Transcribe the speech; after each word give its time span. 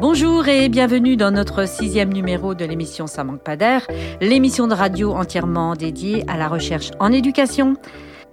Bonjour 0.00 0.46
et 0.46 0.68
bienvenue 0.68 1.16
dans 1.16 1.32
notre 1.32 1.66
sixième 1.66 2.12
numéro 2.12 2.54
de 2.54 2.64
l'émission 2.64 3.08
Ça 3.08 3.24
manque 3.24 3.42
pas 3.42 3.56
d'air, 3.56 3.84
l'émission 4.20 4.68
de 4.68 4.74
radio 4.74 5.14
entièrement 5.14 5.74
dédiée 5.74 6.24
à 6.28 6.36
la 6.36 6.46
recherche 6.46 6.92
en 7.00 7.10
éducation. 7.10 7.74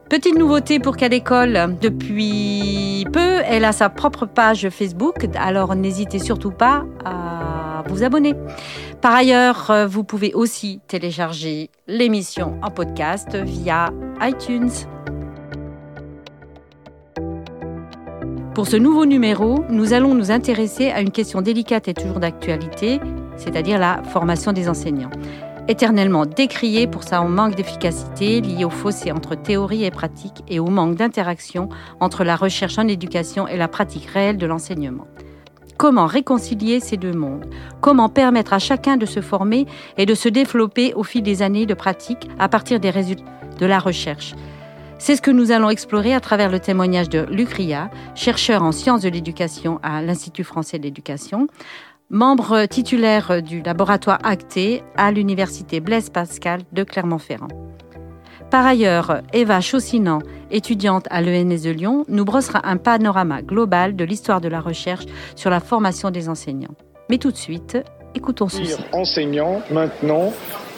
Petite 0.07 0.37
nouveauté 0.37 0.79
pour 0.79 0.97
quelle 0.97 1.13
école 1.13 1.77
Depuis 1.81 3.07
peu, 3.11 3.41
elle 3.47 3.65
a 3.65 3.71
sa 3.71 3.89
propre 3.89 4.27
page 4.27 4.69
Facebook, 4.69 5.25
alors 5.35 5.75
n'hésitez 5.75 6.19
surtout 6.19 6.51
pas 6.51 6.85
à 7.03 7.44
vous 7.87 8.03
abonner. 8.03 8.33
Par 9.01 9.13
ailleurs, 9.13 9.71
euh, 9.71 9.87
vous 9.87 10.03
pouvez 10.03 10.33
aussi 10.33 10.79
télécharger 10.87 11.69
l'émission 11.87 12.59
en 12.61 12.71
podcast 12.71 13.35
via 13.35 13.91
iTunes. 14.21 14.71
Pour 18.55 18.67
ce 18.67 18.77
nouveau 18.77 19.05
numéro, 19.05 19.65
nous 19.69 19.91
allons 19.91 20.15
nous 20.15 20.31
intéresser 20.31 20.89
à 20.89 21.01
une 21.01 21.11
question 21.11 21.41
délicate 21.41 21.89
et 21.89 21.93
toujours 21.93 22.21
d'actualité, 22.21 23.01
c'est-à-dire 23.35 23.77
la 23.77 24.01
formation 24.03 24.53
des 24.53 24.69
enseignants. 24.69 25.11
Éternellement 25.67 26.25
décriée 26.25 26.87
pour 26.87 27.03
sa 27.03 27.21
manque 27.23 27.55
d'efficacité 27.55 28.39
lié 28.39 28.63
au 28.63 28.69
fossé 28.69 29.11
entre 29.11 29.35
théorie 29.35 29.83
et 29.83 29.91
pratique 29.91 30.43
et 30.47 30.59
au 30.59 30.67
manque 30.67 30.95
d'interaction 30.95 31.69
entre 31.99 32.23
la 32.23 32.35
recherche 32.35 32.77
en 32.77 32.87
éducation 32.87 33.47
et 33.47 33.57
la 33.57 33.67
pratique 33.67 34.05
réelle 34.05 34.37
de 34.37 34.45
l'enseignement. 34.45 35.07
Comment 35.77 36.05
réconcilier 36.05 36.79
ces 36.79 36.95
deux 36.95 37.13
mondes? 37.13 37.45
Comment 37.81 38.07
permettre 38.07 38.53
à 38.53 38.59
chacun 38.59 38.95
de 38.95 39.05
se 39.05 39.19
former 39.19 39.65
et 39.97 40.05
de 40.05 40.15
se 40.15 40.29
développer 40.29 40.93
au 40.93 41.03
fil 41.03 41.21
des 41.21 41.41
années 41.41 41.65
de 41.65 41.73
pratique 41.73 42.29
à 42.39 42.47
partir 42.47 42.79
des 42.79 42.89
résultats 42.89 43.25
de 43.59 43.65
la 43.65 43.79
recherche? 43.79 44.35
C'est 44.97 45.17
ce 45.17 45.21
que 45.21 45.31
nous 45.31 45.51
allons 45.51 45.69
explorer 45.69 46.13
à 46.13 46.21
travers 46.21 46.49
le 46.49 46.59
témoignage 46.59 47.09
de 47.09 47.25
Luc 47.29 47.49
Ria, 47.49 47.89
chercheur 48.15 48.63
en 48.63 48.71
sciences 48.71 49.01
de 49.01 49.09
l'éducation 49.09 49.79
à 49.83 50.01
l'Institut 50.01 50.45
français 50.45 50.79
de 50.79 50.83
l'éducation, 50.83 51.47
membre 52.09 52.65
titulaire 52.67 53.41
du 53.41 53.61
laboratoire 53.61 54.19
ACTE 54.23 54.81
à 54.95 55.11
l'Université 55.11 55.81
Blaise 55.81 56.09
Pascal 56.09 56.61
de 56.71 56.83
Clermont-Ferrand. 56.83 57.64
Par 58.51 58.65
ailleurs, 58.65 59.21
Eva 59.33 59.59
Chaussinan, 59.59 60.19
étudiante 60.51 61.07
à 61.09 61.21
l'ENS 61.21 61.61
de 61.63 61.71
Lyon, 61.71 62.05
nous 62.07 62.25
brossera 62.25 62.61
un 62.67 62.77
panorama 62.77 63.41
global 63.41 63.95
de 63.95 64.05
l'histoire 64.05 64.41
de 64.41 64.47
la 64.47 64.61
recherche 64.61 65.05
sur 65.35 65.49
la 65.49 65.59
formation 65.59 66.11
des 66.11 66.29
enseignants. 66.29 66.75
Mais 67.09 67.17
tout 67.17 67.31
de 67.31 67.37
suite, 67.37 67.77
écoutons 68.15 68.47
ceci. 68.47 68.75
Enseignant, 68.93 69.61
maintenant, 69.71 70.31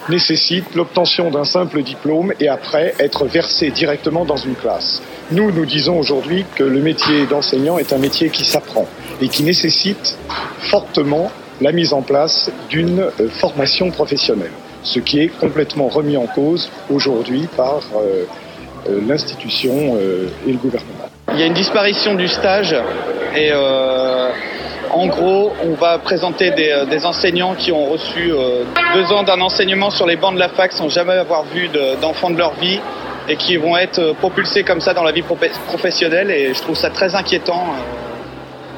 nécessite 0.10 0.76
l'obtention 0.76 1.30
d'un 1.30 1.44
simple 1.44 1.84
diplôme 1.84 2.34
et 2.40 2.48
après 2.48 2.94
être 3.00 3.26
versé 3.26 3.72
directement 3.72 4.26
dans 4.26 4.38
une 4.38 4.56
classe. 4.56 5.02
Nous, 5.32 5.52
nous 5.52 5.66
disons 5.66 6.00
aujourd'hui 6.00 6.46
que 6.56 6.64
le 6.64 6.82
métier 6.82 7.26
d'enseignant 7.26 7.78
est 7.78 7.92
un 7.94 7.98
métier 7.98 8.30
qui 8.30 8.46
s'apprend 8.46 8.88
et 9.22 9.28
qui 9.28 9.44
nécessite 9.44 10.18
fortement 10.60 11.32
la 11.60 11.72
mise 11.72 11.94
en 11.94 12.02
place 12.02 12.52
d'une 12.70 13.10
formation 13.30 13.92
professionnelle, 13.92 14.52
ce 14.84 15.00
qui 15.00 15.22
est 15.22 15.28
complètement 15.28 15.88
remis 15.88 16.18
en 16.18 16.28
cause 16.28 16.70
aujourd'hui 16.90 17.48
par 17.56 17.82
euh, 17.96 18.24
euh, 18.88 19.00
l'institution 19.08 19.98
et 20.48 20.52
le 20.52 20.58
gouvernement. 20.58 21.10
Il 21.34 21.40
y 21.40 21.44
a 21.44 21.46
une 21.46 21.54
disparition 21.54 22.16
du 22.16 22.28
stage 22.28 22.76
et 23.36 23.52
en 24.90 25.08
gros, 25.08 25.52
on 25.64 25.74
va 25.74 26.00
présenter 26.00 26.52
des, 26.52 27.06
enseignants 27.06 27.54
qui 27.54 27.72
ont 27.72 27.86
reçu 27.86 28.32
deux 28.94 29.12
ans 29.12 29.24
d'un 29.24 29.42
enseignement 29.42 29.90
sur 29.90 30.08
les 30.08 30.16
bancs 30.16 30.34
de 30.34 30.40
la 30.40 30.50
fac 30.50 30.72
sans 30.72 30.90
jamais 30.90 31.14
avoir 31.14 31.44
vu 31.44 31.70
d'enfants 32.02 32.30
de, 32.30 32.38
leur 32.38 32.54
vie 32.56 32.80
et 33.28 33.36
qui 33.36 33.58
vont 33.58 33.76
être 33.76 34.14
propulsés 34.14 34.64
comme 34.64 34.80
ça 34.80 34.94
dans 34.94 35.04
la 35.04 35.12
vie 35.12 35.24
professionnelle 35.68 36.32
et 36.32 36.54
je 36.54 36.62
trouve 36.62 36.78
ça 36.78 36.90
très 36.90 37.14
inquiétant 37.14 37.76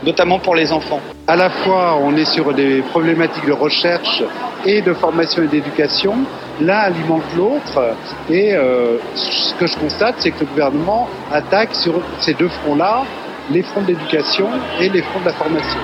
notamment 0.04 0.40
pour 0.40 0.56
les 0.56 0.72
enfants. 0.72 1.02
À 1.28 1.36
la 1.36 1.50
fois, 1.50 1.98
on 2.02 2.16
est 2.16 2.26
sur 2.26 2.54
des 2.54 2.82
problématiques 2.82 3.46
de 3.46 3.54
recherche 3.54 4.24
et 4.66 4.82
de 4.82 4.94
formation 4.94 5.44
et 5.44 5.48
d'éducation. 5.48 6.16
L'un 6.62 6.78
alimente 6.78 7.24
l'autre. 7.38 7.96
Et 8.30 8.54
euh, 8.54 8.98
ce 9.16 9.54
que 9.56 9.68
je 9.68 9.78
constate, 9.78 10.16
c'est 10.20 10.32
que 10.32 10.42
le 10.42 10.48
gouvernement 10.48 11.08
attaque 11.32 11.74
sur 11.76 12.02
ces 12.20 12.34
deux 12.34 12.50
fronts-là 12.50 13.04
les 13.52 13.64
fronts 13.64 13.82
de 13.82 13.88
l'éducation 13.88 14.48
et 14.80 14.90
les 14.90 15.02
fronts 15.02 15.22
de 15.22 15.26
la 15.26 15.34
formation 15.34 15.80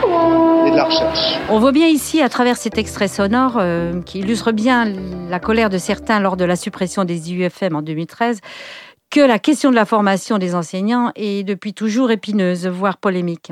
et 0.67 0.71
de 0.71 0.75
la 0.75 0.85
recherche. 0.85 1.39
On 1.49 1.59
voit 1.59 1.71
bien 1.71 1.87
ici, 1.87 2.21
à 2.21 2.29
travers 2.29 2.57
cet 2.57 2.77
extrait 2.77 3.07
sonore, 3.07 3.57
euh, 3.57 4.01
qui 4.01 4.19
illustre 4.19 4.51
bien 4.51 4.85
la 5.29 5.39
colère 5.39 5.69
de 5.69 5.77
certains 5.77 6.19
lors 6.19 6.37
de 6.37 6.45
la 6.45 6.55
suppression 6.55 7.05
des 7.05 7.31
IUFM 7.31 7.75
en 7.75 7.81
2013, 7.81 8.39
que 9.09 9.19
la 9.19 9.39
question 9.39 9.71
de 9.71 9.75
la 9.75 9.85
formation 9.85 10.37
des 10.37 10.55
enseignants 10.55 11.11
est 11.15 11.43
depuis 11.43 11.73
toujours 11.73 12.11
épineuse, 12.11 12.67
voire 12.67 12.97
polémique. 12.97 13.51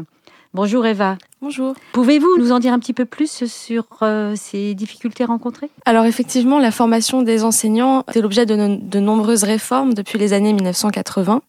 Bonjour 0.56 0.86
Eva. 0.86 1.18
Bonjour. 1.42 1.74
Pouvez-vous 1.94 2.38
nous 2.38 2.52
en 2.52 2.60
dire 2.60 2.74
un 2.74 2.80
petit 2.80 2.94
peu 2.94 3.06
plus 3.06 3.44
sur 3.48 3.86
euh, 4.04 4.36
ces 4.36 4.76
difficultés 4.76 5.26
rencontrées? 5.26 5.72
Alors 5.86 6.06
effectivement, 6.06 6.60
la 6.60 6.70
formation 6.70 7.24
des 7.24 7.44
enseignants 7.44 8.04
est 8.14 8.22
l'objet 8.22 8.46
de, 8.46 9.00
nombreuses 9.00 9.44
réformes 9.44 9.96
depuis 9.96 10.20
les 10.20 10.32
années 10.32 10.54
1980, 10.54 11.42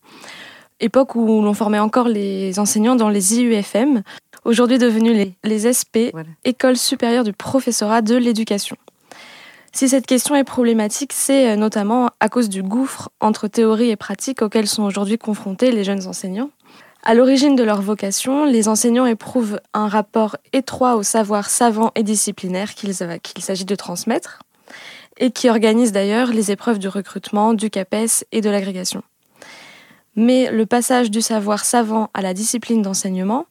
époque 0.80 1.16
où 1.16 1.42
l'on 1.42 1.52
formait 1.52 1.80
encore 1.80 2.08
les 2.08 2.58
enseignants 2.58 2.96
dans 2.96 3.10
les 3.10 3.38
IUFM, 3.38 4.04
aujourd'hui 4.46 4.78
devenus 4.78 5.34
les, 5.44 5.58
SP, 5.68 6.16
École 6.44 6.78
supérieure 6.78 7.24
du 7.24 7.34
professorat 7.34 8.00
de 8.00 8.16
l'éducation. 8.16 8.78
Si 9.72 9.90
cette 9.90 10.06
question 10.06 10.34
est 10.34 10.44
problématique, 10.44 11.12
c'est 11.12 11.50
euh, 11.50 11.56
notamment 11.56 12.08
à 12.20 12.30
cause 12.30 12.48
du 12.48 12.62
gouffre 12.62 13.10
entre 13.20 13.48
théorie 13.48 13.90
et 13.90 13.96
pratique 13.96 14.40
auquel 14.40 14.66
sont 14.66 14.84
aujourd'hui 14.84 15.18
confrontés 15.18 15.72
les 15.72 15.84
jeunes 15.84 16.06
enseignants. 16.06 16.48
À 17.06 17.12
l'origine 17.12 17.54
de 17.54 17.62
leur 17.62 17.82
vocation, 17.82 18.46
les 18.46 18.66
enseignants 18.66 19.04
éprouvent 19.04 19.60
un 19.74 19.88
rapport 19.88 20.38
étroit 20.54 20.96
au 20.96 21.02
savoir 21.02 21.50
savant 21.50 21.92
et 21.96 22.02
disciplinaire 22.02 22.74
qu'il 22.74 22.94
s'agit 22.94 23.66
de 23.66 23.74
transmettre, 23.74 24.42
et 25.18 25.30
qui 25.30 25.50
organisent 25.50 25.92
d'ailleurs 25.92 26.28
les 26.28 26.50
épreuves 26.50 26.78
du 26.78 26.88
recrutement, 26.88 27.52
du 27.52 27.68
CAPES 27.68 28.24
et 28.32 28.40
de 28.40 28.48
l'agrégation. 28.48 29.02
Mais 30.16 30.50
le 30.50 30.64
passage 30.64 31.10
du 31.10 31.20
savoir 31.20 31.66
savant 31.66 32.08
à 32.14 32.22
la 32.22 32.32
discipline 32.32 32.80
d'enseignement, 32.80 33.44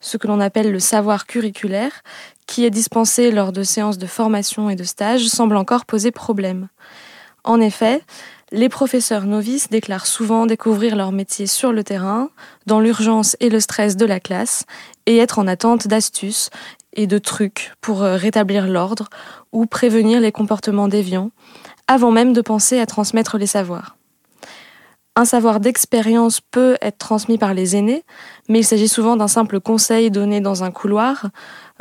ce 0.00 0.16
que 0.16 0.26
l'on 0.26 0.40
appelle 0.40 0.72
le 0.72 0.80
savoir 0.80 1.26
curriculaire, 1.26 2.02
qui 2.46 2.64
est 2.64 2.70
dispensé 2.70 3.30
lors 3.30 3.52
de 3.52 3.62
séances 3.62 3.98
de 3.98 4.06
formation 4.06 4.68
et 4.68 4.74
de 4.74 4.84
stage, 4.84 5.28
semble 5.28 5.56
encore 5.56 5.86
poser 5.86 6.10
problème. 6.10 6.66
En 7.44 7.60
effet, 7.60 8.02
les 8.52 8.68
professeurs 8.68 9.24
novices 9.24 9.70
déclarent 9.70 10.06
souvent 10.06 10.46
découvrir 10.46 10.94
leur 10.94 11.12
métier 11.12 11.46
sur 11.46 11.72
le 11.72 11.82
terrain, 11.82 12.30
dans 12.66 12.80
l'urgence 12.80 13.36
et 13.40 13.50
le 13.50 13.60
stress 13.60 13.96
de 13.96 14.06
la 14.06 14.20
classe, 14.20 14.64
et 15.06 15.16
être 15.16 15.38
en 15.38 15.46
attente 15.46 15.88
d'astuces 15.88 16.50
et 16.92 17.06
de 17.06 17.18
trucs 17.18 17.72
pour 17.80 18.02
euh, 18.02 18.16
rétablir 18.16 18.66
l'ordre 18.66 19.08
ou 19.52 19.66
prévenir 19.66 20.20
les 20.20 20.32
comportements 20.32 20.88
déviants, 20.88 21.30
avant 21.88 22.10
même 22.10 22.32
de 22.32 22.40
penser 22.40 22.78
à 22.78 22.86
transmettre 22.86 23.36
les 23.36 23.46
savoirs. 23.46 23.96
Un 25.18 25.24
savoir 25.24 25.60
d'expérience 25.60 26.42
peut 26.42 26.76
être 26.82 26.98
transmis 26.98 27.38
par 27.38 27.54
les 27.54 27.74
aînés, 27.74 28.04
mais 28.50 28.60
il 28.60 28.64
s'agit 28.64 28.88
souvent 28.88 29.16
d'un 29.16 29.28
simple 29.28 29.60
conseil 29.60 30.10
donné 30.10 30.42
dans 30.42 30.62
un 30.62 30.70
couloir, 30.70 31.30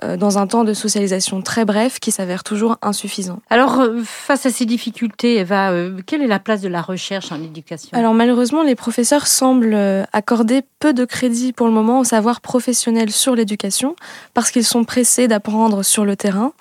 dans 0.01 0.37
un 0.37 0.47
temps 0.47 0.63
de 0.63 0.73
socialisation 0.73 1.41
très 1.41 1.63
bref 1.63 1.99
qui 1.99 2.11
s'avère 2.11 2.43
toujours 2.43 2.77
insuffisant. 2.81 3.39
Alors, 3.49 3.79
euh, 3.79 4.01
face 4.03 4.45
à 4.45 4.49
ces 4.49 4.65
difficultés, 4.65 5.37
Eva, 5.37 5.71
euh, 5.71 5.99
quelle 6.05 6.21
est 6.21 6.27
la 6.27 6.39
place 6.39 6.61
de 6.61 6.67
la 6.67 6.81
recherche 6.81 7.31
en 7.31 7.41
éducation? 7.41 7.89
Alors, 7.93 8.13
malheureusement, 8.13 8.63
les 8.63 8.75
professeurs 8.75 9.27
semblent 9.27 9.77
accorder 10.11 10.63
peu 10.79 10.93
de 10.93 11.05
crédit 11.05 11.53
pour 11.53 11.67
le 11.67 11.73
moment 11.73 11.99
au 11.99 12.03
savoir 12.03 12.41
professionnel 12.41 13.11
sur 13.11 13.35
l'éducation, 13.35 13.95
parce 14.33 14.51
qu'ils 14.51 14.65
sont 14.65 14.83
pressés 14.83 15.27
d'apprendre 15.27 15.83
sur 15.83 16.05
le 16.05 16.15
terrain, 16.15 16.51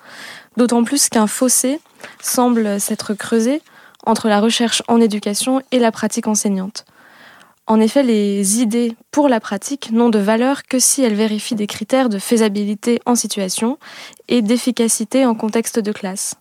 d'autant 0.57 0.83
plus 0.83 1.09
qu'un 1.09 1.27
fossé 1.27 1.79
semble 2.21 2.79
s'être 2.79 3.13
creusé 3.13 3.61
entre 4.05 4.29
la 4.29 4.39
recherche 4.39 4.81
en 4.87 5.01
éducation 5.01 5.61
et 5.71 5.79
la 5.79 5.91
pratique 5.91 6.27
enseignante. 6.27 6.85
En 7.67 7.79
effet, 7.79 8.03
les 8.03 8.61
idées 8.61 8.95
pour 9.09 9.27
la 9.27 9.39
pratique 9.39 9.91
n'ont 9.91 10.09
de 10.09 10.19
valeur 10.19 10.63
que 10.63 10.77
si 10.77 11.01
elles 11.01 11.15
vérifient 11.15 11.55
des 11.55 11.65
critères 11.65 12.09
de 12.09 12.19
faisabilité 12.19 12.99
en 13.07 13.15
situation 13.15 13.79
et 14.27 14.43
d'efficacité 14.43 15.25
en 15.25 15.33
contexte 15.33 15.79
de 15.79 15.91
classe. 15.91 16.35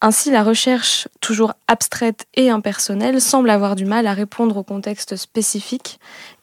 Ainsi, 0.00 0.30
la 0.30 0.44
recherche, 0.44 1.08
toujours 1.20 1.54
abstraite 1.66 2.26
et 2.34 2.48
impersonnelle, 2.48 3.20
semble 3.20 3.50
avoir 3.50 3.74
du 3.74 3.86
mal 3.86 4.06
à 4.06 4.12
répondre 4.12 4.56
au 4.56 4.62
contexte 4.62 5.16
spécifique 5.16 5.98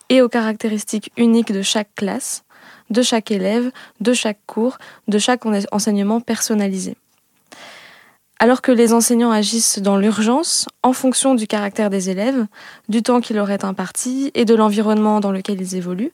et 0.10 0.22
aux 0.22 0.30
caractéristiques 0.30 1.12
uniques 1.16 1.54
de 1.54 1.62
chaque 1.62 1.96
classe, 1.96 2.44
de 2.90 3.02
chaque 3.02 3.32
élève, 3.32 3.72
de 4.02 4.14
chaque 4.14 4.40
cours, 4.48 4.80
de 5.08 5.18
chaque 5.18 5.44
enseignement 5.72 6.20
personnalisé. 6.20 6.98
Alors 8.44 8.64
que 8.64 8.72
les 8.72 8.92
enseignants 8.92 9.30
agissent 9.30 9.78
dans 9.78 9.98
l'urgence, 9.98 10.68
en 10.82 10.94
fonction 10.94 11.36
du 11.36 11.46
caractère 11.46 11.92
des 11.92 12.10
élèves, 12.10 12.48
du 12.90 13.04
temps 13.04 13.22
qui 13.22 13.36
leur 13.36 13.52
imparti 13.52 14.32
et 14.34 14.46
de 14.46 14.56
l'environnement 14.56 15.20
dans 15.20 15.32
lequel 15.32 15.62
ils 15.62 15.76
évoluent, 15.76 16.12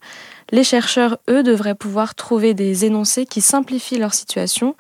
les 0.52 0.66
chercheurs, 0.66 1.20
eux, 1.30 1.42
devraient 1.42 1.74
pouvoir 1.74 2.16
trouver 2.16 2.54
des 2.54 2.84
énoncés 2.84 3.26
qui 3.26 3.40
simplifient 3.40 3.98
leur 3.98 4.14
situation 4.14 4.76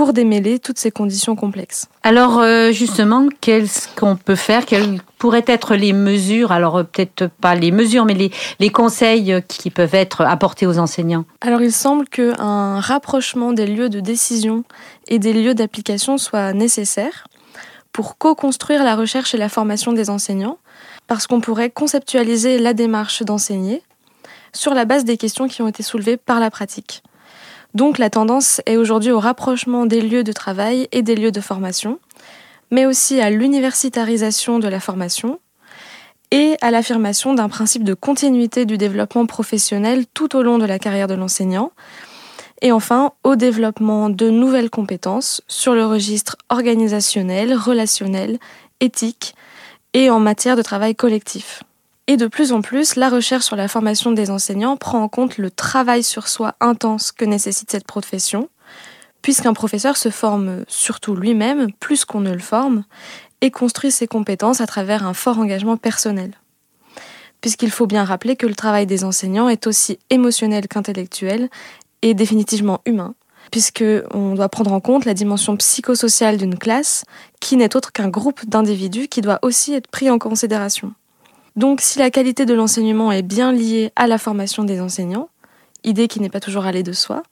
pour 0.00 0.14
démêler 0.14 0.58
toutes 0.58 0.78
ces 0.78 0.90
conditions 0.90 1.36
complexes. 1.36 1.86
Alors 2.04 2.38
euh, 2.38 2.72
justement, 2.72 3.28
qu'est-ce 3.42 3.86
qu'on 3.96 4.16
peut 4.16 4.34
faire? 4.34 4.64
Quelles 4.64 4.98
pourraient 5.18 5.44
être 5.46 5.74
les 5.74 5.92
mesures? 5.92 6.52
Alors 6.52 6.78
euh, 6.78 6.84
peut-être 6.84 7.26
pas 7.26 7.54
les 7.54 7.70
mesures, 7.70 8.06
mais 8.06 8.14
les, 8.14 8.30
les, 8.60 8.70
conseils 8.70 9.42
qui 9.46 9.68
peuvent 9.68 9.94
être 9.94 10.22
apportés 10.22 10.66
aux 10.66 10.78
enseignants 10.78 11.26
Alors 11.42 11.60
il 11.60 11.70
semble 11.70 12.08
qu'un 12.08 12.80
rapprochement 12.80 13.52
des 13.52 13.66
lieux 13.66 13.90
de 13.90 14.00
décision 14.00 14.64
et 15.06 15.18
des 15.18 15.34
lieux 15.34 15.52
d'application 15.52 16.16
soit 16.16 16.54
nécessaire 16.54 17.26
pour 17.92 18.16
co-construire 18.16 18.82
la 18.82 18.96
recherche 18.96 19.34
et 19.34 19.38
la 19.38 19.50
formation 19.50 19.92
des 19.92 20.08
enseignants, 20.08 20.56
parce 21.08 21.26
qu'on 21.26 21.42
pourrait 21.42 21.68
conceptualiser 21.68 22.58
la 22.58 22.72
démarche 22.72 23.22
d'enseigner 23.22 23.82
sur 24.54 24.72
la 24.72 24.86
base 24.86 25.04
des 25.04 25.18
questions 25.18 25.46
qui 25.46 25.60
ont 25.60 25.68
été 25.68 25.82
soulevées 25.82 26.16
par 26.16 26.40
la 26.40 26.50
pratique. 26.50 27.02
Donc 27.74 27.98
la 27.98 28.10
tendance 28.10 28.60
est 28.66 28.76
aujourd'hui 28.76 29.12
au 29.12 29.20
rapprochement 29.20 29.86
des 29.86 30.00
lieux 30.00 30.24
de 30.24 30.32
travail 30.32 30.88
et 30.92 31.02
des 31.02 31.14
lieux 31.14 31.32
de 31.32 31.40
formation, 31.40 31.98
mais 32.70 32.86
aussi 32.86 33.20
à 33.20 33.30
l'universitarisation 33.30 34.58
de 34.58 34.68
la 34.68 34.80
formation 34.80 35.38
et 36.30 36.56
à 36.60 36.70
l'affirmation 36.70 37.34
d'un 37.34 37.48
principe 37.48 37.84
de 37.84 37.94
continuité 37.94 38.64
du 38.64 38.78
développement 38.78 39.26
professionnel 39.26 40.04
tout 40.14 40.36
au 40.36 40.42
long 40.42 40.58
de 40.58 40.66
la 40.66 40.78
carrière 40.78 41.08
de 41.08 41.14
l'enseignant, 41.14 41.72
et 42.62 42.72
enfin 42.72 43.12
au 43.24 43.36
développement 43.36 44.10
de 44.10 44.30
nouvelles 44.30 44.70
compétences 44.70 45.42
sur 45.48 45.74
le 45.74 45.86
registre 45.86 46.36
organisationnel, 46.48 47.54
relationnel, 47.54 48.38
éthique 48.80 49.34
et 49.94 50.10
en 50.10 50.20
matière 50.20 50.56
de 50.56 50.62
travail 50.62 50.94
collectif. 50.94 51.62
Et 52.10 52.16
de 52.16 52.26
plus 52.26 52.50
en 52.50 52.60
plus, 52.60 52.96
la 52.96 53.08
recherche 53.08 53.44
sur 53.44 53.54
la 53.54 53.68
formation 53.68 54.10
des 54.10 54.32
enseignants 54.32 54.76
prend 54.76 55.00
en 55.00 55.06
compte 55.06 55.38
le 55.38 55.48
travail 55.48 56.02
sur 56.02 56.26
soi 56.26 56.56
intense 56.58 57.12
que 57.12 57.24
nécessite 57.24 57.70
cette 57.70 57.86
profession, 57.86 58.48
puisqu'un 59.22 59.52
professeur 59.52 59.96
se 59.96 60.08
forme 60.08 60.64
surtout 60.66 61.14
lui-même 61.14 61.70
plus 61.78 62.04
qu'on 62.04 62.18
ne 62.18 62.32
le 62.32 62.40
forme, 62.40 62.82
et 63.42 63.52
construit 63.52 63.92
ses 63.92 64.08
compétences 64.08 64.60
à 64.60 64.66
travers 64.66 65.06
un 65.06 65.14
fort 65.14 65.38
engagement 65.38 65.76
personnel. 65.76 66.32
Puisqu'il 67.42 67.70
faut 67.70 67.86
bien 67.86 68.02
rappeler 68.02 68.34
que 68.34 68.48
le 68.48 68.56
travail 68.56 68.86
des 68.86 69.04
enseignants 69.04 69.48
est 69.48 69.68
aussi 69.68 70.00
émotionnel 70.10 70.66
qu'intellectuel 70.66 71.48
et 72.02 72.14
définitivement 72.14 72.80
humain, 72.86 73.14
puisqu'on 73.52 74.34
doit 74.34 74.48
prendre 74.48 74.72
en 74.72 74.80
compte 74.80 75.04
la 75.04 75.14
dimension 75.14 75.56
psychosociale 75.56 76.38
d'une 76.38 76.58
classe, 76.58 77.04
qui 77.40 77.56
n'est 77.56 77.76
autre 77.76 77.92
qu'un 77.92 78.08
groupe 78.08 78.44
d'individus 78.48 79.06
qui 79.06 79.20
doit 79.20 79.38
aussi 79.42 79.74
être 79.74 79.86
pris 79.86 80.10
en 80.10 80.18
considération. 80.18 80.92
Donc 81.60 81.82
si 81.82 81.98
la 81.98 82.10
qualité 82.10 82.46
de 82.46 82.54
l'enseignement 82.54 83.12
est 83.12 83.20
bien 83.20 83.52
liée 83.52 83.92
à 83.94 84.06
la 84.06 84.16
formation 84.16 84.64
des 84.64 84.80
enseignants, 84.80 85.28
idée 85.84 86.08
qui 86.08 86.18
n'est 86.18 86.30
pas 86.30 86.40
toujours 86.40 86.64
allée 86.64 86.82
de 86.82 86.92
soi, 86.92 87.22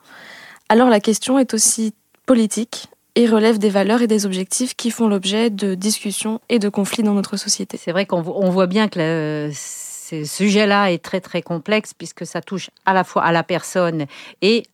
alors 0.69 0.91
la 0.91 1.01
question 1.01 1.39
est 1.39 1.55
aussi 1.55 1.95
politique 2.27 2.89
et 3.15 3.27
relève 3.27 3.57
des 3.57 3.71
valeurs 3.71 4.03
et 4.03 4.07
des 4.07 4.27
objectifs 4.27 4.77
qui 4.77 4.91
font 4.91 5.09
l'objet 5.09 5.49
de 5.49 5.75
discussions 5.75 6.43
et 6.51 6.59
de 6.59 6.69
conflits 6.69 7.03
dans 7.03 7.15
notre 7.15 7.39
société. 7.39 7.79
C'est 7.79 7.91
vrai 7.91 8.05
qu'on 8.05 8.21
voit 8.21 8.67
bien 8.67 8.89
que 8.89 9.51
ce 9.51 10.25
sujet-là 10.25 10.93
est 10.93 11.03
très 11.03 11.23
très 11.23 11.41
complexe 11.41 11.95
puisque 11.95 12.27
ça 12.27 12.43
touche 12.43 12.69
à 12.85 12.93
la 12.93 13.05
fois 13.05 13.23
à 13.23 13.33
la 13.33 13.43
personne 13.43 14.05
et 14.43 14.65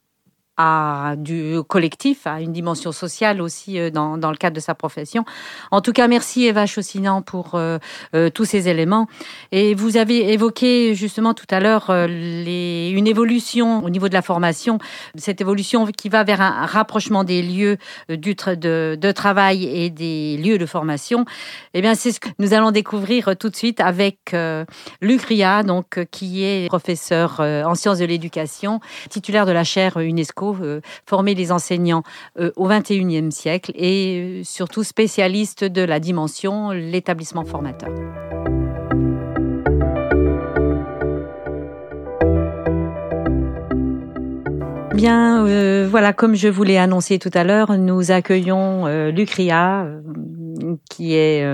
à 0.57 1.15
du 1.17 1.59
collectif, 1.67 2.27
à 2.27 2.41
une 2.41 2.53
dimension 2.53 2.93
sociale 2.93 3.41
aussi 3.41 3.79
euh, 3.79 3.91
dans, 3.91 4.19
dans, 4.19 4.31
le 4.31 4.37
cadre 4.37 4.55
de 4.55 4.61
sa 4.61 4.75
profession. 4.75 5.25
En 5.73 5.81
tout 5.81 5.93
cas, 5.93 6.07
merci 6.07 6.47
Eva 6.47 6.67
Chaussinan 6.67 7.23
pour 7.23 7.55
euh, 7.55 7.79
euh, 8.15 8.31
tous 8.31 8.45
ces 8.45 8.69
éléments. 8.69 9.09
Et 9.51 9.75
vous 9.75 9.97
avez 9.97 10.33
évoqué 10.33 10.95
justement 10.95 11.35
tout 11.35 11.47
à 11.51 11.59
l'heure 11.61 11.91
une 11.91 13.07
évolution 13.07 13.85
au 13.85 13.91
niveau 13.91 14.09
de 14.09 14.15
la 14.15 14.23
formation, 14.23 14.79
cette 15.17 15.41
évolution 15.41 15.87
qui 15.87 16.09
va 16.09 16.23
vers 16.23 16.41
un 16.41 16.67
rapprochement 16.67 17.25
des 17.25 17.43
lieux 17.43 17.77
du 18.09 18.35
de, 18.35 18.97
de, 19.01 19.13
travail 19.13 19.65
et 19.65 19.91
des 19.91 20.37
lieux 20.37 20.59
de 20.59 20.67
formation. 20.67 21.25
Eh 21.73 21.81
bien, 21.81 21.95
c'est 21.95 22.13
ce 22.13 22.21
que 22.21 22.29
nous 22.39 22.53
allons 22.55 22.71
découvrir 22.71 23.37
tout 23.39 23.49
de 23.49 23.57
suite 23.57 23.81
avec 23.81 24.35
Luc 25.01 25.23
Ria, 25.23 25.63
donc, 25.63 26.07
qui 26.11 26.45
est 26.45 26.69
professeur 26.69 27.41
en 27.41 27.75
sciences 27.75 27.99
de 27.99 28.05
l'éducation, 28.05 28.81
titulaire 29.09 29.47
de 29.47 29.53
la 29.53 29.65
chaire 29.65 29.97
UNESCO 29.97 30.44
euh, 30.53 30.81
former 31.07 31.35
les 31.35 31.53
enseignants 31.53 32.03
euh, 32.39 32.51
au 32.57 32.69
XXIe 32.69 33.33
siècle 33.33 33.73
et 33.75 34.41
euh, 34.41 34.45
surtout 34.45 34.85
spécialiste 34.85 35.65
de 35.65 35.83
la 35.83 36.01
dimension, 36.01 36.71
l'établissement 36.71 37.45
formateur. 37.45 37.91
Bien, 44.95 45.45
voilà, 45.87 46.13
comme 46.13 46.35
je 46.35 46.49
vous 46.49 46.63
l'ai 46.63 46.79
annoncé 46.79 47.19
tout 47.19 47.31
à 47.35 47.45
l'heure, 47.45 47.77
nous 47.77 48.13
accueillons 48.13 48.87
Lucria, 49.11 49.89
qui 50.89 51.15
est 51.15 51.45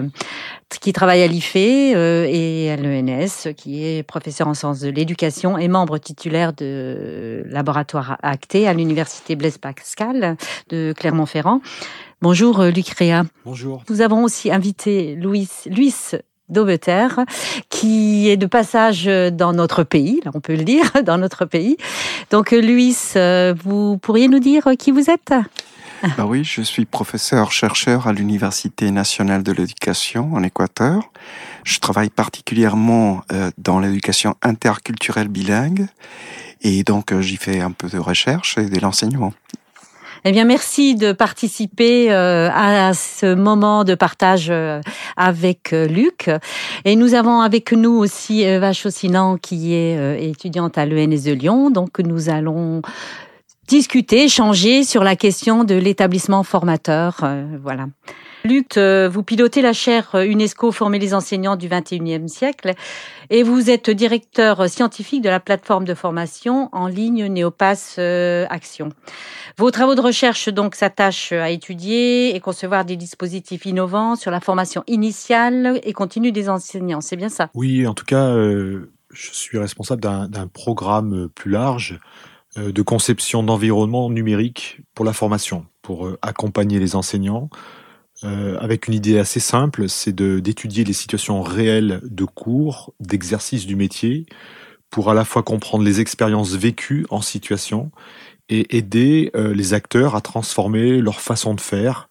qui 0.78 0.92
travaille 0.92 1.22
à 1.22 1.26
l'IFE 1.26 1.56
euh, 1.56 2.26
et 2.28 2.70
à 2.70 2.76
l'ENS, 2.76 3.52
qui 3.56 3.84
est 3.84 4.02
professeur 4.02 4.46
en 4.46 4.54
sciences 4.54 4.80
de 4.80 4.88
l'éducation 4.88 5.58
et 5.58 5.68
membre 5.68 5.98
titulaire 5.98 6.52
de 6.52 7.42
laboratoire 7.46 8.16
acté 8.22 8.68
à 8.68 8.72
l'université 8.72 9.34
Blaise 9.36 9.58
Pascal 9.58 10.36
de 10.68 10.94
Clermont-Ferrand. 10.96 11.60
Bonjour 12.22 12.60
euh, 12.60 12.70
Luc 12.70 12.88
Réa. 12.90 13.24
Bonjour. 13.44 13.82
Nous 13.90 14.00
avons 14.00 14.22
aussi 14.22 14.52
invité 14.52 15.16
Louis, 15.16 15.48
Louis 15.66 15.94
Daubeter, 16.48 17.08
qui 17.68 18.28
est 18.28 18.36
de 18.36 18.46
passage 18.46 19.06
dans 19.06 19.52
notre 19.52 19.82
pays, 19.82 20.20
là 20.24 20.30
on 20.34 20.40
peut 20.40 20.54
le 20.54 20.64
dire, 20.64 20.84
dans 21.04 21.18
notre 21.18 21.46
pays. 21.46 21.76
Donc 22.30 22.52
Louis, 22.52 22.96
euh, 23.16 23.54
vous 23.64 23.98
pourriez 23.98 24.28
nous 24.28 24.40
dire 24.40 24.64
qui 24.78 24.90
vous 24.90 25.10
êtes? 25.10 25.32
bah 26.16 26.24
oui, 26.26 26.44
je 26.44 26.62
suis 26.62 26.86
professeur-chercheur 26.86 28.06
à 28.06 28.12
l'Université 28.12 28.90
nationale 28.90 29.42
de 29.42 29.52
l'éducation 29.52 30.32
en 30.32 30.42
Équateur. 30.42 31.10
Je 31.64 31.78
travaille 31.78 32.08
particulièrement 32.08 33.22
euh, 33.32 33.50
dans 33.58 33.80
l'éducation 33.80 34.34
interculturelle 34.40 35.28
bilingue 35.28 35.86
et 36.62 36.84
donc 36.84 37.12
euh, 37.12 37.20
j'y 37.20 37.36
fais 37.36 37.60
un 37.60 37.72
peu 37.72 37.88
de 37.88 37.98
recherche 37.98 38.56
et 38.56 38.70
de 38.70 38.80
l'enseignement. 38.80 39.34
Eh 40.24 40.32
bien, 40.32 40.44
merci 40.44 40.94
de 40.94 41.12
participer 41.12 42.12
euh, 42.12 42.50
à 42.50 42.92
ce 42.92 43.34
moment 43.34 43.84
de 43.84 43.94
partage 43.94 44.52
avec 45.16 45.70
Luc. 45.72 46.30
Et 46.84 46.94
nous 46.94 47.14
avons 47.14 47.40
avec 47.40 47.72
nous 47.72 47.92
aussi 47.92 48.42
Eva 48.42 48.74
Chaussinan, 48.74 49.38
qui 49.38 49.72
est 49.72 50.22
étudiante 50.22 50.76
à 50.76 50.84
l'ENS 50.84 51.24
de 51.24 51.32
Lyon. 51.32 51.70
Donc, 51.70 52.00
nous 52.00 52.28
allons 52.28 52.82
discuter, 53.70 54.24
échanger 54.24 54.82
sur 54.82 55.04
la 55.04 55.14
question 55.14 55.62
de 55.62 55.76
l'établissement 55.76 56.42
formateur. 56.42 57.18
Euh, 57.22 57.44
voilà. 57.62 57.86
Luc, 58.44 58.76
euh, 58.76 59.08
vous 59.08 59.22
pilotez 59.22 59.62
la 59.62 59.72
chaire 59.72 60.16
UNESCO 60.16 60.72
Former 60.72 60.98
les 60.98 61.14
enseignants 61.14 61.54
du 61.54 61.68
21e 61.68 62.26
siècle 62.26 62.72
et 63.28 63.44
vous 63.44 63.70
êtes 63.70 63.88
directeur 63.88 64.68
scientifique 64.68 65.22
de 65.22 65.28
la 65.28 65.38
plateforme 65.38 65.84
de 65.84 65.94
formation 65.94 66.68
en 66.72 66.88
ligne 66.88 67.26
Néopass 67.26 67.94
euh, 68.00 68.44
Action. 68.50 68.88
Vos 69.56 69.70
travaux 69.70 69.94
de 69.94 70.00
recherche 70.00 70.48
donc 70.48 70.74
s'attachent 70.74 71.30
à 71.30 71.50
étudier 71.50 72.34
et 72.34 72.40
concevoir 72.40 72.84
des 72.84 72.96
dispositifs 72.96 73.66
innovants 73.66 74.16
sur 74.16 74.32
la 74.32 74.40
formation 74.40 74.82
initiale 74.88 75.78
et 75.84 75.92
continue 75.92 76.32
des 76.32 76.48
enseignants. 76.48 77.02
C'est 77.02 77.16
bien 77.16 77.28
ça? 77.28 77.50
Oui, 77.54 77.86
en 77.86 77.94
tout 77.94 78.06
cas, 78.06 78.34
je 78.34 78.80
suis 79.10 79.58
responsable 79.58 80.00
d'un 80.00 80.48
programme 80.48 81.28
plus 81.36 81.52
large 81.52 82.00
euh, 82.00 82.39
de 82.56 82.82
conception 82.82 83.42
d'environnement 83.42 84.10
numérique 84.10 84.80
pour 84.94 85.04
la 85.04 85.12
formation, 85.12 85.66
pour 85.82 86.06
euh, 86.06 86.18
accompagner 86.22 86.78
les 86.78 86.96
enseignants, 86.96 87.48
euh, 88.24 88.58
avec 88.58 88.88
une 88.88 88.94
idée 88.94 89.18
assez 89.18 89.40
simple, 89.40 89.88
c'est 89.88 90.14
d'étudier 90.14 90.84
les 90.84 90.92
situations 90.92 91.42
réelles 91.42 92.00
de 92.04 92.24
cours, 92.24 92.92
d'exercice 93.00 93.66
du 93.66 93.76
métier, 93.76 94.26
pour 94.90 95.10
à 95.10 95.14
la 95.14 95.24
fois 95.24 95.42
comprendre 95.42 95.84
les 95.84 96.00
expériences 96.00 96.54
vécues 96.54 97.06
en 97.10 97.22
situation 97.22 97.92
et 98.48 98.76
aider 98.76 99.30
les 99.34 99.72
acteurs 99.72 100.16
à 100.16 100.20
transformer 100.20 101.00
leur 101.00 101.20
façon 101.20 101.54
de 101.54 101.60
faire 101.60 102.08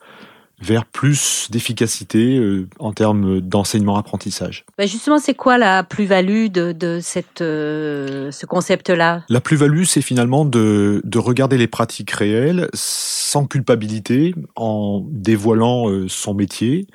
vers 0.62 0.86
plus 0.86 1.48
d'efficacité 1.51 2.38
euh, 2.38 2.68
en 2.80 2.92
termes 2.92 3.39
d'enseignement-apprentissage. 3.39 4.66
Bah, 4.78 4.86
justement, 4.86 5.20
c'est 5.20 5.34
quoi 5.34 5.58
la 5.58 5.84
plus-value 5.84 6.48
de, 6.48 6.74
de 6.74 7.00
cette, 7.01 7.42
euh, 7.42 8.32
ce 8.32 8.46
concept-là? 8.46 9.24
La 9.30 9.42
plus-value, 9.42 9.84
c'est 9.84 10.01
finalement 10.01 10.46
de, 10.46 11.01
de, 11.06 11.20
regarder 11.20 11.58
les 11.58 11.68
pratiques 11.68 12.12
réelles 12.12 12.68
sans 12.74 13.46
culpabilité, 13.46 14.36
en 14.56 15.04
dévoilant 15.10 15.89
euh, 15.89 16.08
son 16.10 16.34
métier, 16.34 16.88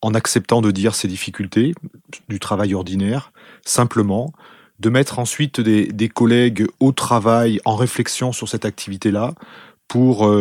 en 0.00 0.14
acceptant 0.14 0.62
de 0.62 0.70
dire 0.70 0.94
ses 0.94 1.08
difficultés 1.08 1.74
du 2.28 2.40
travail 2.40 2.74
ordinaire, 2.74 3.32
simplement, 3.66 4.32
de 4.78 4.88
mettre 4.88 5.18
ensuite 5.18 5.60
des, 5.60 5.88
des 5.88 6.08
collègues 6.08 6.66
au 6.80 6.92
travail 6.92 7.60
en 7.66 7.76
réflexion 7.76 8.32
sur 8.32 8.48
cette 8.48 8.64
activité-là, 8.64 9.34
pour 9.88 10.32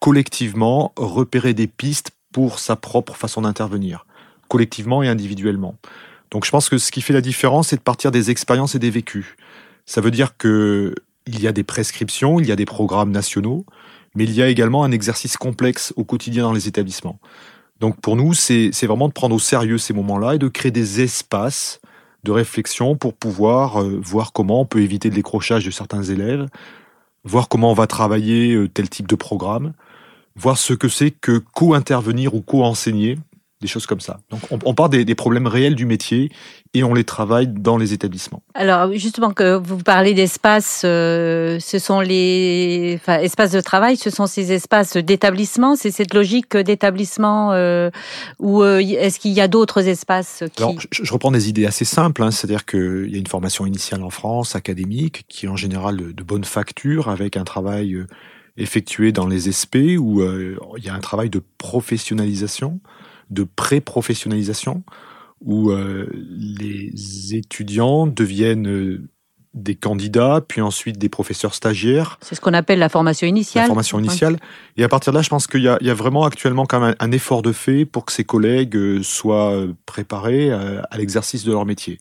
collectivement 0.00 0.92
repérer 0.98 1.54
des 1.54 1.66
pistes 1.66 2.10
pour 2.32 2.58
sa 2.58 2.76
propre 2.76 3.14
façon 3.16 3.42
d'intervenir, 3.42 4.06
collectivement 4.48 5.02
et 5.02 5.08
individuellement. 5.08 5.76
Donc 6.30 6.44
je 6.44 6.50
pense 6.50 6.68
que 6.68 6.78
ce 6.78 6.90
qui 6.90 7.00
fait 7.00 7.12
la 7.12 7.20
différence, 7.20 7.68
c'est 7.68 7.76
de 7.76 7.82
partir 7.82 8.10
des 8.10 8.30
expériences 8.30 8.74
et 8.74 8.78
des 8.78 8.90
vécus. 8.90 9.36
Ça 9.86 10.00
veut 10.00 10.10
dire 10.10 10.36
que 10.36 10.94
il 11.26 11.40
y 11.40 11.46
a 11.46 11.52
des 11.52 11.64
prescriptions, 11.64 12.40
il 12.40 12.46
y 12.46 12.52
a 12.52 12.56
des 12.56 12.64
programmes 12.64 13.10
nationaux, 13.10 13.66
mais 14.14 14.24
il 14.24 14.32
y 14.32 14.42
a 14.42 14.48
également 14.48 14.84
un 14.84 14.92
exercice 14.92 15.36
complexe 15.36 15.92
au 15.96 16.04
quotidien 16.04 16.42
dans 16.42 16.52
les 16.52 16.68
établissements. 16.68 17.18
Donc 17.80 18.00
pour 18.00 18.16
nous, 18.16 18.34
c'est 18.34 18.86
vraiment 18.86 19.08
de 19.08 19.12
prendre 19.12 19.34
au 19.34 19.38
sérieux 19.38 19.78
ces 19.78 19.94
moments-là 19.94 20.34
et 20.34 20.38
de 20.38 20.48
créer 20.48 20.72
des 20.72 21.00
espaces 21.00 21.80
de 22.24 22.32
réflexion 22.32 22.96
pour 22.96 23.14
pouvoir 23.14 23.80
euh, 23.80 23.98
voir 24.02 24.32
comment 24.32 24.60
on 24.60 24.66
peut 24.66 24.80
éviter 24.80 25.08
le 25.08 25.14
décrochage 25.14 25.64
de 25.64 25.70
certains 25.70 26.02
élèves, 26.02 26.46
voir 27.24 27.48
comment 27.48 27.70
on 27.70 27.74
va 27.74 27.86
travailler 27.86 28.54
euh, 28.54 28.68
tel 28.68 28.88
type 28.88 29.06
de 29.06 29.14
programme, 29.14 29.72
voir 30.38 30.58
ce 30.58 30.72
que 30.72 30.88
c'est 30.88 31.10
que 31.10 31.38
co-intervenir 31.38 32.34
ou 32.34 32.40
co-enseigner 32.40 33.18
des 33.60 33.66
choses 33.66 33.86
comme 33.86 34.00
ça. 34.00 34.20
Donc 34.30 34.40
on, 34.50 34.58
on 34.64 34.74
part 34.74 34.88
des, 34.88 35.04
des, 35.04 35.14
problèmes 35.16 35.48
réels 35.48 35.74
du 35.74 35.84
métier 35.84 36.30
et 36.74 36.84
on 36.84 36.94
les 36.94 37.02
travaille 37.02 37.48
dans 37.48 37.76
les 37.76 37.92
établissements. 37.92 38.42
Alors 38.54 38.92
justement 38.92 39.32
que 39.32 39.56
vous 39.56 39.78
parlez 39.78 40.14
d'espace, 40.14 40.82
euh, 40.84 41.58
ce 41.58 41.80
sont 41.80 42.00
les 42.00 42.98
enfin, 43.00 43.18
espaces 43.18 43.50
de 43.50 43.60
travail, 43.60 43.96
ce 43.96 44.10
sont 44.10 44.26
ces 44.26 44.52
espaces 44.52 44.96
d'établissement, 44.96 45.74
c'est 45.74 45.90
cette 45.90 46.14
logique 46.14 46.56
d'établissement 46.56 47.52
euh, 47.52 47.90
ou 48.38 48.62
euh, 48.62 48.78
est-ce 48.78 49.18
qu'il 49.18 49.32
y 49.32 49.40
a 49.40 49.48
d'autres 49.48 49.88
espaces 49.88 50.44
qui... 50.54 50.62
Alors 50.62 50.80
je, 50.80 50.86
je, 51.02 51.12
reprends 51.12 51.32
des 51.32 51.48
idées 51.48 51.66
assez 51.66 51.84
simples, 51.84 52.22
hein, 52.22 52.30
c'est-à-dire 52.30 52.64
qu'il 52.64 53.08
y 53.10 53.16
a 53.16 53.18
une 53.18 53.26
formation 53.26 53.66
initiale 53.66 54.04
en 54.04 54.10
France, 54.10 54.54
académique, 54.54 55.24
qui 55.28 55.46
est 55.46 55.48
en 55.48 55.56
général 55.56 55.96
de, 55.96 56.12
de 56.12 56.22
bonne 56.22 56.44
facture, 56.44 57.08
avec 57.08 57.36
un 57.36 57.44
travail 57.44 58.06
effectué 58.58 59.12
dans 59.12 59.26
les 59.26 59.50
SP 59.50 59.96
où 59.98 60.20
euh, 60.20 60.58
il 60.76 60.84
y 60.84 60.88
a 60.88 60.94
un 60.94 61.00
travail 61.00 61.30
de 61.30 61.42
professionnalisation 61.58 62.80
de 63.30 63.44
pré-professionnalisation 63.44 64.82
où 65.44 65.70
euh, 65.70 66.08
les 66.14 67.34
étudiants 67.34 68.06
deviennent 68.06 68.68
euh, 68.68 69.08
des 69.54 69.74
candidats, 69.74 70.42
puis 70.46 70.60
ensuite 70.60 70.98
des 70.98 71.08
professeurs 71.08 71.54
stagiaires. 71.54 72.18
C'est 72.20 72.34
ce 72.34 72.40
qu'on 72.40 72.54
appelle 72.54 72.78
la 72.78 72.88
formation 72.88 73.26
initiale. 73.26 73.64
La 73.64 73.68
formation 73.68 73.98
initiale. 73.98 74.38
Et 74.76 74.84
à 74.84 74.88
partir 74.88 75.12
de 75.12 75.18
là, 75.18 75.22
je 75.22 75.28
pense 75.28 75.46
qu'il 75.46 75.60
y, 75.60 75.84
y, 75.84 75.90
a 75.90 75.94
vraiment 75.94 76.24
actuellement 76.24 76.66
quand 76.66 76.80
même 76.80 76.94
un, 76.98 77.12
effort 77.12 77.42
de 77.42 77.52
fait 77.52 77.84
pour 77.84 78.04
que 78.04 78.12
ces 78.12 78.24
collègues 78.24 79.02
soient 79.02 79.66
préparés 79.86 80.50
à, 80.50 80.86
à 80.90 80.98
l'exercice 80.98 81.44
de 81.44 81.52
leur 81.52 81.66
métier. 81.66 81.98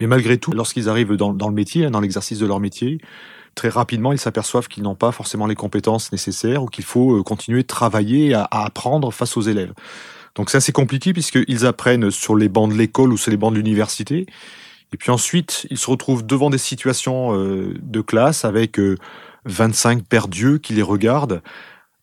Mais 0.00 0.06
malgré 0.06 0.38
tout, 0.38 0.52
lorsqu'ils 0.52 0.88
arrivent 0.88 1.14
dans, 1.14 1.32
dans, 1.32 1.48
le 1.48 1.54
métier, 1.54 1.88
dans 1.90 2.00
l'exercice 2.00 2.38
de 2.38 2.46
leur 2.46 2.60
métier, 2.60 2.98
très 3.56 3.68
rapidement, 3.68 4.12
ils 4.12 4.20
s'aperçoivent 4.20 4.68
qu'ils 4.68 4.84
n'ont 4.84 4.94
pas 4.94 5.10
forcément 5.10 5.46
les 5.46 5.56
compétences 5.56 6.12
nécessaires 6.12 6.62
ou 6.62 6.66
qu'il 6.66 6.84
faut 6.84 7.24
continuer 7.24 7.62
de 7.62 7.66
travailler 7.66 8.34
à, 8.34 8.42
à 8.44 8.64
apprendre 8.64 9.12
face 9.12 9.36
aux 9.36 9.42
élèves. 9.42 9.72
Donc 10.36 10.50
c'est 10.50 10.58
assez 10.58 10.72
compliqué 10.72 11.12
puisqu'ils 11.12 11.66
apprennent 11.66 12.12
sur 12.12 12.36
les 12.36 12.48
bancs 12.48 12.70
de 12.70 12.76
l'école 12.76 13.12
ou 13.12 13.16
sur 13.16 13.32
les 13.32 13.36
bancs 13.36 13.52
de 13.52 13.56
l'université. 13.56 14.26
Et 14.92 14.96
puis 14.96 15.10
ensuite, 15.10 15.66
ils 15.70 15.78
se 15.78 15.90
retrouvent 15.90 16.24
devant 16.24 16.50
des 16.50 16.58
situations 16.58 17.36
euh, 17.36 17.74
de 17.82 18.00
classe 18.00 18.44
avec 18.44 18.78
euh, 18.78 18.96
25 19.46 20.04
pères 20.04 20.28
dieux 20.28 20.58
qui 20.58 20.74
les 20.74 20.82
regardent, 20.82 21.42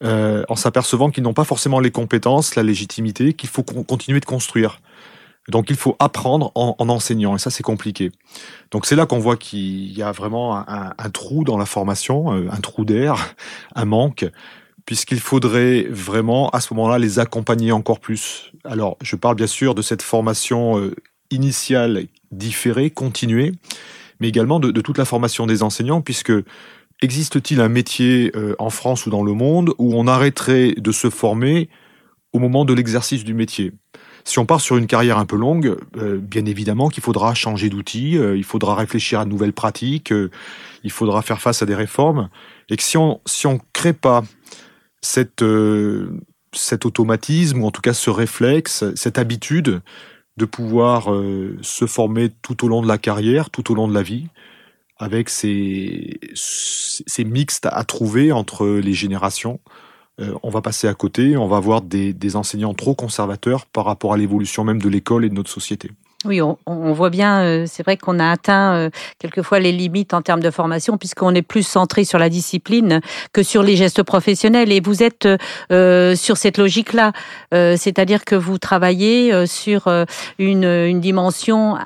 euh, 0.04 0.44
en 0.50 0.56
s'apercevant 0.56 1.10
qu'ils 1.12 1.24
n'ont 1.24 1.34
pas 1.34 1.46
forcément 1.46 1.80
les 1.80 1.92
compétences, 1.92 2.56
la 2.56 2.64
légitimité, 2.64 3.34
qu'il 3.34 3.50
faut 3.50 3.64
continuer 3.64 4.20
de 4.20 4.26
construire. 4.26 4.82
Donc 5.50 5.70
il 5.70 5.76
faut 5.76 5.96
apprendre 6.00 6.52
en, 6.56 6.76
en 6.78 6.90
enseignant, 6.90 7.36
et 7.36 7.40
ça 7.40 7.50
c'est 7.50 7.64
compliqué. 7.64 8.12
Donc 8.72 8.86
c'est 8.86 8.96
là 8.96 9.06
qu'on 9.06 9.20
voit 9.20 9.36
qu'il 9.36 9.92
y 9.92 10.02
a 10.02 10.12
vraiment 10.12 10.58
un, 10.68 11.10
trou 11.10 11.44
dans 11.44 11.58
la 11.58 11.66
formation, 11.66 12.34
euh, 12.34 12.48
un 12.52 12.60
trou 12.62 12.86
d'air, 12.86 13.36
un 13.76 13.86
manque 13.86 14.26
puisqu'il 14.86 15.20
faudrait 15.20 15.84
vraiment 15.90 16.50
à 16.50 16.60
ce 16.60 16.74
moment-là 16.74 17.00
les 17.00 17.20
accompagner 17.20 17.72
encore 17.72 18.02
plus. 18.02 18.52
Alors, 18.66 18.98
je 19.02 19.16
parle 19.16 19.36
bien 19.36 19.48
sûr 19.48 19.76
de 19.76 19.82
cette 19.82 20.02
formation 20.02 20.78
euh, 20.78 20.94
initiale 21.32 22.08
différée, 22.32 22.90
continuée, 22.90 23.54
mais 24.20 24.28
également 24.28 24.60
de, 24.60 24.72
de, 24.72 24.82
toute 24.82 24.98
la 24.98 25.06
formation 25.06 25.46
des 25.46 25.64
enseignants, 25.64 26.02
puisque 26.02 26.34
existe-t-il 27.02 27.62
un 27.62 27.70
métier 27.70 28.32
euh, 28.36 28.56
en 28.60 28.70
France 28.70 29.06
ou 29.06 29.10
dans 29.10 29.24
le 29.24 29.34
monde 29.34 29.74
où 29.78 29.94
on 29.96 30.08
arrêterait 30.08 30.74
de 30.78 30.92
se 30.92 31.10
former 31.10 31.70
au 32.34 32.40
moment 32.40 32.66
de 32.66 32.74
l'exercice 32.74 33.24
du 33.24 33.34
métier? 33.34 33.72
Si 34.26 34.40
on 34.40 34.46
part 34.46 34.62
sur 34.62 34.78
une 34.78 34.88
carrière 34.88 35.18
un 35.18 35.26
peu 35.26 35.36
longue, 35.36 35.76
euh, 35.98 36.18
bien 36.18 36.46
évidemment 36.46 36.90
qu'il 36.90 37.04
faudra 37.04 37.34
changer 37.34 37.70
d'outils, 37.70 38.18
euh, 38.18 38.38
il 38.38 38.44
faudra 38.44 38.76
réfléchir 38.76 39.20
à 39.20 39.26
de 39.26 39.30
nouvelles 39.30 39.54
pratiques, 39.54 40.12
euh, 40.12 40.32
il 40.84 40.92
faudra 40.92 41.22
faire 41.22 41.42
face 41.42 41.62
à 41.62 41.66
des 41.66 41.76
réformes, 41.76 42.30
et 42.70 42.78
que 42.78 42.84
si 42.84 42.98
on 42.98 43.20
si 43.26 43.48
on 43.48 43.60
crée 43.74 43.94
pas 43.94 44.24
cette, 45.02 45.44
cet 46.54 46.86
automatisme, 46.86 47.62
ou 47.62 47.66
en 47.66 47.72
tout 47.72 47.82
cas 47.82 47.94
ce 47.94 48.10
réflexe, 48.10 48.86
cette 48.96 49.18
habitude 49.18 49.82
de 50.38 50.46
pouvoir 50.46 51.10
se 51.62 51.86
former 51.86 52.30
tout 52.42 52.66
au 52.66 52.70
long 52.70 52.82
de 52.82 52.88
la 52.88 52.98
carrière, 52.98 53.50
tout 53.50 53.72
au 53.72 53.76
long 53.76 53.88
de 53.88 53.94
la 53.94 54.02
vie, 54.02 54.28
avec 54.98 55.30
ces, 55.30 56.20
ces 56.34 57.24
mixtes 57.26 57.68
à 57.70 57.84
trouver 57.84 58.32
entre 58.32 58.66
les 58.66 58.94
générations. 58.94 59.60
Euh, 60.20 60.36
on 60.44 60.50
va 60.50 60.62
passer 60.62 60.88
à 60.88 60.94
côté, 60.94 61.38
on 61.38 61.48
va 61.48 61.58
avoir 61.58 61.82
des, 61.82 62.14
des 62.14 62.36
enseignants 62.36 62.74
trop 62.74 62.94
conservateurs 62.94 63.66
par 63.66 63.86
rapport 63.86 64.14
à 64.14 64.18
l'évolution 64.18 64.64
même 64.64 64.82
de 64.82 64.90
l'école 64.90 65.26
et 65.26 65.30
de 65.30 65.34
notre 65.34 65.50
société. 65.50 65.92
Oui, 66.26 66.42
on, 66.42 66.58
on, 66.66 66.94
voit 66.94 67.10
bien, 67.10 67.42
euh, 67.42 67.66
c'est 67.68 67.84
vrai 67.84 67.98
qu'on 67.98 68.18
a 68.20 68.30
atteint 68.30 68.76
euh, 68.76 68.90
quelquefois 69.20 69.60
les 69.60 69.72
limites 69.72 70.14
en 70.14 70.22
termes 70.22 70.40
de 70.40 70.52
formation, 70.52 70.98
puisqu'on 70.98 71.36
est 71.36 71.42
plus 71.42 71.68
centré 71.68 72.06
sur 72.06 72.18
la 72.18 72.30
discipline 72.30 73.02
que 73.34 73.44
sur 73.44 73.62
les 73.62 73.76
gestes 73.76 74.04
professionnels. 74.04 74.72
Et 74.72 74.80
vous 74.80 75.04
êtes 75.04 75.28
euh, 75.72 76.16
sur 76.16 76.38
cette 76.38 76.58
logique-là, 76.58 77.12
euh, 77.54 77.76
c'est-à-dire 77.78 78.24
que 78.24 78.36
vous 78.36 78.58
travaillez 78.58 79.34
euh, 79.34 79.46
sur 79.46 79.88
une, 80.40 80.64
une, 80.64 81.02
dimension 81.02 81.78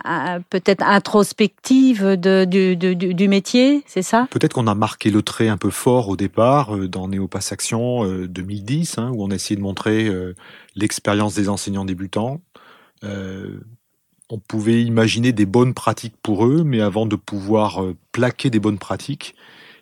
peut-être 0.50 0.84
introspective 0.84 2.04
de, 2.04 2.46
du, 2.46 2.76
du, 2.76 2.96
du, 2.96 3.28
métier, 3.28 3.84
c'est 3.88 4.02
ça? 4.02 4.28
Peut-être 4.30 4.54
qu'on 4.54 4.68
a 4.68 4.76
marqué 4.76 5.10
le 5.10 5.22
trait 5.22 5.48
un 5.48 5.58
peu 5.58 5.72
fort 5.72 6.10
au 6.10 6.16
départ 6.16 6.78
dans 6.78 7.08
Néopass 7.08 7.52
Action 7.52 8.06
2010, 8.06 8.98
hein, 9.00 9.12
où 9.14 9.24
on 9.24 9.32
a 9.32 9.36
essayé 9.36 9.56
de 9.56 9.62
montrer 9.62 10.12
l'expérience 10.76 11.34
des 11.34 11.50
enseignants 11.50 11.86
débutants. 11.86 12.42
Euh, 13.04 13.60
on 14.30 14.40
pouvait 14.40 14.84
imaginer 14.84 15.32
des 15.32 15.46
bonnes 15.46 15.74
pratiques 15.74 16.16
pour 16.22 16.46
eux, 16.46 16.64
mais 16.64 16.82
avant 16.82 17.06
de 17.06 17.16
pouvoir 17.16 17.84
euh, 17.84 17.96
plaquer 18.12 18.50
des 18.50 18.60
bonnes 18.60 18.80
pratiques, 18.80 19.36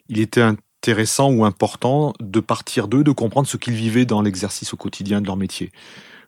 il 0.10 0.20
était 0.20 0.42
intéressant 0.42 1.32
ou 1.32 1.46
important 1.46 2.14
de 2.20 2.40
partir 2.40 2.88
d'eux, 2.88 3.04
de 3.04 3.12
comprendre 3.12 3.48
ce 3.48 3.58
qu'ils 3.58 3.74
vivaient 3.74 4.06
dans 4.06 4.22
l'exercice 4.22 4.74
au 4.74 4.78
quotidien 4.78 5.22
de 5.22 5.26
leur 5.26 5.38
métier. 5.38 5.72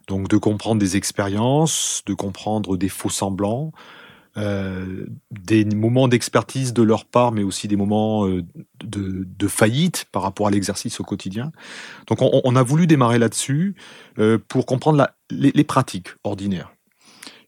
Donc 0.08 0.30
de 0.30 0.38
comprendre 0.38 0.80
des 0.80 0.98
expériences, 0.98 2.02
de 2.06 2.14
comprendre 2.14 2.78
des 2.78 2.90
faux 2.90 3.10
semblants, 3.10 3.72
euh, 4.38 5.06
des 5.32 5.66
moments 5.66 6.08
d'expertise 6.08 6.74
de 6.74 6.84
leur 6.84 7.06
part, 7.06 7.32
mais 7.32 7.44
aussi 7.44 7.68
des 7.68 7.76
moments 7.76 8.28
euh, 8.28 8.44
de, 8.84 9.48
faillite 9.48 10.06
par 10.12 10.22
rapport 10.22 10.48
à 10.48 10.52
l'exercice 10.52 11.00
au 11.00 11.04
quotidien. 11.04 11.52
Donc 12.08 12.20
on, 12.22 12.56
a 12.56 12.64
voulu 12.64 12.86
démarrer 12.88 13.18
là-dessus 13.18 13.76
euh, 14.20 14.38
pour 14.48 14.66
comprendre 14.66 14.98
la, 14.98 15.16
les 15.30 15.64
pratiques 15.64 16.10
ordinaires 16.24 16.77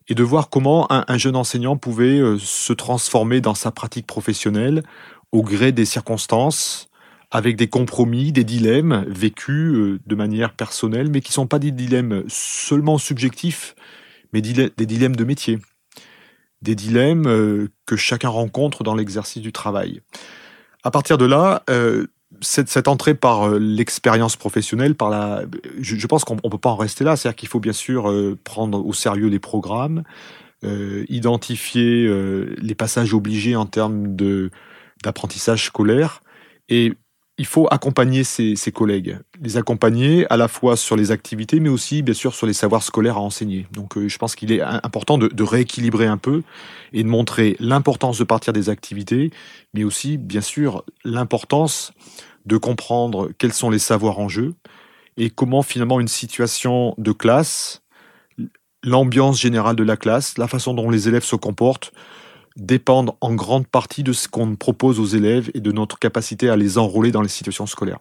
et 0.09 0.15
de 0.15 0.23
voir 0.23 0.49
comment 0.49 0.91
un, 0.91 1.05
un 1.07 1.17
jeune 1.17 1.35
enseignant 1.35 1.77
pouvait 1.77 2.19
euh, 2.19 2.37
se 2.39 2.73
transformer 2.73 3.41
dans 3.41 3.53
sa 3.53 3.71
pratique 3.71 4.07
professionnelle 4.07 4.83
au 5.31 5.43
gré 5.43 5.71
des 5.71 5.85
circonstances, 5.85 6.89
avec 7.31 7.55
des 7.55 7.67
compromis, 7.67 8.31
des 8.31 8.43
dilemmes 8.43 9.05
vécus 9.07 9.75
euh, 9.75 9.99
de 10.05 10.15
manière 10.15 10.53
personnelle, 10.53 11.09
mais 11.11 11.21
qui 11.21 11.29
ne 11.29 11.35
sont 11.35 11.47
pas 11.47 11.59
des 11.59 11.71
dilemmes 11.71 12.23
seulement 12.27 12.97
subjectifs, 12.97 13.75
mais 14.33 14.41
des 14.41 14.85
dilemmes 14.85 15.15
de 15.15 15.23
métier, 15.23 15.59
des 16.63 16.75
dilemmes 16.75 17.27
euh, 17.27 17.67
que 17.85 17.95
chacun 17.95 18.29
rencontre 18.29 18.83
dans 18.83 18.95
l'exercice 18.95 19.43
du 19.43 19.51
travail. 19.51 20.01
À 20.83 20.91
partir 20.91 21.17
de 21.17 21.25
là, 21.25 21.63
cette, 22.41 22.87
entrée 22.87 23.15
par 23.15 23.49
euh, 23.49 23.59
l'expérience 23.59 24.35
professionnelle, 24.35 24.95
par 24.95 25.09
la, 25.09 25.43
je, 25.79 26.07
pense 26.07 26.23
qu'on 26.23 26.35
ne 26.35 26.39
peut 26.39 26.57
pas 26.57 26.69
en 26.69 26.75
rester 26.75 27.03
là. 27.03 27.15
C'est-à-dire 27.15 27.35
qu'il 27.35 27.49
faut 27.49 27.59
bien 27.59 27.73
sûr 27.73 28.09
euh, 28.09 28.37
prendre 28.43 28.85
au 28.85 28.93
sérieux 28.93 29.27
les 29.27 29.39
programmes, 29.39 30.03
euh, 30.63 31.05
identifier 31.09 32.09
les 32.57 32.75
passages 32.75 33.13
obligés 33.13 33.55
en 33.55 33.65
termes 33.65 34.15
d'apprentissage 35.03 35.65
scolaire, 35.65 36.21
et 36.69 36.93
il 37.39 37.45
faut 37.45 37.67
accompagner 37.71 38.25
ses, 38.25 38.55
collègues, 38.73 39.17
les 39.41 39.55
accompagner 39.55 40.27
à 40.29 40.35
la 40.35 40.49
fois 40.49 40.75
sur 40.75 40.97
les 40.97 41.11
activités, 41.11 41.61
mais 41.61 41.69
aussi 41.69 42.01
bien 42.01 42.13
sûr 42.13 42.35
sur 42.35 42.45
les 42.45 42.53
savoirs 42.53 42.83
scolaires 42.83 43.15
à 43.15 43.21
enseigner. 43.21 43.65
Donc 43.71 43.97
euh, 43.97 44.09
je 44.09 44.17
pense 44.17 44.35
qu'il 44.35 44.51
est 44.51 44.61
important 44.61 45.17
de 45.17 45.43
rééquilibrer 45.43 46.05
un 46.05 46.17
peu 46.17 46.43
et 46.91 47.01
de 47.01 47.07
montrer 47.07 47.55
l'importance 47.61 48.19
de 48.19 48.25
partir 48.25 48.51
des 48.51 48.69
activités, 48.69 49.31
mais 49.73 49.85
aussi 49.85 50.17
bien 50.17 50.41
sûr 50.41 50.83
l'importance 51.05 51.93
de 52.45 52.57
comprendre 52.57 53.31
quels 53.37 53.53
sont 53.53 53.69
les 53.69 53.79
savoirs 53.79 54.19
en 54.19 54.27
jeu 54.27 54.53
et 55.15 55.29
comment 55.29 55.61
finalement 55.61 56.01
une 56.01 56.09
situation 56.09 56.93
de 56.97 57.13
classe, 57.13 57.83
l'ambiance 58.83 59.39
générale 59.39 59.77
de 59.77 59.83
la 59.83 59.95
classe, 59.95 60.37
la 60.37 60.49
façon 60.49 60.73
dont 60.73 60.89
les 60.89 61.07
élèves 61.07 61.23
se 61.23 61.37
comportent, 61.37 61.93
dépendent 62.59 63.15
en 63.21 63.33
grande 63.33 63.67
partie 63.67 64.03
de 64.03 64.13
ce 64.13 64.27
qu'on 64.27 64.55
propose 64.55 64.99
aux 64.99 65.05
élèves 65.05 65.49
et 65.53 65.61
de 65.61 65.71
notre 65.71 65.99
capacité 65.99 66.49
à 66.49 66.55
les 66.55 66.77
enrôler 66.77 67.11
dans 67.11 67.21
les 67.21 67.29
situations 67.29 67.65
scolaires. 67.65 67.99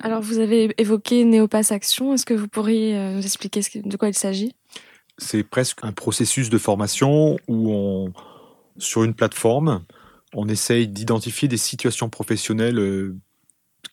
Alors, 0.00 0.22
vous 0.22 0.38
avez 0.38 0.72
évoqué 0.78 1.24
Néopass 1.24 1.72
Action. 1.72 2.14
Est-ce 2.14 2.24
que 2.24 2.34
vous 2.34 2.48
pourriez 2.48 2.96
euh, 2.96 3.16
nous 3.16 3.24
expliquer 3.24 3.60
de 3.74 3.96
quoi 3.96 4.08
il 4.08 4.16
s'agit? 4.16 4.54
C'est 5.18 5.42
presque 5.42 5.80
un 5.82 5.92
processus 5.92 6.50
de 6.50 6.58
formation 6.58 7.36
où 7.48 7.72
on, 7.72 8.12
sur 8.78 9.04
une 9.04 9.14
plateforme, 9.14 9.84
on 10.34 10.48
essaye 10.48 10.88
d'identifier 10.88 11.48
des 11.48 11.56
situations 11.56 12.08
professionnelles 12.08 12.78
euh, 12.78 13.16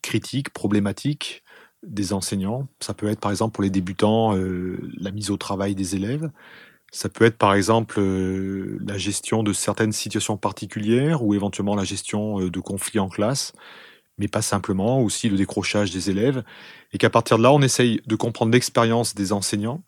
critiques, 0.01 0.49
problématiques 0.51 1.43
des 1.83 2.13
enseignants. 2.13 2.67
Ça 2.79 2.93
peut 2.93 3.07
être 3.07 3.19
par 3.19 3.31
exemple 3.31 3.53
pour 3.53 3.63
les 3.63 3.69
débutants 3.69 4.35
euh, 4.35 4.79
la 4.97 5.11
mise 5.11 5.31
au 5.31 5.37
travail 5.37 5.75
des 5.75 5.95
élèves. 5.95 6.29
Ça 6.93 7.09
peut 7.09 7.25
être 7.25 7.38
par 7.38 7.55
exemple 7.55 8.00
euh, 8.00 8.77
la 8.85 8.97
gestion 8.97 9.41
de 9.41 9.51
certaines 9.51 9.91
situations 9.91 10.38
particulières 10.38 11.23
ou 11.23 11.33
éventuellement 11.33 11.75
la 11.75 11.83
gestion 11.83 12.39
euh, 12.39 12.51
de 12.51 12.59
conflits 12.59 13.00
en 13.00 13.09
classe, 13.09 13.53
mais 14.19 14.27
pas 14.27 14.43
simplement, 14.43 15.01
aussi 15.01 15.27
le 15.27 15.35
décrochage 15.35 15.91
des 15.91 16.12
élèves. 16.12 16.43
Et 16.93 17.00
qu'à 17.00 17.09
partir 17.09 17.38
de 17.39 17.43
là, 17.43 17.51
on 17.51 17.62
essaye 17.62 18.01
de 18.05 18.15
comprendre 18.15 18.51
l'expérience 18.51 19.15
des 19.15 19.33
enseignants, 19.33 19.81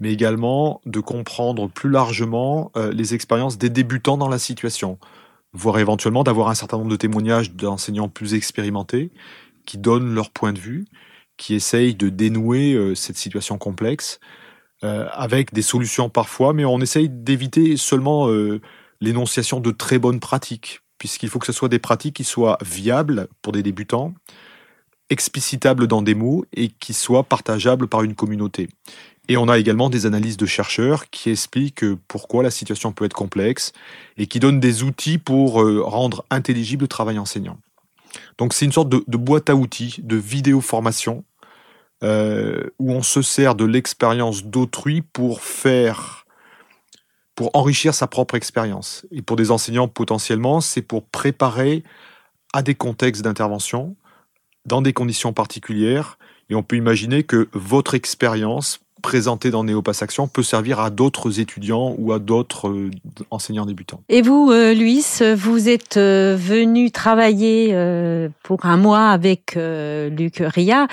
mais 0.00 0.12
également 0.12 0.80
de 0.86 1.00
comprendre 1.00 1.68
plus 1.68 1.90
largement 1.90 2.72
les 2.92 3.12
expériences 3.14 3.58
des 3.58 3.68
débutants 3.68 4.16
dans 4.16 4.28
la 4.28 4.38
situation, 4.38 4.98
voire 5.52 5.78
éventuellement 5.78 6.24
d'avoir 6.24 6.48
un 6.48 6.54
certain 6.54 6.78
nombre 6.78 6.90
de 6.90 6.96
témoignages 6.96 7.52
d'enseignants 7.52 8.08
plus 8.08 8.32
expérimentés 8.32 9.10
qui 9.66 9.76
donnent 9.76 10.14
leur 10.14 10.30
point 10.30 10.54
de 10.54 10.58
vue 10.58 10.86
qui 11.40 11.54
essaye 11.54 11.94
de 11.94 12.10
dénouer 12.10 12.74
euh, 12.74 12.94
cette 12.94 13.16
situation 13.16 13.56
complexe 13.56 14.20
euh, 14.84 15.06
avec 15.12 15.52
des 15.52 15.62
solutions 15.62 16.08
parfois, 16.08 16.52
mais 16.52 16.64
on 16.64 16.80
essaye 16.80 17.08
d'éviter 17.08 17.76
seulement 17.76 18.28
euh, 18.28 18.60
l'énonciation 19.00 19.60
de 19.60 19.70
très 19.70 19.98
bonnes 19.98 20.20
pratiques, 20.20 20.80
puisqu'il 20.98 21.28
faut 21.28 21.38
que 21.38 21.46
ce 21.46 21.52
soit 21.52 21.68
des 21.68 21.78
pratiques 21.78 22.16
qui 22.16 22.24
soient 22.24 22.58
viables 22.64 23.28
pour 23.42 23.52
des 23.52 23.62
débutants, 23.62 24.14
explicitables 25.10 25.86
dans 25.86 26.02
des 26.02 26.14
mots 26.14 26.44
et 26.54 26.68
qui 26.68 26.94
soient 26.94 27.24
partageables 27.24 27.88
par 27.88 28.02
une 28.02 28.14
communauté. 28.14 28.68
Et 29.28 29.36
on 29.36 29.48
a 29.48 29.58
également 29.58 29.90
des 29.90 30.06
analyses 30.06 30.36
de 30.36 30.46
chercheurs 30.46 31.10
qui 31.10 31.30
expliquent 31.30 31.84
pourquoi 32.08 32.42
la 32.42 32.50
situation 32.50 32.92
peut 32.92 33.04
être 33.04 33.14
complexe 33.14 33.72
et 34.16 34.26
qui 34.26 34.40
donnent 34.40 34.60
des 34.60 34.82
outils 34.82 35.18
pour 35.18 35.62
rendre 35.84 36.24
intelligible 36.30 36.84
le 36.84 36.88
travail 36.88 37.18
enseignant. 37.18 37.58
Donc 38.38 38.54
c'est 38.54 38.64
une 38.64 38.72
sorte 38.72 38.88
de, 38.88 39.16
boîte 39.16 39.50
à 39.50 39.54
outils, 39.54 39.96
de 40.02 40.16
vidéo 40.16 40.60
formation 40.60 41.24
euh, 42.02 42.70
où 42.78 42.92
on 42.92 43.02
se 43.02 43.22
sert 43.22 43.54
de 43.54 43.64
l'expérience 43.64 44.44
d'autrui 44.44 45.02
pour 45.02 45.42
faire, 45.42 46.26
pour 47.34 47.50
enrichir 47.54 47.94
sa 47.94 48.06
propre 48.06 48.34
expérience. 48.34 49.06
Et 49.10 49.22
pour 49.22 49.36
des 49.36 49.50
enseignants 49.50 49.88
potentiellement, 49.88 50.60
c'est 50.60 50.82
pour 50.82 51.04
préparer 51.04 51.82
à 52.52 52.62
des 52.62 52.74
contextes 52.74 53.22
d'intervention, 53.22 53.96
dans 54.64 54.82
des 54.82 54.92
conditions 54.92 55.32
particulières. 55.32 56.18
Et 56.48 56.54
on 56.54 56.62
peut 56.62 56.76
imaginer 56.76 57.22
que 57.22 57.48
votre 57.52 57.94
expérience 57.94 58.80
présenté 59.00 59.50
dans 59.50 59.64
Néopass 59.64 60.02
Action 60.02 60.28
peut 60.28 60.42
servir 60.42 60.80
à 60.80 60.90
d'autres 60.90 61.40
étudiants 61.40 61.94
ou 61.98 62.12
à 62.12 62.18
d'autres 62.18 62.68
euh, 62.68 62.90
enseignants 63.30 63.66
débutants. 63.66 64.00
Et 64.08 64.22
vous, 64.22 64.50
euh, 64.50 64.74
Luis, 64.74 65.04
vous 65.36 65.68
êtes 65.68 65.96
euh, 65.96 66.36
venu 66.38 66.90
travailler 66.90 67.76
pour 68.42 68.66
un 68.66 68.76
mois 68.76 69.08
avec 69.08 69.56
Luc 69.56 70.42
Ria. 70.44 70.86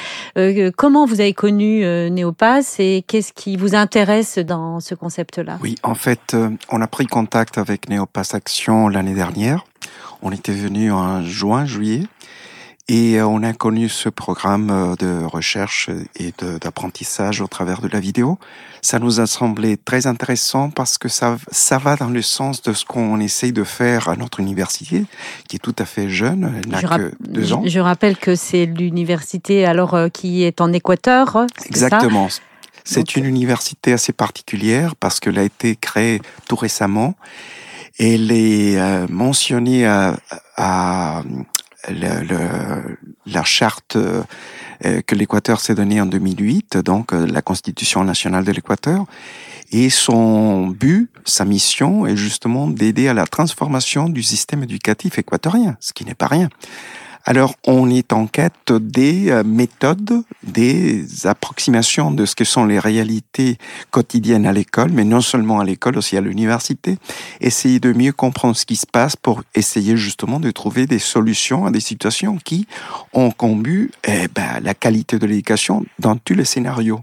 comment 0.75 1.05
vous 1.05 1.19
avez 1.21 1.33
connu 1.33 1.81
Néopass 2.09 2.79
et 2.79 3.03
qu'est-ce 3.07 3.33
qui 3.33 3.57
vous 3.57 3.75
intéresse 3.75 4.37
dans 4.37 4.79
ce 4.79 4.95
concept-là? 4.95 5.57
Oui, 5.61 5.75
en 5.83 5.95
fait, 5.95 6.35
on 6.69 6.81
a 6.81 6.87
pris 6.87 7.05
contact 7.05 7.57
avec 7.57 7.89
Néopass 7.89 8.33
Action 8.33 8.87
l'année 8.87 9.15
dernière. 9.15 9.65
On 10.21 10.31
était 10.31 10.53
venu 10.53 10.91
en 10.91 11.23
juin, 11.23 11.65
juillet. 11.65 12.03
Et 12.89 13.19
euh, 13.19 13.27
on 13.27 13.43
a 13.43 13.51
connu 13.51 13.89
ce 13.89 14.07
programme 14.07 14.69
euh, 14.69 14.95
de 14.95 15.25
recherche 15.25 15.89
et 16.15 16.33
d'apprentissage 16.61 17.41
au 17.41 17.47
travers 17.47 17.81
de 17.81 17.89
la 17.89 17.99
vidéo. 17.99 18.39
Ça 18.81 18.99
nous 18.99 19.19
a 19.19 19.27
semblé 19.27 19.75
très 19.75 20.07
intéressant 20.07 20.69
parce 20.69 20.97
que 20.97 21.09
ça, 21.09 21.37
ça 21.51 21.79
va 21.79 21.97
dans 21.97 22.07
le 22.07 22.21
sens 22.21 22.61
de 22.61 22.71
ce 22.71 22.85
qu'on 22.85 23.19
essaye 23.19 23.51
de 23.51 23.65
faire 23.65 24.07
à 24.07 24.15
notre 24.15 24.39
université, 24.39 25.03
qui 25.49 25.57
est 25.57 25.59
tout 25.59 25.75
à 25.79 25.83
fait 25.83 26.09
jeune, 26.09 26.61
elle 26.63 26.71
n'a 26.71 26.81
que 26.81 27.11
deux 27.19 27.51
ans. 27.51 27.63
Je 27.65 27.79
rappelle 27.79 28.15
que 28.15 28.35
c'est 28.35 28.65
l'université 28.65 29.65
alors 29.65 29.93
euh, 29.93 30.07
qui 30.07 30.43
est 30.43 30.61
en 30.61 30.71
Équateur. 30.71 31.45
Exactement. 31.65 32.29
C'est 32.85 33.17
une 33.17 33.25
université 33.25 33.91
assez 33.91 34.13
particulière 34.13 34.95
parce 34.95 35.19
qu'elle 35.19 35.37
a 35.37 35.43
été 35.43 35.75
créée 35.75 36.21
tout 36.47 36.55
récemment. 36.55 37.15
Elle 37.99 38.31
est 38.31 38.79
mentionnée 39.09 39.85
à, 39.85 40.15
à 40.55 41.23
le, 41.89 42.97
la 43.25 43.43
charte 43.43 43.95
euh, 43.95 44.23
que 45.05 45.15
l'Équateur 45.15 45.59
s'est 45.59 45.75
donnée 45.75 46.01
en 46.01 46.05
2008, 46.05 46.77
donc 46.77 47.13
euh, 47.13 47.25
la 47.25 47.41
Constitution 47.41 48.03
nationale 48.03 48.43
de 48.45 48.51
l'Équateur. 48.51 49.05
Et 49.71 49.89
son 49.89 50.67
but, 50.67 51.09
sa 51.25 51.43
mission 51.43 52.05
est 52.07 52.15
justement 52.15 52.67
d'aider 52.67 53.07
à 53.07 53.13
la 53.13 53.27
transformation 53.27 54.07
du 54.07 54.23
système 54.23 54.63
éducatif 54.63 55.17
équatorien, 55.17 55.75
ce 55.81 55.93
qui 55.93 56.05
n'est 56.05 56.15
pas 56.15 56.27
rien. 56.27 56.49
Alors, 57.29 57.55
on 57.65 57.89
est 57.89 58.13
en 58.13 58.25
quête 58.25 58.71
des 58.71 59.31
euh, 59.31 59.43
méthodes, 59.43 60.23
des 60.43 61.27
approximations 61.27 62.09
de 62.09 62.25
ce 62.25 62.35
que 62.35 62.45
sont 62.45 62.63
les 62.63 62.79
réalités 62.79 63.57
quotidiennes 63.91 64.45
à 64.45 64.53
l'école, 64.53 64.91
mais 64.93 65.03
non 65.03 65.19
seulement 65.19 65.59
à 65.59 65.65
l'école, 65.65 65.97
aussi 65.97 66.15
à 66.15 66.21
l'université. 66.21 66.97
Essayer 67.41 67.81
de 67.81 67.91
mieux 67.91 68.13
comprendre 68.13 68.55
ce 68.55 68.65
qui 68.65 68.77
se 68.77 68.87
passe 68.87 69.17
pour 69.17 69.43
essayer 69.55 69.97
justement 69.97 70.39
de 70.39 70.51
trouver 70.51 70.87
des 70.87 70.99
solutions 70.99 71.65
à 71.65 71.71
des 71.71 71.81
situations 71.81 72.37
qui 72.37 72.65
ont 73.11 73.31
comme 73.31 73.61
but 73.61 73.91
eh 74.05 74.29
ben, 74.33 74.61
la 74.61 74.73
qualité 74.73 75.19
de 75.19 75.25
l'éducation 75.25 75.83
dans 75.99 76.15
tous 76.15 76.33
les 76.33 76.45
scénarios. 76.45 77.01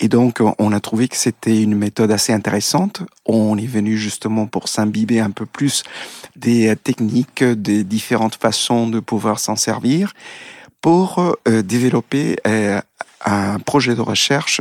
Et 0.00 0.08
donc, 0.08 0.40
on 0.58 0.72
a 0.72 0.80
trouvé 0.80 1.08
que 1.08 1.16
c'était 1.16 1.60
une 1.60 1.74
méthode 1.74 2.12
assez 2.12 2.32
intéressante. 2.32 3.02
On 3.26 3.58
est 3.58 3.66
venu 3.66 3.98
justement 3.98 4.46
pour 4.46 4.68
s'imbiber 4.68 5.18
un 5.18 5.30
peu 5.30 5.44
plus 5.44 5.82
des 6.36 6.74
techniques, 6.76 7.42
des 7.42 7.82
différentes 7.82 8.36
façons 8.36 8.88
de 8.88 9.00
pouvoir 9.00 9.40
s'en 9.40 9.56
servir 9.56 10.12
pour 10.80 11.36
euh, 11.48 11.62
développer 11.62 12.36
euh, 12.46 12.80
un 13.24 13.58
projet 13.58 13.96
de 13.96 14.00
recherche 14.00 14.60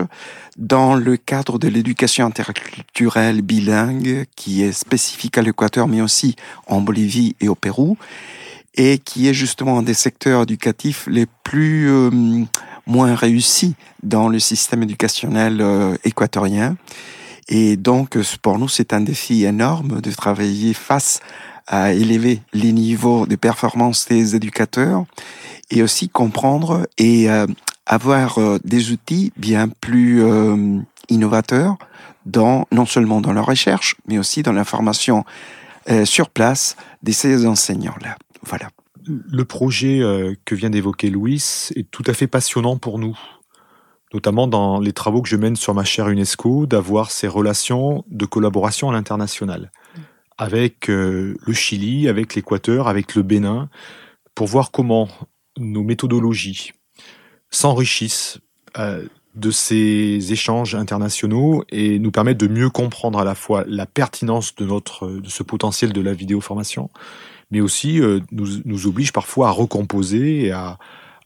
dans 0.58 0.96
le 0.96 1.18
cadre 1.18 1.60
de 1.60 1.68
l'éducation 1.68 2.26
interculturelle 2.26 3.44
bilingue 3.44 4.26
qui 4.36 4.64
est 4.64 4.72
spécifique 4.72 5.38
à 5.38 5.44
l'Équateur, 5.44 5.88
mais 5.88 6.02
aussi 6.02 6.36
en 6.66 6.82
Bolivie 6.82 7.36
et 7.40 7.48
au 7.48 7.56
Pérou, 7.56 7.98
et 8.78 9.00
qui 9.00 9.28
est 9.28 9.34
justement 9.34 9.80
un 9.80 9.84
des 9.84 9.94
secteurs 9.94 10.44
éducatifs 10.44 11.08
les 11.10 11.26
plus 11.44 11.90
euh, 11.90 12.46
moins 12.88 13.14
réussi 13.14 13.76
dans 14.02 14.30
le 14.30 14.40
système 14.40 14.84
éducationnel 14.84 15.62
euh, 15.62 15.96
équatorien. 16.04 16.78
Et 17.50 17.78
donc, 17.78 18.18
pour 18.42 18.58
nous, 18.58 18.68
c'est 18.68 18.94
un 18.94 19.02
défi 19.02 19.46
énorme 19.46 20.02
de 20.02 20.12
travailler 20.12 20.74
face 20.74 21.20
à 21.68 21.94
élever 21.94 22.42
les 22.54 22.72
niveaux 22.72 23.28
de 23.28 23.36
performance 23.36 24.08
des 24.08 24.36
éducateurs 24.36 25.06
et 25.70 25.84
aussi 25.84 26.10
comprendre 26.10 26.88
et 26.98 27.30
euh, 27.30 27.46
avoir 27.86 28.38
euh, 28.38 28.58
des 28.64 28.92
outils 28.92 29.32
bien 29.38 29.68
plus 29.68 30.24
innovateurs 31.10 31.78
dans 32.26 32.66
non 32.72 32.86
seulement 32.86 33.22
dans 33.22 33.34
la 33.34 33.42
recherche, 33.42 33.96
mais 34.08 34.18
aussi 34.18 34.44
dans 34.44 34.54
la 34.54 34.66
formation 34.66 35.24
sur 36.04 36.30
place 36.30 36.76
de 37.02 37.14
ces 37.14 37.46
enseignants-là. 37.46 38.18
Voilà. 38.44 38.70
Le 39.06 39.46
projet 39.46 40.02
euh, 40.02 40.36
que 40.46 40.56
vient 40.56 40.70
d'évoquer 40.70 41.10
Louis 41.10 41.70
est 41.76 41.90
tout 41.90 42.04
à 42.08 42.14
fait 42.14 42.28
passionnant 42.28 42.78
pour 42.78 43.00
nous, 43.00 43.18
notamment 44.14 44.48
dans 44.48 44.80
les 44.80 44.94
travaux 44.94 45.22
que 45.22 45.30
je 45.30 45.36
mène 45.36 45.56
sur 45.56 45.74
ma 45.74 45.84
chaire 45.84 46.10
UNESCO, 46.10 46.66
d'avoir 46.66 47.12
ces 47.12 47.28
relations 47.28 48.04
de 48.10 48.26
collaboration 48.26 48.90
à 48.90 48.94
l'international, 48.94 49.72
avec 50.38 50.90
euh, 50.90 51.38
le 51.46 51.54
Chili, 51.54 52.08
avec 52.08 52.36
l'Équateur, 52.36 52.88
avec 52.88 53.16
le 53.16 53.24
Bénin, 53.24 53.70
pour 54.36 54.48
voir 54.48 54.72
comment 54.72 55.08
nos 55.58 55.84
méthodologies 55.84 56.74
s'enrichissent 57.50 58.40
euh, 58.78 59.08
de 59.36 59.52
ces 59.52 60.34
échanges 60.34 60.74
internationaux 60.74 61.64
et 61.70 62.00
nous 62.00 62.12
permettent 62.12 62.40
de 62.40 62.48
mieux 62.48 62.70
comprendre 62.70 63.20
à 63.20 63.24
la 63.24 63.36
fois 63.36 63.64
la 63.68 63.86
pertinence 63.86 64.56
de, 64.56 64.66
notre, 64.66 65.08
de 65.08 65.30
ce 65.30 65.44
potentiel 65.44 65.94
de 65.94 66.02
la 66.02 66.14
vidéoformation, 66.14 66.90
mais 67.52 67.62
aussi 67.62 68.02
euh, 68.02 68.20
nous, 68.32 68.48
nous, 68.66 68.88
oblige 68.88 69.14
parfois 69.14 69.50
à 69.50 69.52
recomposer 69.52 70.46
et 70.46 70.52
à, 70.52 70.78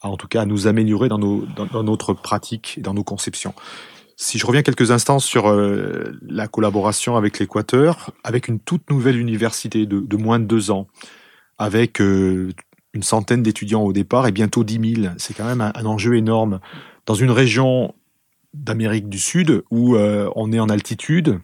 en 0.02 0.18
tout 0.18 0.28
cas 0.28 0.42
à 0.42 0.46
nous 0.46 0.68
améliorer 0.68 1.10
dans, 1.10 1.18
nos, 1.18 1.46
dans, 1.72 1.84
notre 1.84 2.14
pratique 2.14 2.76
et 2.78 2.82
dans 2.82 2.94
nos 2.94 3.04
conceptions. 3.04 3.54
Si 4.18 4.38
je 4.38 4.46
reviens 4.46 4.62
quelques 4.62 4.92
instants 4.92 5.20
sur 5.20 5.50
euh, 5.50 6.20
la 6.22 6.48
collaboration 6.48 7.18
avec 7.18 7.40
l'Équateur, 7.40 8.12
avec 8.24 8.48
une 8.48 8.60
toute 8.60 8.90
nouvelle 8.90 9.18
université 9.18 9.88
de, 9.88 10.18
moins 10.18 10.40
de 10.40 10.46
deux 10.46 10.70
ans, 10.70 10.88
avec 11.58 12.02
euh, 12.02 12.52
une 12.94 13.04
centaine 13.04 13.42
d'étudiants 13.42 13.82
au 13.82 13.94
départ 13.94 14.28
et 14.28 14.32
bientôt 14.32 14.64
dix 14.64 14.78
mille, 14.78 15.16
c'est 15.18 15.34
quand 15.34 15.46
même 15.46 15.62
un, 15.62 15.86
enjeu 15.86 16.16
énorme. 16.16 16.60
Dans 17.08 17.16
une 17.16 17.32
région 17.32 17.96
d'Amérique 18.54 19.10
du 19.10 19.18
Sud 19.18 19.64
où 19.72 19.96
on 19.98 20.52
est 20.52 20.60
en 20.60 20.70
altitude, 20.70 21.40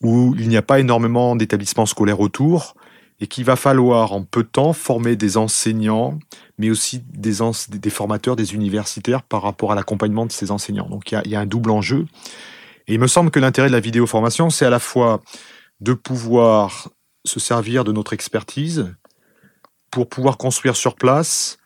où 0.00 0.34
il 0.38 0.48
n'y 0.48 0.56
a 0.56 0.62
pas 0.62 0.78
énormément 0.78 1.34
d'établissements 1.34 1.86
scolaires 1.86 2.20
autour, 2.20 2.76
et 3.20 3.26
qu'il 3.26 3.44
va 3.44 3.56
falloir 3.56 4.12
en 4.12 4.22
peu 4.22 4.42
de 4.42 4.48
temps 4.48 4.72
former 4.72 5.16
des 5.16 5.36
enseignants, 5.36 6.18
mais 6.58 6.70
aussi 6.70 7.02
des, 7.08 7.90
formateurs, 7.90 8.36
des 8.36 8.54
universitaires 8.54 9.22
par 9.22 9.42
rapport 9.42 9.72
à 9.72 9.74
l'accompagnement 9.74 10.26
de 10.26 10.32
ces 10.32 10.50
enseignants. 10.50 10.88
Donc 10.88 11.12
il 11.12 11.30
y, 11.30 11.34
a, 11.34 11.40
un 11.40 11.46
double 11.46 11.70
enjeu. 11.70 12.06
Et 12.88 12.94
il 12.94 13.00
me 13.00 13.06
semble 13.06 13.30
que 13.30 13.40
l'intérêt 13.40 13.68
de 13.68 13.72
la 13.72 13.80
vidéoformation, 13.80 14.50
c'est 14.50 14.66
à 14.66 14.70
la 14.70 14.78
fois 14.78 15.22
de 15.80 15.94
pouvoir 15.94 16.90
se 17.24 17.40
servir 17.40 17.84
de 17.84 17.92
notre 17.92 18.12
expertise 18.12 18.94
pour 19.90 20.08
pouvoir 20.08 20.36
construire 20.36 20.76
sur 20.76 20.94
place 20.94 21.58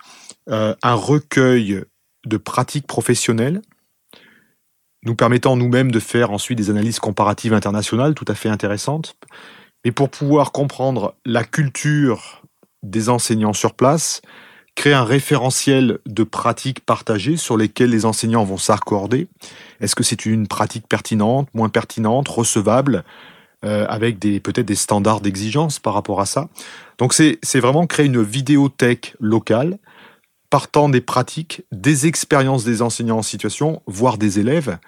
euh, 0.48 0.74
un 0.82 0.94
recueil 0.94 1.82
de 2.26 2.36
pratiques 2.36 2.86
professionnelles, 2.86 3.60
nous 5.04 5.14
permettant 5.14 5.56
nous-mêmes 5.56 5.90
de 5.90 6.00
faire 6.00 6.30
ensuite 6.30 6.58
des 6.58 6.70
analyses 6.70 6.98
comparatives 6.98 7.54
internationales 7.54 8.14
tout 8.14 8.26
à 8.28 8.34
fait 8.34 8.48
intéressantes. 8.48 9.16
Mais 9.84 9.92
pour 9.92 10.10
pouvoir 10.10 10.52
comprendre 10.52 11.14
la 11.24 11.44
culture 11.44 12.42
des 12.82 13.08
enseignants 13.08 13.52
sur 13.52 13.74
place, 13.74 14.22
créer 14.74 14.94
un 14.94 15.04
référentiel 15.04 15.98
de 16.06 16.22
pratiques 16.22 16.80
partagées 16.80 17.36
sur 17.36 17.56
lesquelles 17.56 17.90
les 17.90 18.06
enseignants 18.06 18.44
vont 18.44 18.56
s'accorder. 18.56 19.28
Est-ce 19.80 19.94
que 19.94 20.02
c'est 20.02 20.26
une 20.26 20.46
pratique 20.46 20.86
pertinente, 20.88 21.48
moins 21.54 21.68
pertinente, 21.68 22.28
recevable, 22.28 23.04
euh, 23.64 23.86
avec 23.88 24.18
peut-être 24.18 24.66
des 24.66 24.74
standards 24.74 25.20
d'exigence 25.20 25.78
par 25.78 25.94
rapport 25.94 26.20
à 26.20 26.26
ça? 26.26 26.48
Donc 26.98 27.12
c'est 27.12 27.60
vraiment 27.60 27.86
créer 27.86 28.06
une 28.06 28.22
vidéothèque 28.22 29.16
locale 29.20 29.78
partant 30.50 30.88
des 30.88 31.00
pratiques, 31.00 31.62
des 31.70 32.06
expériences 32.06 32.64
des 32.64 32.82
enseignants 32.82 33.18
en 33.18 33.22
situation, 33.22 33.82
voire 33.86 34.18
des 34.18 34.40
élèves, 34.40 34.78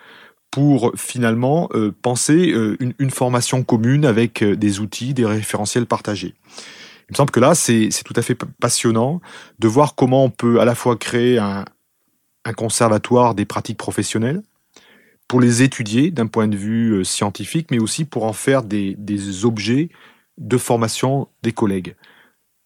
pour 0.53 0.93
finalement 0.97 1.69
euh, 1.75 1.93
penser 2.03 2.53
euh, 2.53 2.77
une, 2.99 3.11
formation 3.11 3.65
commune 3.65 4.05
avec 4.05 4.45
des 4.45 4.79
outils, 4.79 5.15
des 5.15 5.27
référentiels 5.27 5.87
partagés. 5.87 6.35
Il 7.09 7.13
me 7.13 7.17
semble 7.17 7.31
que 7.31 7.41
là, 7.41 7.55
c'est 7.55 7.89
tout 8.05 8.13
à 8.15 8.23
fait 8.23 8.37
passionnant 8.61 9.21
de 9.59 9.67
voir 9.67 9.97
comment 9.97 10.25
on 10.25 10.31
peut 10.31 10.61
à 10.61 10.65
la 10.65 10.75
fois 10.75 10.97
créer 10.97 11.39
un, 11.39 11.65
conservatoire 12.57 13.35
des 13.35 13.47
pratiques 13.47 13.79
professionnelles, 13.79 14.43
pour 15.27 15.41
les 15.41 15.63
étudier 15.63 16.11
d'un 16.11 16.27
point 16.27 16.49
de 16.49 16.57
vue 16.57 16.93
euh, 16.93 17.05
scientifique, 17.05 17.71
mais 17.71 17.79
aussi 17.79 18.05
pour 18.05 18.25
en 18.25 18.35
faire 18.35 18.63
des 18.63 19.45
objets 19.45 19.89
de 20.37 20.59
formation 20.59 21.29
des 21.43 21.53
collègues. 21.53 21.95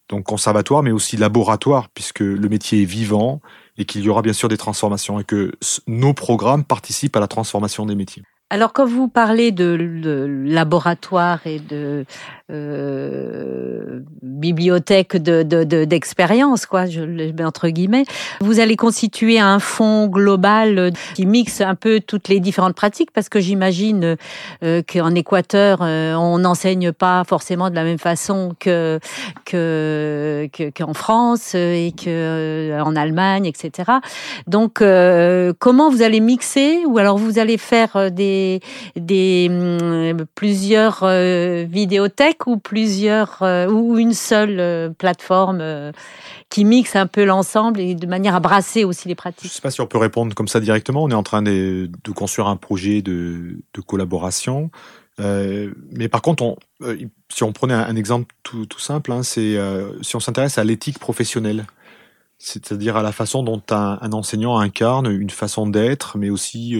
Donc 0.09 0.23
conservatoire, 0.25 0.83
mais 0.83 0.91
aussi 0.91 1.17
laboratoire, 1.17 1.89
puisque 1.89 2.21
le 2.21 2.49
métier 2.49 2.81
est 2.81 2.85
vivant 2.85 3.41
et 3.77 3.85
qu'il 3.85 4.01
y 4.01 4.09
aura 4.09 4.21
bien 4.21 4.33
sûr 4.33 4.49
des 4.49 4.57
transformations 4.57 5.19
et 5.19 5.23
que 5.23 5.53
nos 5.87 6.13
programmes 6.13 6.63
participent 6.63 7.15
à 7.15 7.19
la 7.19 7.27
transformation 7.27 7.85
des 7.85 7.95
métiers. 7.95 8.23
Alors, 8.49 8.71
quand 8.71 8.85
vous 8.85 9.09
parlez 9.09 9.51
de, 9.51 9.75
de 10.01 10.25
laboratoire 10.45 11.45
et 11.45 11.59
de 11.59 12.05
euh, 12.49 13.99
bibliothèque 14.21 15.17
de, 15.17 15.43
d'expérience, 15.83 16.65
quoi, 16.65 16.85
je 16.85 17.01
le 17.01 17.33
mets 17.33 17.43
entre 17.43 17.67
guillemets, 17.67 18.05
vous 18.39 18.61
allez 18.61 18.77
constituer 18.77 19.37
un 19.37 19.59
fonds 19.59 20.07
global 20.07 20.93
qui 21.13 21.25
mixe 21.25 21.59
un 21.59 21.75
peu 21.75 21.99
toutes 21.99 22.29
les 22.29 22.39
différentes 22.39 22.75
pratiques, 22.75 23.11
parce 23.11 23.27
que 23.27 23.41
j'imagine 23.41 24.15
euh, 24.63 24.81
qu'en 24.81 25.13
Équateur, 25.13 25.79
euh, 25.81 26.13
on 26.15 26.39
n'enseigne 26.39 26.93
pas 26.93 27.25
forcément 27.25 27.69
de 27.69 27.75
la 27.75 27.83
même 27.83 27.99
façon 27.99 28.55
que, 28.61 28.99
que, 29.43 30.47
qu'en 30.73 30.93
France 30.93 31.53
et 31.53 31.93
que 31.97 32.05
euh, 32.07 32.81
en 32.81 32.95
Allemagne, 32.95 33.45
etc. 33.45 33.91
Donc, 34.47 34.81
euh, 34.81 35.51
comment 35.59 35.89
vous 35.89 36.01
allez 36.01 36.21
mixer, 36.21 36.85
ou 36.85 36.97
alors 36.97 37.17
vous 37.17 37.39
allez 37.39 37.57
faire 37.57 38.09
des 38.09 38.36
des, 38.95 39.47
hum, 39.49 40.25
plusieurs 40.35 41.03
euh, 41.03 41.65
vidéothèques 41.67 42.47
ou 42.47 42.57
plusieurs 42.57 43.41
euh, 43.41 43.67
ou 43.67 43.97
une 43.97 44.13
seule 44.13 44.59
euh, 44.59 44.89
plateforme 44.89 45.91
qui 46.49 46.65
mixe 46.65 46.95
un 46.95 47.07
peu 47.07 47.25
l'ensemble 47.25 47.79
et 47.79 47.95
de 47.95 48.07
manière 48.07 48.35
à 48.35 48.39
brasser 48.39 48.83
aussi 48.83 49.07
les 49.07 49.15
pratiques? 49.15 49.43
Je 49.43 49.47
ne 49.47 49.53
sais 49.53 49.61
pas 49.61 49.71
si 49.71 49.81
on 49.81 49.87
peut 49.87 49.97
répondre 49.97 50.33
comme 50.35 50.47
ça 50.47 50.59
directement. 50.59 51.03
On 51.03 51.09
est 51.09 51.15
en 51.15 51.23
train 51.23 51.41
de, 51.41 51.89
construire 52.15 52.47
un 52.47 52.55
projet 52.55 53.01
de, 53.01 53.57
collaboration. 53.85 54.71
mais 55.19 56.07
par 56.09 56.21
contre, 56.21 56.43
on, 56.43 56.55
si 57.29 57.43
on 57.43 57.51
prenait 57.51 57.73
un, 57.73 57.95
exemple 57.95 58.33
tout, 58.43 58.67
simple, 58.77 59.11
hein, 59.11 59.23
c'est 59.23 59.57
si 60.01 60.15
on 60.15 60.19
s'intéresse 60.19 60.57
à 60.57 60.63
l'éthique 60.63 60.99
professionnelle, 60.99 61.65
c'est-à-dire 62.37 62.95
à 62.95 63.03
la 63.03 63.11
façon 63.11 63.43
dont 63.43 63.61
un, 63.71 64.11
enseignant 64.13 64.57
incarne 64.57 65.11
une 65.11 65.29
façon 65.29 65.67
d'être, 65.67 66.17
mais 66.17 66.29
aussi 66.29 66.79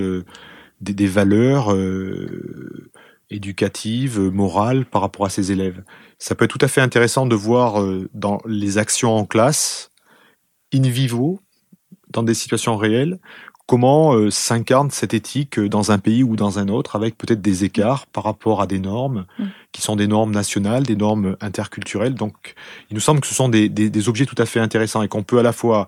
des, 0.81 1.07
valeurs 1.07 1.73
euh, 1.73 2.89
éducatives, 3.29 4.19
morales 4.19 4.85
par 4.85 5.01
rapport 5.01 5.25
à 5.25 5.29
ses 5.29 5.51
élèves. 5.51 5.83
Ça 6.19 6.35
peut 6.35 6.45
être 6.45 6.57
tout 6.57 6.65
à 6.65 6.67
fait 6.67 6.81
intéressant 6.81 7.25
de 7.25 7.35
voir 7.35 7.81
euh, 7.81 8.09
dans 8.13 8.39
les 8.45 8.77
actions 8.77 9.15
en 9.15 9.25
classe, 9.25 9.91
in 10.73 10.81
vivo, 10.81 11.39
dans 12.09 12.23
des 12.23 12.33
situations 12.33 12.77
réelles, 12.77 13.19
comment 13.65 14.13
euh, 14.13 14.31
s'incarne 14.31 14.89
cette 14.91 15.13
éthique 15.13 15.59
dans 15.59 15.91
un 15.91 15.99
pays 15.99 16.23
ou 16.23 16.35
dans 16.35 16.57
un 16.57 16.69
autre, 16.69 16.95
avec 16.95 17.17
peut-être 17.17 17.41
des 17.41 17.65
écarts 17.65 18.07
par 18.07 18.23
rapport 18.23 18.61
à 18.61 18.67
des 18.67 18.79
normes 18.79 19.25
mm. 19.37 19.45
qui 19.73 19.81
sont 19.81 19.95
des 19.97 20.07
normes 20.07 20.31
nationales, 20.31 20.83
des 20.83 20.95
normes 20.95 21.35
interculturelles. 21.41 22.15
Donc, 22.15 22.55
il 22.89 22.93
nous 22.93 23.01
semble 23.01 23.19
que 23.19 23.27
ce 23.27 23.35
sont 23.35 23.49
des, 23.49 23.67
des, 23.67 23.89
des 23.89 24.09
objets 24.09 24.25
tout 24.25 24.41
à 24.41 24.45
fait 24.45 24.61
intéressants 24.61 25.01
et 25.01 25.09
qu'on 25.09 25.23
peut 25.23 25.39
à 25.39 25.43
la 25.43 25.51
fois 25.51 25.87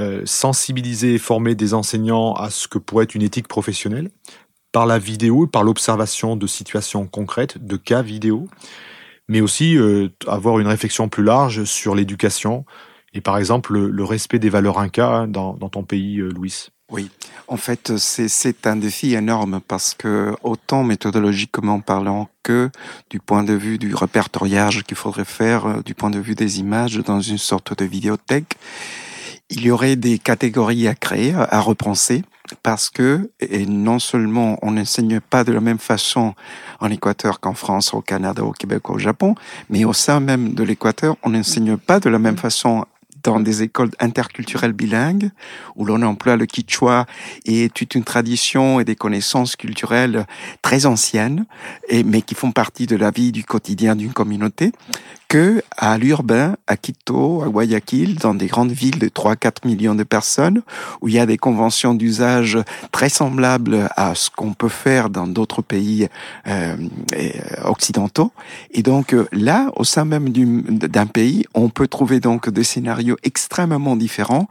euh, 0.00 0.22
sensibiliser 0.24 1.14
et 1.14 1.18
former 1.18 1.54
des 1.54 1.72
enseignants 1.72 2.34
à 2.34 2.50
ce 2.50 2.66
que 2.66 2.78
pourrait 2.78 3.04
être 3.04 3.14
une 3.14 3.22
éthique 3.22 3.46
professionnelle 3.46 4.10
par 4.72 4.86
la 4.86 4.98
vidéo, 4.98 5.46
par 5.46 5.62
l'observation 5.62 6.34
de 6.34 6.48
situations 6.48 7.06
concrètes, 7.06 7.64
de 7.64 7.76
cas 7.76 8.02
vidéo, 8.02 8.48
mais 9.28 9.40
aussi 9.40 9.76
euh, 9.78 10.08
avoir 10.26 10.58
une 10.58 10.66
réflexion 10.66 11.08
plus 11.08 11.22
large 11.22 11.62
sur 11.62 11.94
l'éducation 11.94 12.64
et 13.12 13.20
par 13.20 13.38
exemple 13.38 13.78
le, 13.78 14.04
respect 14.04 14.40
des 14.40 14.50
valeurs 14.50 14.80
inca 14.80 15.26
dans, 15.28 15.54
dans 15.54 15.68
ton 15.68 15.84
pays, 15.84 16.18
euh, 16.18 16.28
Louis. 16.28 16.70
Oui, 16.90 17.08
en 17.46 17.56
fait, 17.56 17.96
c'est 17.96 18.66
un 18.66 18.74
défi 18.74 19.14
énorme 19.14 19.60
parce 19.66 19.94
que 19.94 20.34
autant 20.42 20.82
méthodologiquement 20.82 21.78
parlant 21.78 22.28
que 22.42 22.68
du 23.10 23.20
point 23.20 23.44
de 23.44 23.54
vue 23.54 23.78
du 23.78 23.94
répertoriage 23.94 24.82
qu'il 24.82 24.96
faudrait 24.96 25.24
faire, 25.24 25.84
du 25.84 25.94
point 25.94 26.10
de 26.10 26.18
vue 26.18 26.34
des 26.34 26.58
images 26.58 26.96
dans 26.98 27.20
une 27.20 27.38
sorte 27.38 27.78
de 27.78 27.84
vidéothèque, 27.84 28.58
il 29.50 29.64
y 29.64 29.70
aurait 29.70 29.96
des 29.96 30.18
catégories 30.18 30.88
à 30.88 30.94
créer, 30.94 31.34
à 31.34 31.60
repenser, 31.60 32.22
parce 32.62 32.90
que 32.90 33.30
et 33.40 33.66
non 33.66 33.98
seulement 33.98 34.58
on 34.62 34.72
n'enseigne 34.72 35.20
pas 35.20 35.44
de 35.44 35.52
la 35.52 35.60
même 35.60 35.78
façon 35.78 36.34
en 36.80 36.90
Équateur 36.90 37.40
qu'en 37.40 37.54
France, 37.54 37.94
au 37.94 38.00
Canada, 38.00 38.44
au 38.44 38.52
Québec, 38.52 38.90
au 38.90 38.98
Japon, 38.98 39.34
mais 39.70 39.84
au 39.84 39.92
sein 39.92 40.20
même 40.20 40.54
de 40.54 40.62
l'Équateur, 40.62 41.16
on 41.22 41.30
n'enseigne 41.30 41.76
pas 41.76 42.00
de 42.00 42.08
la 42.08 42.18
même 42.18 42.36
façon 42.36 42.84
dans 43.22 43.40
des 43.40 43.62
écoles 43.62 43.90
interculturelles 44.00 44.74
bilingues 44.74 45.30
où 45.76 45.86
l'on 45.86 46.02
emploie 46.02 46.36
le 46.36 46.46
quichua 46.46 47.06
et 47.46 47.70
toute 47.70 47.94
une 47.94 48.04
tradition 48.04 48.80
et 48.80 48.84
des 48.84 48.96
connaissances 48.96 49.56
culturelles 49.56 50.26
très 50.62 50.84
anciennes, 50.84 51.46
mais 52.04 52.20
qui 52.20 52.34
font 52.34 52.52
partie 52.52 52.86
de 52.86 52.96
la 52.96 53.10
vie 53.10 53.32
du 53.32 53.42
quotidien 53.42 53.96
d'une 53.96 54.12
communauté, 54.12 54.72
que 55.34 55.64
à 55.76 55.98
l'urbain, 55.98 56.54
à 56.68 56.76
Quito, 56.76 57.42
à 57.42 57.48
Guayaquil, 57.48 58.14
dans 58.20 58.34
des 58.34 58.46
grandes 58.46 58.70
villes 58.70 59.00
de 59.00 59.08
3-4 59.08 59.66
millions 59.66 59.96
de 59.96 60.04
personnes, 60.04 60.62
où 61.00 61.08
il 61.08 61.14
y 61.14 61.18
a 61.18 61.26
des 61.26 61.38
conventions 61.38 61.92
d'usage 61.92 62.56
très 62.92 63.08
semblables 63.08 63.88
à 63.96 64.14
ce 64.14 64.30
qu'on 64.30 64.54
peut 64.54 64.68
faire 64.68 65.10
dans 65.10 65.26
d'autres 65.26 65.60
pays 65.60 66.06
euh, 66.46 66.76
occidentaux. 67.64 68.30
Et 68.70 68.84
donc 68.84 69.16
là, 69.32 69.72
au 69.74 69.82
sein 69.82 70.04
même 70.04 70.28
d'un 70.28 71.06
pays, 71.06 71.44
on 71.52 71.68
peut 71.68 71.88
trouver 71.88 72.20
donc 72.20 72.48
des 72.48 72.62
scénarios 72.62 73.16
extrêmement 73.24 73.96
différents 73.96 74.46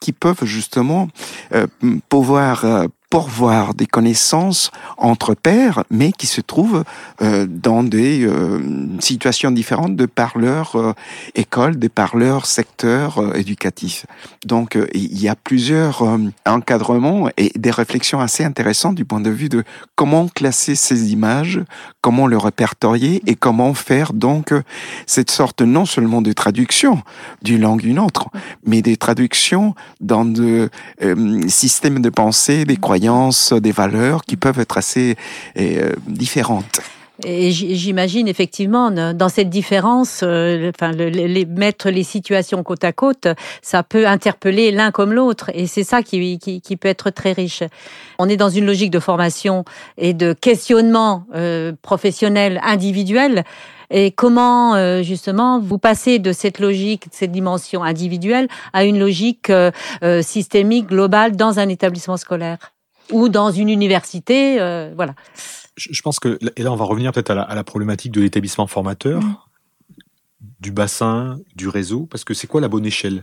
qui 0.00 0.12
peuvent 0.12 0.44
justement 0.44 1.08
euh, 1.52 1.66
pouvoir 2.08 2.64
euh, 2.64 2.86
pourvoir 3.10 3.72
des 3.72 3.86
connaissances 3.86 4.70
entre 4.98 5.34
pairs, 5.34 5.84
mais 5.90 6.12
qui 6.12 6.26
se 6.26 6.42
trouvent 6.42 6.84
euh, 7.22 7.46
dans 7.48 7.82
des 7.82 8.26
euh, 8.26 8.60
situations 9.00 9.50
différentes 9.50 9.96
de 9.96 10.04
par 10.04 10.36
leur 10.36 10.76
euh, 10.76 10.92
école, 11.34 11.78
de 11.78 11.88
par 11.88 12.16
leur 12.16 12.44
secteur 12.44 13.18
euh, 13.18 13.32
éducatif. 13.32 14.04
Donc 14.44 14.78
il 14.94 15.20
y 15.20 15.28
a 15.28 15.36
plusieurs 15.36 16.02
encadrements 16.46 17.28
et 17.36 17.50
des 17.56 17.70
réflexions 17.70 18.20
assez 18.20 18.44
intéressantes 18.44 18.94
du 18.94 19.04
point 19.04 19.20
de 19.20 19.30
vue 19.30 19.48
de 19.48 19.64
comment 19.94 20.28
classer 20.28 20.74
ces 20.74 21.12
images, 21.12 21.60
comment 22.00 22.26
le 22.26 22.36
répertorier 22.36 23.22
et 23.26 23.34
comment 23.34 23.74
faire 23.74 24.12
donc 24.12 24.52
cette 25.06 25.30
sorte 25.30 25.62
non 25.62 25.86
seulement 25.86 26.22
de 26.22 26.32
traduction 26.32 27.02
d'une 27.42 27.62
langue 27.62 27.84
à 27.84 27.88
une 27.88 27.98
autre, 27.98 28.28
mais 28.64 28.82
des 28.82 28.96
traductions 28.96 29.74
dans 30.00 30.24
de 30.24 30.70
systèmes 31.48 32.00
de 32.00 32.10
pensée, 32.10 32.64
des 32.64 32.76
croyances 32.76 32.97
des 33.52 33.72
valeurs 33.72 34.22
qui 34.24 34.36
peuvent 34.36 34.60
être 34.60 34.78
assez 34.78 35.16
euh, 35.58 35.92
différentes. 36.06 36.80
Et 37.24 37.50
j'imagine 37.50 38.28
effectivement 38.28 38.92
dans 38.92 39.28
cette 39.28 39.50
différence, 39.50 40.20
euh, 40.22 40.70
mettre 41.48 41.90
les 41.90 42.04
situations 42.04 42.62
côte 42.62 42.84
à 42.84 42.92
côte, 42.92 43.26
ça 43.60 43.82
peut 43.82 44.06
interpeller 44.06 44.70
l'un 44.70 44.92
comme 44.92 45.12
l'autre, 45.12 45.50
et 45.52 45.66
c'est 45.66 45.82
ça 45.82 46.04
qui, 46.04 46.38
qui, 46.38 46.76
peut 46.76 46.86
être 46.86 47.10
très 47.10 47.32
riche. 47.32 47.64
On 48.20 48.28
est 48.28 48.36
dans 48.36 48.50
une 48.50 48.66
logique 48.66 48.92
de 48.92 49.00
formation 49.00 49.64
et 49.96 50.14
de 50.14 50.32
questionnement 50.32 51.24
euh, 51.34 51.72
professionnel 51.82 52.60
individuel. 52.62 53.42
Et 53.90 54.12
comment 54.12 55.02
justement 55.02 55.58
vous 55.58 55.78
passez 55.78 56.18
de 56.18 56.30
cette 56.32 56.60
logique, 56.60 57.08
de 57.08 57.14
cette 57.14 57.32
dimension 57.32 57.82
individuelle, 57.82 58.46
à 58.74 58.84
une 58.84 58.98
logique 58.98 59.50
systémique, 60.20 60.88
globale 60.88 61.36
dans 61.36 61.58
un 61.58 61.70
établissement 61.70 62.18
scolaire? 62.18 62.58
Ou 63.12 63.28
dans 63.28 63.50
une 63.50 63.68
université, 63.68 64.60
euh, 64.60 64.92
voilà. 64.94 65.14
Je 65.76 66.02
pense 66.02 66.18
que, 66.18 66.38
et 66.56 66.62
là 66.62 66.72
on 66.72 66.76
va 66.76 66.84
revenir 66.84 67.12
peut-être 67.12 67.30
à, 67.30 67.54
la 67.54 67.64
problématique 67.64 68.12
de 68.12 68.20
l'établissement 68.20 68.66
formateur, 68.66 69.22
mm. 69.22 69.36
du 70.60 70.72
bassin, 70.72 71.38
du 71.54 71.68
réseau, 71.68 72.06
parce 72.06 72.24
que 72.24 72.34
c'est 72.34 72.46
quoi 72.46 72.60
la 72.60 72.68
bonne 72.68 72.86
échelle? 72.86 73.22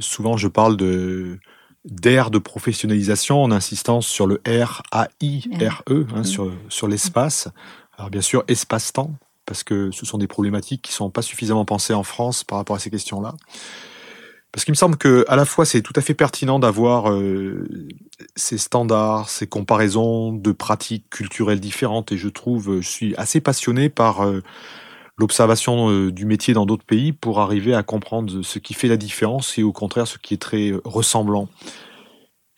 Souvent, 0.00 0.36
je 0.36 0.48
parle 0.48 0.76
de 0.76 1.38
d'air 1.84 2.30
de 2.30 2.38
professionnalisation 2.38 3.42
en 3.42 3.50
insistant 3.50 4.00
sur 4.00 4.26
le 4.26 4.40
R, 4.46 4.82
A, 4.90 5.08
I, 5.20 5.44
R, 5.60 5.82
E, 5.90 6.06
hein, 6.14 6.24
sur, 6.24 6.50
sur 6.68 6.88
l'espace. 6.88 7.48
Alors 7.96 8.10
bien 8.10 8.22
sûr, 8.22 8.42
espace-temps, 8.48 9.12
parce 9.46 9.62
que 9.62 9.90
ce 9.90 10.06
sont 10.06 10.18
des 10.18 10.26
problématiques 10.26 10.82
qui 10.82 10.92
ne 10.92 10.96
sont 10.96 11.10
pas 11.10 11.22
suffisamment 11.22 11.64
pensées 11.64 11.94
en 11.94 12.02
France 12.02 12.42
par 12.42 12.58
rapport 12.58 12.76
à 12.76 12.78
ces 12.78 12.90
questions-là. 12.90 13.34
Parce 14.50 14.64
qu'il 14.64 14.72
me 14.72 14.76
semble 14.76 14.96
que 14.96 15.24
à 15.28 15.36
la 15.36 15.44
fois 15.44 15.64
c'est 15.66 15.82
tout 15.82 15.92
à 15.96 16.00
fait 16.00 16.14
pertinent 16.14 16.58
d'avoir 16.58 17.10
euh, 17.10 17.68
ces 18.36 18.58
standards, 18.58 19.28
ces 19.28 19.46
comparaisons 19.46 20.32
de 20.32 20.52
pratiques 20.52 21.08
culturelles 21.10 21.60
différentes, 21.60 22.12
et 22.12 22.16
je 22.16 22.28
trouve, 22.28 22.80
je 22.80 22.88
suis 22.88 23.14
assez 23.16 23.40
passionné 23.40 23.88
par 23.88 24.22
euh, 24.22 24.42
l'observation 25.16 25.90
euh, 25.90 26.12
du 26.12 26.26
métier 26.26 26.54
dans 26.54 26.66
d'autres 26.66 26.84
pays 26.84 27.12
pour 27.12 27.40
arriver 27.40 27.74
à 27.74 27.82
comprendre 27.82 28.42
ce 28.42 28.58
qui 28.58 28.74
fait 28.74 28.88
la 28.88 28.96
différence 28.96 29.58
et 29.58 29.62
au 29.62 29.72
contraire 29.72 30.06
ce 30.06 30.18
qui 30.18 30.34
est 30.34 30.42
très 30.42 30.70
euh, 30.70 30.80
ressemblant. 30.84 31.48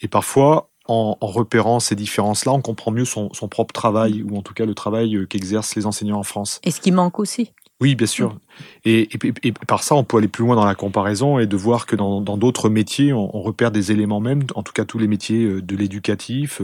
Et 0.00 0.08
parfois, 0.08 0.70
en, 0.88 1.16
repérant 1.20 1.80
ces 1.80 1.94
différences-là, 1.94 2.52
on 2.52 2.60
comprend 2.60 2.90
mieux 2.90 3.04
son, 3.04 3.28
propre 3.50 3.72
travail, 3.72 4.22
ou 4.22 4.36
en 4.36 4.42
tout 4.42 4.54
cas 4.54 4.66
le 4.66 4.74
travail 4.74 5.16
euh, 5.16 5.26
qu'exercent 5.26 5.74
les 5.74 5.86
enseignants 5.86 6.18
en 6.18 6.22
France. 6.22 6.60
Et 6.64 6.70
ce 6.70 6.80
qui 6.80 6.92
manque 6.92 7.18
aussi. 7.18 7.52
Oui, 7.80 7.94
bien 7.94 8.06
sûr. 8.06 8.34
Mm. 8.34 8.38
Et, 8.86 9.52
par 9.66 9.82
ça, 9.82 9.94
on 9.94 10.04
peut 10.04 10.16
aller 10.18 10.28
plus 10.28 10.44
loin 10.44 10.56
dans 10.56 10.64
la 10.64 10.74
comparaison 10.74 11.38
et 11.38 11.46
de 11.46 11.56
voir 11.56 11.86
que 11.86 11.96
dans 11.96 12.20
d'autres 12.36 12.68
métiers, 12.68 13.12
on, 13.12 13.40
repère 13.42 13.70
des 13.70 13.92
éléments 13.92 14.20
même, 14.20 14.42
en 14.54 14.62
tout 14.62 14.72
cas 14.72 14.84
tous 14.84 14.98
les 14.98 15.08
métiers 15.08 15.60
de 15.60 15.76
l'éducatif, 15.76 16.60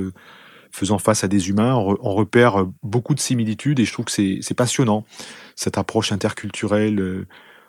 faisant 0.73 0.99
face 0.99 1.23
à 1.23 1.29
des 1.29 1.51
humains, 1.51 1.75
on, 1.75 2.15
repère 2.15 2.67
beaucoup 2.83 3.15
de 3.15 3.21
similitudes 3.21 3.79
et 3.79 3.85
je 3.85 3.93
trouve 3.93 4.07
que 4.07 4.13
c'est 4.13 4.55
passionnant 4.55 5.05
cette 5.55 5.79
approche 5.79 6.13
interculturelle, 6.13 6.99
euh, 6.99 7.27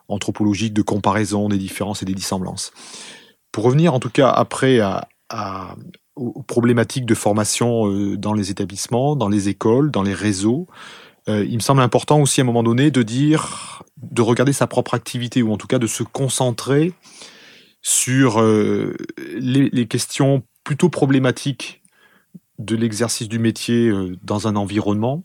anthropologique 0.08 0.74
de 0.74 0.82
comparaison 0.82 1.50
des 1.50 1.58
différences 1.58 2.02
et 2.02 2.06
des 2.06 2.14
dissemblances. 2.14 2.72
Pour 3.52 3.66
revenir 3.66 3.94
en 3.94 4.00
tout 4.00 4.10
cas 4.10 4.30
après 4.30 4.80
à, 4.80 5.08
aux 6.16 6.44
problématiques 6.44 7.06
de 7.06 7.16
formation 7.16 7.90
euh, 7.90 8.18
dans 8.18 8.34
les 8.34 8.52
établissements, 8.52 9.16
dans 9.16 9.30
les 9.30 9.50
écoles, 9.50 9.92
dans 9.92 10.04
les 10.04 10.14
réseaux, 10.14 10.68
euh, 11.30 11.46
il 11.46 11.56
me 11.56 11.62
semble 11.62 11.82
important 11.82 12.20
aussi 12.22 12.42
à 12.42 12.44
un 12.44 12.46
moment 12.46 12.64
donné 12.64 12.92
de 12.92 13.02
dire, 13.04 13.84
de 13.98 14.22
regarder 14.22 14.54
sa 14.54 14.68
propre 14.68 14.94
activité 14.94 15.42
ou 15.42 15.52
en 15.54 15.58
tout 15.58 15.68
cas 15.68 15.80
de 15.80 15.88
se 15.88 16.04
concentrer 16.04 16.94
sur 17.82 18.42
les, 18.42 19.70
les, 19.70 19.88
questions 19.88 20.44
plutôt 20.64 20.88
problématiques 20.88 21.82
de 22.58 22.78
l'exercice 22.78 23.28
du 23.28 23.40
métier 23.40 23.92
dans 24.24 24.48
un 24.48 24.56
environnement 24.56 25.24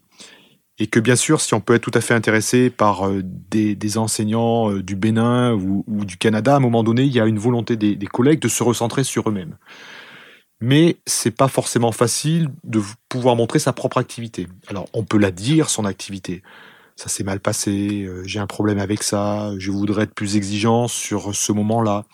et 0.81 0.87
que 0.87 1.01
bien 1.01 1.17
sûr, 1.17 1.41
si 1.41 1.55
on 1.55 1.61
peut 1.61 1.75
être 1.75 1.83
tout 1.83 1.91
à 1.95 2.01
fait 2.01 2.15
intéressé 2.15 2.71
par 2.71 3.09
euh, 3.09 3.23
des, 3.23 3.99
enseignants 3.99 4.71
euh, 4.71 4.83
du 4.83 4.95
Bénin 4.95 5.53
ou, 5.53 5.85
du 6.05 6.17
Canada, 6.17 6.55
à 6.55 6.57
un 6.57 6.61
moment 6.61 6.85
donné, 6.85 7.03
il 7.03 7.13
y 7.13 7.21
a 7.21 7.27
une 7.27 7.39
volonté 7.39 7.77
des, 7.77 7.97
collègues 8.07 8.41
de 8.41 8.49
se 8.49 8.63
recentrer 8.63 9.05
sur 9.05 9.29
eux-mêmes. 9.29 9.57
Mais 10.61 10.97
c'est 11.07 11.31
pas 11.31 11.49
forcément 11.49 11.93
facile 11.93 12.49
de 12.65 12.83
pouvoir 13.09 13.37
montrer 13.37 13.59
sa 13.59 13.73
propre 13.73 13.99
activité. 13.99 14.49
Alors, 14.67 14.89
on 14.93 15.05
peut 15.05 15.19
la 15.19 15.31
dire, 15.31 15.71
son 15.71 15.85
activité. 15.85 16.43
Ça 16.97 17.09
s'est 17.09 17.23
mal 17.23 17.39
passé, 17.39 18.03
euh, 18.03 18.25
j'ai 18.25 18.41
un 18.41 18.49
problème 18.49 18.81
avec 18.81 19.05
ça, 19.05 19.53
je 19.59 19.71
voudrais 19.71 20.03
être 20.03 20.15
plus 20.15 20.37
exigeant 20.37 20.89
sur 20.89 21.35
ce 21.35 21.53
moment-là. 21.53 22.05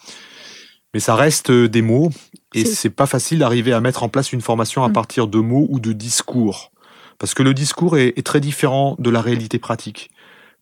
Mais 0.93 1.01
ça 1.01 1.15
reste 1.15 1.51
des 1.51 1.83
mots, 1.83 2.11
et 2.55 2.65
c'est 2.65 2.91
pas 2.91 3.07
facile 3.07 3.41
d'arriver 3.41 3.73
à 3.73 3.81
mettre 3.81 4.03
en 4.03 4.09
place 4.09 4.33
une 4.33 4.43
formation 4.43 4.85
à 4.85 4.89
mmh. 4.89 4.93
partir 4.93 5.27
de 5.27 5.39
mots 5.39 5.67
ou 5.71 5.81
de 5.81 5.93
discours. 5.93 6.71
Parce 7.19 7.35
que 7.35 7.43
le 7.43 7.55
discours 7.55 7.97
est, 7.99 8.25
très 8.25 8.41
différent 8.41 8.97
de 8.99 9.11
la 9.11 9.21
réalité 9.21 9.59
pratique. 9.59 10.11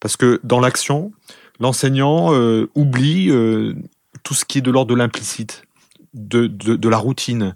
Parce 0.01 0.16
que 0.16 0.40
dans 0.42 0.61
l'action, 0.61 1.12
l'enseignant 1.61 2.35
euh, 2.35 2.71
oublie 2.75 3.31
euh, 3.31 3.75
tout 4.23 4.35
ce 4.35 4.45
qui 4.45 4.59
est 4.59 4.62
de 4.62 4.71
l'ordre 4.71 4.90
de 4.90 4.97
l'implicite, 4.97 5.64
de, 6.14 6.47
de, 6.47 6.88
la 6.88 6.99
routine. 6.99 7.55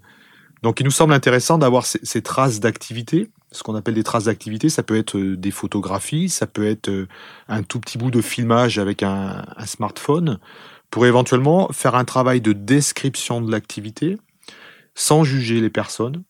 Donc 0.62 0.80
il 0.80 0.84
nous 0.84 0.90
semble 0.90 1.12
intéressant 1.12 1.58
d'avoir 1.58 1.86
ces, 1.86 2.22
traces 2.22 2.60
d'activité. 2.60 3.28
Ce 3.52 3.62
qu'on 3.62 3.74
appelle 3.74 3.94
des 3.94 4.02
traces 4.02 4.24
d'activité, 4.24 4.68
ça 4.68 4.82
peut 4.82 4.96
être 4.96 5.16
euh, 5.16 5.36
des 5.36 5.50
photographies, 5.50 6.28
ça 6.28 6.46
peut 6.46 6.66
être 6.66 7.06
un 7.48 7.62
tout 7.62 7.78
petit 7.78 7.98
bout 7.98 8.10
de 8.10 8.20
filmage 8.20 8.78
avec 8.78 9.02
un, 9.02 9.44
un 9.56 9.66
smartphone, 9.66 10.38
pour 10.90 11.06
éventuellement 11.06 11.68
faire 11.72 11.94
un 11.94 12.04
travail 12.04 12.40
de 12.40 12.52
description 12.52 13.40
de 13.40 13.50
l'activité, 13.50 14.18
sans 14.94 15.24
juger 15.24 15.60
les 15.60 15.70
personnes, 15.70 16.22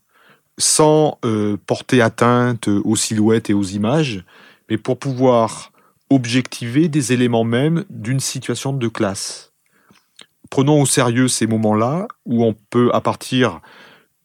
sans 0.59 1.19
euh, 1.25 1.57
porter 1.67 2.01
atteinte 2.01 2.69
aux 2.69 2.97
silhouettes 2.97 3.51
et 3.51 3.55
aux 3.55 3.63
images, 3.63 4.25
mais 4.69 4.79
pour 4.79 4.99
pouvoir 4.99 5.73
objectiver 6.11 6.89
des 6.89 7.13
éléments 7.13 7.45
même 7.45 7.85
d'une 7.91 8.21
situation 8.21 8.73
de 8.73 8.89
classe. 8.89 9.53
Prenons 10.51 10.81
au 10.81 10.87
sérieux 10.87 11.29
ces 11.29 11.47
moments-là 11.47 12.07
où 12.25 12.45
on 12.45 12.55
peut, 12.71 12.91
à 12.95 13.01
partir 13.01 13.61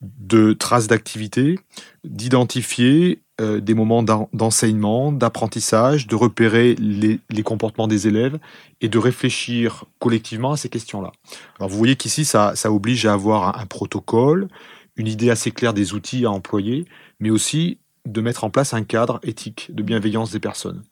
de 0.01 0.53
traces 0.53 0.87
d'activité, 0.87 1.59
d'identifier 2.03 3.21
euh, 3.39 3.59
des 3.59 3.73
moments 3.73 4.03
d'enseignement, 4.03 5.11
d'apprentissage, 5.11 6.07
de 6.07 6.15
repérer 6.15 6.75
les, 6.75 7.19
comportements 7.43 7.87
des 7.87 8.07
élèves 8.07 8.39
et 8.81 8.89
de 8.89 8.97
réfléchir 8.97 9.85
collectivement 9.99 10.53
à 10.53 10.57
ces 10.57 10.69
questions-là. 10.69 11.11
Alors 11.59 11.69
vous 11.69 11.77
voyez 11.77 11.95
qu'ici, 11.95 12.25
ça, 12.25 12.55
ça 12.55 12.71
oblige 12.71 13.05
à 13.05 13.13
avoir 13.13 13.59
un 13.59 13.65
protocole, 13.65 14.47
une 14.95 15.07
idée 15.07 15.29
assez 15.29 15.51
claire 15.51 15.73
des 15.73 15.93
outils 15.93 16.25
à 16.25 16.31
employer, 16.31 16.85
mais 17.19 17.29
aussi 17.29 17.77
de 18.05 18.21
mettre 18.21 18.43
en 18.43 18.49
place 18.49 18.73
un 18.73 18.83
cadre 18.83 19.19
éthique 19.23 19.73
de 19.73 19.83
bienveillance 19.83 20.31
des 20.31 20.39
personnes. 20.39 20.83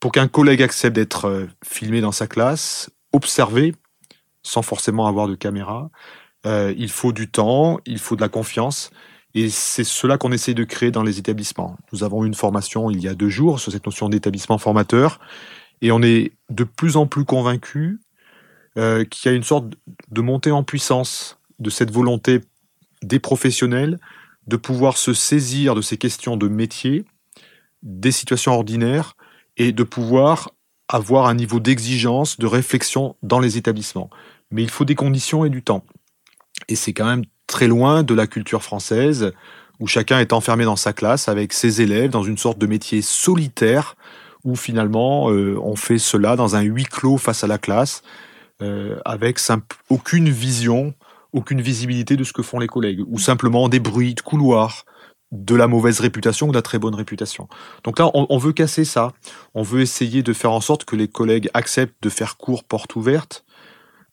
Pour 0.00 0.12
qu'un 0.12 0.28
collègue 0.28 0.62
accepte 0.62 0.94
d'être 0.94 1.24
euh, 1.26 1.46
filmé 1.64 2.00
dans 2.00 2.12
sa 2.12 2.28
classe, 2.28 2.90
observé, 3.12 3.74
sans 4.42 4.62
forcément 4.62 5.06
avoir 5.06 5.26
de 5.26 5.34
caméra, 5.34 5.90
euh, 6.48 6.74
il 6.76 6.90
faut 6.90 7.12
du 7.12 7.28
temps, 7.28 7.78
il 7.86 7.98
faut 7.98 8.16
de 8.16 8.20
la 8.20 8.28
confiance, 8.28 8.90
et 9.34 9.50
c'est 9.50 9.84
cela 9.84 10.18
qu'on 10.18 10.32
essaie 10.32 10.54
de 10.54 10.64
créer 10.64 10.90
dans 10.90 11.02
les 11.02 11.18
établissements. 11.18 11.76
Nous 11.92 12.02
avons 12.02 12.24
eu 12.24 12.26
une 12.26 12.34
formation 12.34 12.90
il 12.90 13.00
y 13.00 13.08
a 13.08 13.14
deux 13.14 13.28
jours 13.28 13.60
sur 13.60 13.70
cette 13.70 13.84
notion 13.86 14.08
d'établissement 14.08 14.58
formateur, 14.58 15.20
et 15.82 15.92
on 15.92 16.02
est 16.02 16.32
de 16.50 16.64
plus 16.64 16.96
en 16.96 17.06
plus 17.06 17.24
convaincu 17.24 18.00
euh, 18.78 19.04
qu'il 19.04 19.30
y 19.30 19.34
a 19.34 19.36
une 19.36 19.44
sorte 19.44 19.66
de 20.10 20.20
montée 20.20 20.50
en 20.50 20.64
puissance 20.64 21.38
de 21.58 21.70
cette 21.70 21.92
volonté 21.92 22.40
des 23.02 23.20
professionnels 23.20 23.98
de 24.46 24.56
pouvoir 24.56 24.96
se 24.96 25.12
saisir 25.12 25.74
de 25.74 25.82
ces 25.82 25.98
questions 25.98 26.36
de 26.36 26.48
métier, 26.48 27.04
des 27.82 28.10
situations 28.10 28.52
ordinaires, 28.52 29.14
et 29.58 29.72
de 29.72 29.82
pouvoir 29.82 30.50
avoir 30.88 31.26
un 31.26 31.34
niveau 31.34 31.60
d'exigence, 31.60 32.38
de 32.38 32.46
réflexion 32.46 33.16
dans 33.22 33.40
les 33.40 33.58
établissements. 33.58 34.08
Mais 34.50 34.62
il 34.62 34.70
faut 34.70 34.86
des 34.86 34.94
conditions 34.94 35.44
et 35.44 35.50
du 35.50 35.62
temps. 35.62 35.84
Et 36.68 36.76
c'est 36.76 36.92
quand 36.92 37.06
même 37.06 37.24
très 37.46 37.66
loin 37.66 38.02
de 38.02 38.14
la 38.14 38.26
culture 38.26 38.62
française, 38.62 39.32
où 39.80 39.86
chacun 39.86 40.18
est 40.18 40.32
enfermé 40.32 40.64
dans 40.64 40.76
sa 40.76 40.92
classe 40.92 41.28
avec 41.28 41.52
ses 41.52 41.80
élèves 41.80 42.10
dans 42.10 42.24
une 42.24 42.38
sorte 42.38 42.58
de 42.58 42.66
métier 42.66 43.02
solitaire, 43.02 43.96
où 44.44 44.56
finalement 44.56 45.30
euh, 45.30 45.58
on 45.62 45.76
fait 45.76 45.98
cela 45.98 46.36
dans 46.36 46.56
un 46.56 46.62
huis 46.62 46.84
clos 46.84 47.18
face 47.18 47.44
à 47.44 47.46
la 47.46 47.58
classe, 47.58 48.02
euh, 48.60 48.98
avec 49.04 49.38
aucune 49.88 50.28
vision 50.28 50.94
aucune 51.32 51.60
visibilité 51.60 52.16
de 52.16 52.24
ce 52.24 52.32
que 52.32 52.42
font 52.42 52.58
les 52.58 52.66
collègues, 52.66 53.02
ou 53.06 53.18
simplement 53.18 53.68
des 53.68 53.80
bruits 53.80 54.14
de 54.14 54.20
couloir, 54.20 54.84
de 55.30 55.54
la 55.54 55.66
mauvaise 55.66 56.00
réputation 56.00 56.48
ou 56.48 56.50
de 56.52 56.56
la 56.56 56.62
très 56.62 56.78
bonne 56.78 56.94
réputation. 56.94 57.48
Donc 57.84 57.98
là, 57.98 58.10
on, 58.14 58.38
veut 58.38 58.54
casser 58.54 58.86
ça. 58.86 59.12
On 59.54 59.62
veut 59.62 59.82
essayer 59.82 60.22
de 60.22 60.32
faire 60.32 60.52
en 60.52 60.62
sorte 60.62 60.86
que 60.86 60.96
les 60.96 61.06
collègues 61.06 61.50
acceptent 61.52 62.02
de 62.02 62.08
faire 62.08 62.38
cours 62.38 62.64
porte 62.64 62.96
ouverte, 62.96 63.44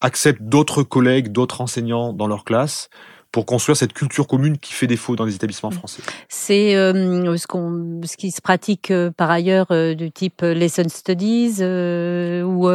acceptent 0.01 0.43
d'autres 0.43 0.83
collègues, 0.83 1.31
d'autres 1.31 1.61
enseignants 1.61 2.13
dans 2.13 2.27
leur 2.27 2.43
classe, 2.43 2.89
pour 3.35 3.45
construire 3.45 3.75
cette 3.75 3.91
culture 3.91 4.27
commune 4.27 4.57
qui 4.57 4.71
fait 4.71 4.87
défaut 4.87 5.17
dans 5.17 5.25
les 5.25 5.35
établissements 5.35 5.69
mm. 5.69 5.73
français. 5.73 6.01
C'est 6.29 6.73
euh, 6.73 7.35
ce, 7.35 7.45
qu'on, 7.47 7.99
ce 8.05 8.15
qui 8.15 8.31
se 8.31 8.39
pratique 8.39 8.91
euh, 8.91 9.11
par 9.11 9.29
ailleurs 9.29 9.67
euh, 9.71 9.93
du 9.93 10.09
type 10.09 10.41
lesson 10.41 10.87
studies, 10.87 11.57
où 11.59 12.69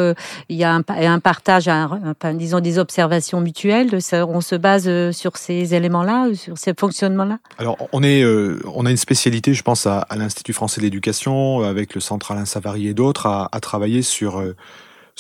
il 0.51 0.57
y 0.57 0.65
a 0.65 0.75
un, 0.75 0.83
un 0.87 1.19
partage, 1.19 1.67
un, 1.69 2.03
disons 2.35 2.61
des 2.61 2.79
observations 2.79 3.41
mutuelles. 3.41 3.99
on 4.13 4.43
se 4.43 4.55
base 4.55 5.11
sur 5.13 5.39
ces 5.39 5.75
éléments-là, 5.75 6.35
sur 6.35 6.59
ces 6.59 6.75
fonctionnements-là? 6.79 7.39
Alors 7.57 7.79
on 7.93 8.03
est, 8.03 8.23
on 8.67 8.85
a 8.85 8.91
une 8.91 8.99
spécialité, 8.99 9.55
je 9.55 9.63
pense 9.63 9.87
à, 9.87 10.07
l'Institut 10.15 10.53
français 10.53 10.83
de 10.83 10.85
l'éducation, 10.85 11.63
avec 11.63 11.95
le 11.95 12.03
Centre 12.03 12.33
Alain 12.33 12.45
Savary 12.45 12.87
et 12.87 12.93
d'autres, 12.93 13.25
à, 13.27 13.49
à 13.51 13.61
travailler 13.61 14.03
sur 14.03 14.43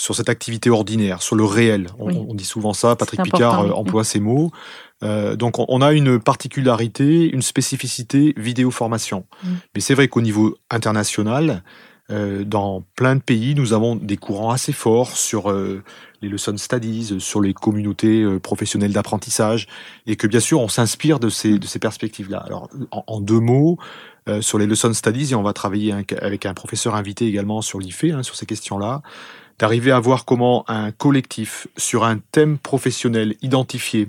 sur 0.00 0.16
cette 0.16 0.30
activité 0.30 0.70
ordinaire, 0.70 1.20
sur 1.20 1.36
le 1.36 1.44
réel. 1.44 1.88
On, 1.98 2.32
dit 2.32 2.46
souvent 2.46 2.72
ça, 2.72 2.96
Patrick 2.96 3.22
Picard 3.22 3.60
euh, 3.60 3.70
emploie 3.72 4.02
ces 4.02 4.18
mots. 4.18 4.50
Euh, 5.02 5.36
donc 5.36 5.56
on, 5.58 5.82
a 5.82 5.92
une 5.92 6.18
particularité, 6.18 7.30
une 7.30 7.42
spécificité 7.42 8.32
vidéo 8.38 8.70
formation. 8.70 9.26
Mm. 9.44 9.48
Mais 9.74 9.80
c'est 9.82 9.92
vrai 9.92 10.08
qu'au 10.08 10.22
niveau 10.22 10.56
international, 10.70 11.62
euh, 12.10 12.44
dans 12.44 12.82
plein 12.96 13.14
de 13.14 13.20
pays, 13.20 13.54
nous 13.54 13.74
avons 13.74 13.94
des 13.94 14.16
courants 14.16 14.52
assez 14.52 14.72
forts 14.72 15.18
sur 15.18 15.52
les 16.22 16.28
lesson 16.30 16.56
studies, 16.56 17.16
sur 17.18 17.42
les 17.42 17.52
communautés 17.52 18.24
professionnelles 18.42 18.94
d'apprentissage, 18.94 19.66
et 20.06 20.16
que 20.16 20.26
bien 20.26 20.40
sûr 20.40 20.62
on 20.62 20.68
s'inspire 20.68 21.20
de 21.20 21.28
ces, 21.28 21.58
de 21.58 21.66
ces 21.66 21.78
perspectives-là. 21.78 22.38
Alors 22.38 22.70
en, 22.90 23.20
deux 23.20 23.40
mots, 23.40 23.76
sur 24.40 24.58
les 24.58 24.66
lesson 24.66 24.94
studies, 24.94 25.32
et 25.32 25.34
on 25.34 25.42
va 25.42 25.52
travailler 25.52 25.92
avec 26.22 26.46
un 26.46 26.54
professeur 26.54 26.94
invité 26.94 27.26
également 27.26 27.60
sur 27.60 27.78
l'IFE, 27.78 28.04
hein, 28.14 28.22
sur 28.22 28.34
ces 28.34 28.46
questions-là. 28.46 29.02
D'arriver 29.60 29.92
à 29.92 30.00
voir 30.00 30.24
comment 30.24 30.64
un 30.68 30.90
collectif 30.90 31.68
sur 31.76 32.04
un 32.04 32.18
thème 32.32 32.56
professionnel 32.56 33.36
identifié, 33.42 34.08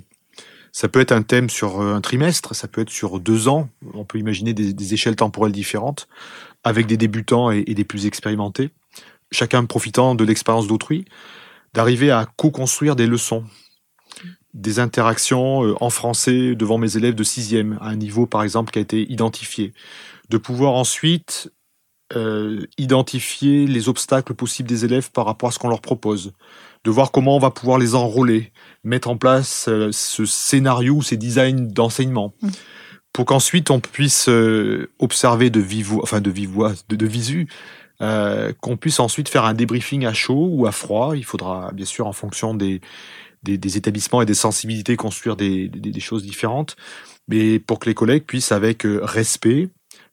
ça 0.71 0.87
peut 0.87 1.01
être 1.01 1.11
un 1.11 1.23
thème 1.23 1.49
sur 1.49 1.81
un 1.81 1.99
trimestre, 1.99 2.55
ça 2.55 2.69
peut 2.69 2.79
être 2.79 2.89
sur 2.89 3.19
deux 3.19 3.49
ans, 3.49 3.67
on 3.93 4.05
peut 4.05 4.17
imaginer 4.17 4.53
des, 4.53 4.93
échelles 4.93 5.17
temporelles 5.17 5.51
différentes, 5.51 6.07
avec 6.63 6.87
des 6.87 6.95
débutants 6.95 7.51
et, 7.51 7.65
des 7.65 7.83
plus 7.83 8.05
expérimentés, 8.05 8.69
chacun 9.29 9.65
profitant 9.65 10.15
de 10.15 10.23
l'expérience 10.23 10.67
d'autrui, 10.67 11.03
d'arriver 11.73 12.11
à 12.11 12.27
co-construire 12.37 12.95
des 12.95 13.05
leçons, 13.05 13.43
des 14.53 14.79
interactions 14.79 15.65
euh, 15.65 15.75
en 15.81 15.89
français 15.89 16.55
devant 16.55 16.77
mes 16.77 16.95
élèves 16.95 17.15
de 17.15 17.23
sixième, 17.23 17.77
à 17.81 17.89
un 17.89 17.95
niveau 17.97 18.25
par 18.25 18.43
exemple 18.43 18.71
qui 18.71 18.79
a 18.79 18.81
été 18.81 19.11
identifié, 19.11 19.73
de 20.29 20.37
pouvoir 20.37 20.73
ensuite 20.73 21.51
euh, 22.15 22.65
identifier 22.77 23.67
les 23.67 23.87
obstacles 23.87 24.33
possibles 24.33 24.67
des 24.67 24.83
élèves 24.85 25.11
par 25.11 25.25
rapport 25.25 25.49
à 25.49 25.51
ce 25.51 25.59
qu'on 25.59 25.69
leur 25.69 25.81
propose, 25.81 26.33
de 26.83 26.91
voir 26.91 27.11
comment 27.11 27.35
on 27.35 27.39
va 27.39 27.51
pouvoir 27.51 27.77
les 27.77 27.95
enrôler, 27.95 28.51
mettre 28.83 29.09
en 29.09 29.17
place 29.17 29.67
euh, 29.69 29.91
ce 29.91 30.25
scénario 30.25 30.95
ou 30.95 31.01
ces 31.01 31.15
designs 31.15 31.67
d'enseignement, 31.67 32.33
mmh. 32.41 32.49
pour 33.13 33.25
qu'ensuite 33.25 33.71
on 33.71 33.79
puisse 33.79 34.27
euh, 34.27 34.89
observer 34.99 35.49
de 35.49 35.61
vive 35.61 35.99
enfin 36.01 36.21
de 36.21 36.29
vive 36.29 36.49
voix, 36.49 36.73
de, 36.89 37.05
visu, 37.05 37.47
qu'on 37.99 38.77
puisse 38.77 38.99
ensuite 38.99 39.29
faire 39.29 39.45
un 39.45 39.53
débriefing 39.53 40.05
à 40.05 40.13
chaud 40.13 40.49
ou 40.51 40.65
à 40.65 40.71
froid. 40.71 41.15
Il 41.15 41.23
faudra 41.23 41.71
bien 41.71 41.85
sûr 41.85 42.07
en 42.07 42.13
fonction 42.13 42.55
des, 42.55 42.81
des, 43.43 43.77
établissements 43.77 44.21
et 44.21 44.25
des 44.25 44.33
sensibilités 44.33 44.95
construire 44.95 45.35
des, 45.35 45.69
des, 45.69 45.99
choses 45.99 46.23
différentes, 46.23 46.75
mais 47.27 47.59
pour 47.59 47.79
que 47.79 47.87
les 47.87 47.93
collègues 47.93 48.25
puissent 48.25 48.51
avec 48.51 48.83
respect, 48.85 49.69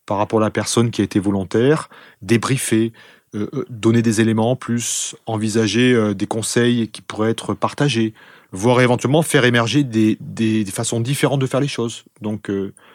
par 0.08 0.16
rapport 0.16 0.40
à 0.40 0.42
la 0.42 0.50
personne 0.50 0.90
qui 0.90 1.02
a 1.02 1.04
été 1.04 1.20
volontaire, 1.20 1.90
débriefer, 2.22 2.94
euh, 3.34 3.46
euh, 3.52 3.66
donner 3.68 4.00
des 4.00 4.22
éléments 4.22 4.52
en 4.52 4.56
plus, 4.56 5.14
envisager 5.26 5.92
euh, 5.92 6.14
des 6.14 6.26
conseils 6.26 6.88
qui 6.88 7.02
pourraient 7.02 7.30
être 7.30 7.52
partagés, 7.52 8.14
voire 8.50 8.80
éventuellement 8.80 9.20
faire 9.20 9.44
émerger 9.44 9.84
des, 9.84 10.16
des, 10.18 10.64
façons 10.64 11.00
différentes 11.00 11.40
de 11.42 11.46
faire 11.46 11.60
les 11.60 11.68
choses, 11.68 12.04
donc 12.22 12.50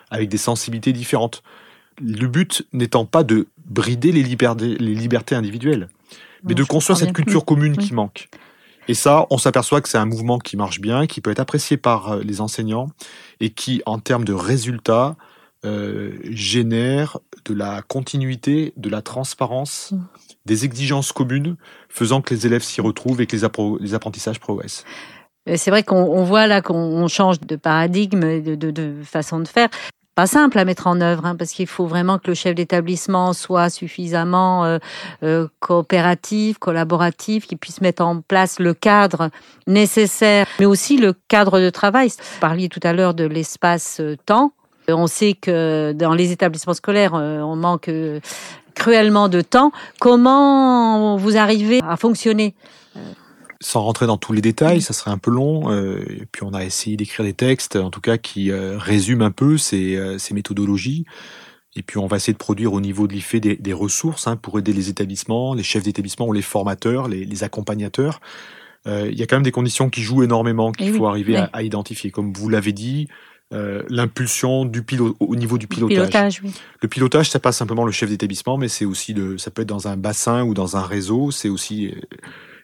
avec 0.09 0.27
des 0.27 0.37
sensibilités 0.37 0.91
différentes. 0.91 1.43
Le 2.01 2.25
but 2.25 2.65
n'étant 2.73 3.05
pas 3.05 3.23
de 3.23 3.45
brider 3.67 4.11
les 4.11 4.23
libertés, 4.23 4.75
les 4.79 4.95
libertés 4.95 5.35
individuelles, 5.35 5.89
mais 6.43 6.55
de 6.55 6.63
construire 6.63 6.97
cette 6.97 7.13
culture 7.13 7.45
commune 7.45 7.77
qui 7.77 7.93
manque. 7.93 8.27
Et 8.87 8.95
ça, 8.95 9.27
on 9.29 9.37
s'aperçoit 9.37 9.81
que 9.81 9.87
c'est 9.87 9.99
un 9.99 10.07
mouvement 10.07 10.39
qui 10.39 10.57
marche 10.57 10.81
bien, 10.81 11.05
qui 11.05 11.21
peut 11.21 11.29
être 11.29 11.39
apprécié 11.39 11.77
par 11.77 12.17
les 12.17 12.41
enseignants 12.41 12.89
et 13.39 13.51
qui, 13.51 13.83
en 13.85 13.99
termes 13.99 14.25
de 14.25 14.33
résultats, 14.33 15.15
euh, 15.65 16.11
génère 16.23 17.19
de 17.45 17.53
la 17.53 17.81
continuité, 17.83 18.73
de 18.75 18.89
la 18.89 19.01
transparence, 19.01 19.91
mm. 19.91 19.99
des 20.45 20.65
exigences 20.65 21.11
communes, 21.13 21.55
faisant 21.87 22.21
que 22.21 22.33
les 22.33 22.45
élèves 22.45 22.63
s'y 22.63 22.81
retrouvent 22.81 23.21
et 23.21 23.27
que 23.27 23.35
les, 23.35 23.93
apprentissages 23.93 24.39
progressent. 24.39 24.83
Euh, 25.47 25.55
c'est 25.57 25.71
vrai 25.71 25.83
qu'on 25.83 26.23
voit 26.23 26.47
là 26.47 26.61
qu'on 26.61 27.07
change 27.07 27.39
de 27.39 27.55
paradigme, 27.55 28.41
de, 28.41 28.55
de, 28.55 28.93
façon 29.03 29.39
de 29.39 29.47
faire 29.47 29.69
pas 30.15 30.27
simple 30.27 30.59
à 30.59 30.65
mettre 30.65 30.85
en 30.87 31.01
œuvre, 31.01 31.25
hein, 31.25 31.35
parce 31.35 31.51
qu'il 31.51 31.65
faut 31.65 31.87
vraiment 31.87 32.19
que 32.19 32.27
le 32.27 32.35
chef 32.35 32.53
d'établissement 32.53 33.33
soit 33.33 33.69
suffisamment 33.69 34.77
euh, 35.23 35.47
coopératif, 35.59 36.59
collaboratif, 36.59 37.47
qu'il 37.47 37.57
puisse 37.57 37.81
mettre 37.81 38.03
en 38.03 38.21
place 38.21 38.59
le 38.59 38.73
cadre 38.73 39.31
nécessaire, 39.65 40.45
mais 40.59 40.65
aussi 40.65 40.97
le 40.97 41.13
cadre 41.29 41.59
de 41.59 41.69
travail. 41.69 42.09
Vous 42.09 42.39
parliez 42.39 42.69
tout 42.69 42.81
à 42.83 42.93
l'heure 42.93 43.15
de 43.15 43.23
l'espace-temps. 43.23 44.51
On 44.87 45.07
sait 45.07 45.33
que 45.33 45.93
dans 45.93 46.13
les 46.13 46.31
établissements 46.31 46.73
scolaires, 46.73 47.15
euh, 47.15 47.39
on 47.39 47.55
manque 47.55 47.87
euh, 47.87 48.19
cruellement 48.75 49.29
de 49.29 49.41
temps. 49.41 49.71
Comment 49.99 51.17
vous 51.17 51.37
arrivez 51.37 51.81
à 51.87 51.97
fonctionner 51.97 52.53
sans 53.65 53.81
rentrer 53.81 54.07
dans 54.07 54.17
tous 54.17 54.33
les 54.33 54.41
détails, 54.41 54.81
ça 54.81 54.91
serait 54.91 55.11
un 55.11 55.17
peu 55.17 55.31
long. 55.31 55.71
Euh, 55.71 56.03
et 56.09 56.25
puis 56.29 56.43
on 56.43 56.53
a 56.53 56.65
essayé 56.65 56.97
d'écrire 56.97 57.23
des 57.23 57.33
textes, 57.33 57.77
en 57.77 57.91
tout 57.91 58.01
cas, 58.01 58.17
qui 58.17 58.51
résument 58.51 59.23
un 59.23 59.31
peu 59.31 59.57
ces, 59.57 59.97
méthodologies. 60.33 61.05
Et 61.77 61.81
puis 61.81 61.97
on 61.97 62.05
va 62.05 62.17
essayer 62.17 62.33
de 62.33 62.37
produire 62.37 62.73
au 62.73 62.81
niveau 62.81 63.07
de 63.07 63.13
l'IFE 63.13 63.37
des, 63.37 63.73
ressources 63.73 64.27
hein, 64.27 64.35
pour 64.35 64.59
aider 64.59 64.73
les 64.73 64.89
établissements, 64.89 65.53
les 65.53 65.63
chefs 65.63 65.83
d'établissement 65.83 66.27
ou 66.27 66.33
les 66.33 66.41
formateurs, 66.41 67.07
les, 67.07 67.43
accompagnateurs. 67.45 68.19
Il 68.85 69.17
y 69.17 69.23
a 69.23 69.27
quand 69.27 69.37
même 69.37 69.43
des 69.43 69.51
conditions 69.51 69.89
qui 69.89 70.01
jouent 70.01 70.23
énormément, 70.23 70.73
qu'il 70.73 70.89
eh 70.89 70.91
faut 70.91 71.07
arriver 71.07 71.37
à, 71.37 71.49
à, 71.53 71.63
identifier. 71.63 72.11
Comme 72.11 72.33
vous 72.33 72.49
l'avez 72.49 72.73
dit, 72.73 73.07
euh, 73.53 73.83
l'impulsion 73.89 74.65
du 74.65 74.81
pilote 74.81 75.15
au 75.19 75.35
niveau 75.35 75.57
du 75.57 75.67
pilotage. 75.67 76.41
Le 76.81 76.87
pilotage, 76.87 77.29
c'est 77.29 77.41
pas 77.41 77.51
simplement 77.51 77.85
le 77.85 77.91
chef 77.91 78.09
d'établissement, 78.09 78.57
mais 78.57 78.67
c'est 78.67 78.85
aussi 78.85 79.13
de, 79.13 79.37
ça 79.37 79.51
peut 79.51 79.61
être 79.61 79.69
dans 79.69 79.87
un 79.87 79.97
bassin 79.97 80.43
ou 80.43 80.53
dans 80.53 80.75
un 80.75 80.81
réseau, 80.81 81.29
c'est 81.31 81.49
aussi 81.49 81.87
euh, 81.87 81.91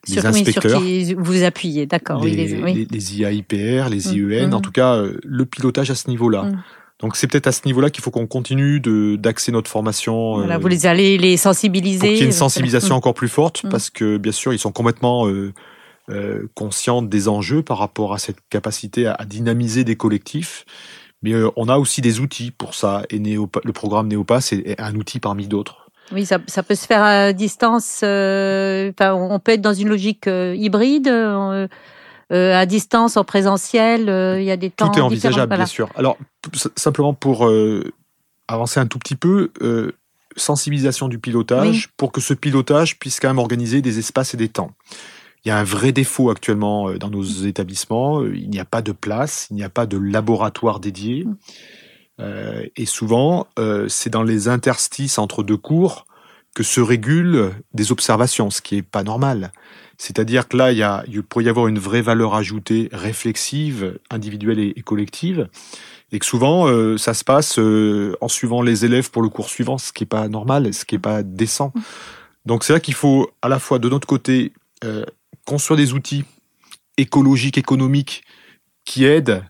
les 0.07 0.25
inspecteurs. 0.25 0.81
sur 0.81 1.21
vous 1.21 1.43
appuyez, 1.43 1.85
d'accord. 1.85 2.23
Les, 2.23 2.31
les, 2.31 2.87
les, 2.89 3.17
IAIPR, 3.17 3.89
les 3.89 4.09
mmh. 4.09 4.31
IEN, 4.31 4.51
en 4.51 4.59
mmh. 4.59 4.61
tout 4.61 4.71
cas, 4.71 4.95
euh, 4.95 5.19
le 5.23 5.45
pilotage 5.45 5.91
à 5.91 5.95
ce 5.95 6.09
niveau-là. 6.09 6.43
Mmh. 6.43 6.63
Donc 7.01 7.15
c'est 7.15 7.27
peut-être 7.27 7.47
à 7.47 7.51
ce 7.51 7.61
niveau-là 7.65 7.89
qu'il 7.89 8.03
faut 8.03 8.11
qu'on 8.11 8.27
continue 8.27 8.79
de 8.79 9.15
d'axer 9.15 9.51
notre 9.51 9.69
formation. 9.69 10.37
Voilà, 10.37 10.57
vous 10.57 10.67
les 10.67 10.85
allez 10.85 11.17
les 11.17 11.37
sensibiliser. 11.37 11.99
Pour 11.99 12.07
qu'il 12.09 12.17
y 12.17 12.21
ait 12.21 12.25
une 12.25 12.31
sensibilisation 12.31 12.95
encore 12.95 13.13
plus 13.13 13.29
forte, 13.29 13.63
parce 13.69 13.89
que 13.89 14.17
bien 14.17 14.33
sûr 14.33 14.53
ils 14.53 14.59
sont 14.59 14.73
complètement 14.73 15.27
euh, 15.27 15.53
consciente 16.53 17.09
des 17.09 17.27
enjeux 17.27 17.61
par 17.63 17.77
rapport 17.77 18.13
à 18.13 18.19
cette 18.19 18.37
capacité 18.49 19.07
à, 19.07 19.25
dynamiser 19.25 19.83
des 19.83 19.95
collectifs. 19.95 20.65
Mais 21.21 21.33
euh, 21.33 21.49
on 21.55 21.67
a 21.67 21.77
aussi 21.77 22.01
des 22.01 22.19
outils 22.19 22.51
pour 22.51 22.75
ça. 22.75 23.03
Et 23.09 23.19
le 23.19 23.73
programme 23.73 24.07
Néopass 24.07 24.53
est, 24.53 24.79
un 24.79 24.95
outil 24.95 25.19
parmi 25.19 25.47
d'autres. 25.47 25.89
Oui, 26.11 26.25
ça, 26.25 26.39
peut 26.39 26.75
se 26.75 26.87
faire 26.87 27.03
à 27.03 27.33
distance. 27.33 28.01
Euh, 28.03 28.91
on 28.99 29.39
peut 29.39 29.51
être 29.51 29.61
dans 29.61 29.73
une 29.73 29.89
logique 29.89 30.27
hybride. 30.27 31.07
à 32.31 32.65
distance, 32.65 33.17
en 33.17 33.23
présentiel, 33.23 34.01
il 34.39 34.45
y 34.45 34.51
a 34.51 34.57
des 34.57 34.71
temps. 34.71 34.89
Tout 34.89 34.99
est 34.99 35.03
envisageable, 35.03 35.55
bien 35.55 35.65
sûr. 35.65 35.89
Alors, 35.95 36.17
simplement 36.75 37.13
pour 37.13 37.47
avancer 38.47 38.79
un 38.79 38.87
tout 38.87 38.97
petit 38.97 39.15
peu, 39.15 39.51
sensibilisation 40.35 41.07
du 41.09 41.19
pilotage 41.19 41.89
pour 41.97 42.11
que 42.11 42.21
ce 42.21 42.33
pilotage 42.33 42.97
puisse 42.97 43.19
quand 43.19 43.27
même 43.27 43.39
organiser 43.39 43.81
des 43.81 43.99
espaces 43.99 44.33
et 44.33 44.37
des 44.37 44.49
temps. 44.49 44.71
Il 45.45 45.49
y 45.49 45.51
a 45.51 45.57
un 45.57 45.63
vrai 45.63 45.91
défaut 45.91 46.29
actuellement 46.29 46.89
euh, 46.89 46.97
dans 46.97 47.09
nos 47.09 47.23
établissements. 47.23 48.21
Euh, 48.21 48.35
il 48.35 48.49
n'y 48.49 48.59
a 48.59 48.65
pas 48.65 48.81
de 48.81 48.91
place, 48.91 49.47
il 49.51 49.55
n'y 49.55 49.63
a 49.63 49.69
pas 49.69 49.85
de 49.85 49.97
laboratoire 49.97 50.79
dédié. 50.79 51.25
Mmh. 51.25 51.37
Euh, 52.21 52.65
et 52.75 52.85
souvent, 52.85 53.47
c'est 53.87 54.09
dans 54.09 54.23
les 54.23 54.49
interstices 54.49 55.17
entre 55.17 55.41
deux 55.41 55.55
cours 55.55 56.05
que 56.53 56.63
se 56.63 56.81
régulent 56.81 57.51
des 57.73 57.93
observations, 57.93 58.49
ce 58.49 58.61
qui 58.61 58.75
n'est 58.75 58.81
pas 58.81 59.03
normal. 59.03 59.53
C'est-à-dire 59.97 60.49
que 60.49 60.57
là, 60.57 60.73
il, 60.73 60.79
y 60.79 60.83
a, 60.83 61.05
il 61.07 61.23
pourrait 61.23 61.45
y 61.45 61.49
avoir 61.49 61.67
une 61.67 61.79
vraie 61.79 62.01
valeur 62.01 62.35
ajoutée 62.35 62.89
réflexive, 62.91 63.97
individuelle 64.09 64.59
et, 64.59 64.81
collective, 64.81 65.47
et 66.11 66.19
que 66.19 66.25
souvent, 66.25 66.67
ça 66.97 67.13
se 67.13 67.23
passe 67.23 67.57
en 67.57 68.27
suivant 68.27 68.61
les 68.63 68.83
élèves 68.83 69.11
pour 69.11 69.21
le 69.21 69.29
cours 69.29 69.49
suivant, 69.49 69.77
ce 69.77 69.93
qui 69.93 70.03
n'est 70.03 70.07
pas 70.07 70.27
normal, 70.27 70.73
ce 70.73 70.83
qui 70.83 70.95
n'est 70.95 70.99
pas 70.99 71.23
décent. 71.23 71.71
Donc 72.45 72.65
c'est 72.65 72.73
là 72.73 72.81
qu'il 72.81 72.95
faut 72.95 73.29
à 73.41 73.47
la 73.47 73.59
fois 73.59 73.79
de 73.79 73.87
notre 73.87 74.07
côté 74.07 74.51
construire 75.45 75.77
des 75.77 75.93
outils 75.93 76.23
écologiques, 76.97 77.57
économiques 77.57 78.23
qui 78.85 79.05
aident 79.05 79.43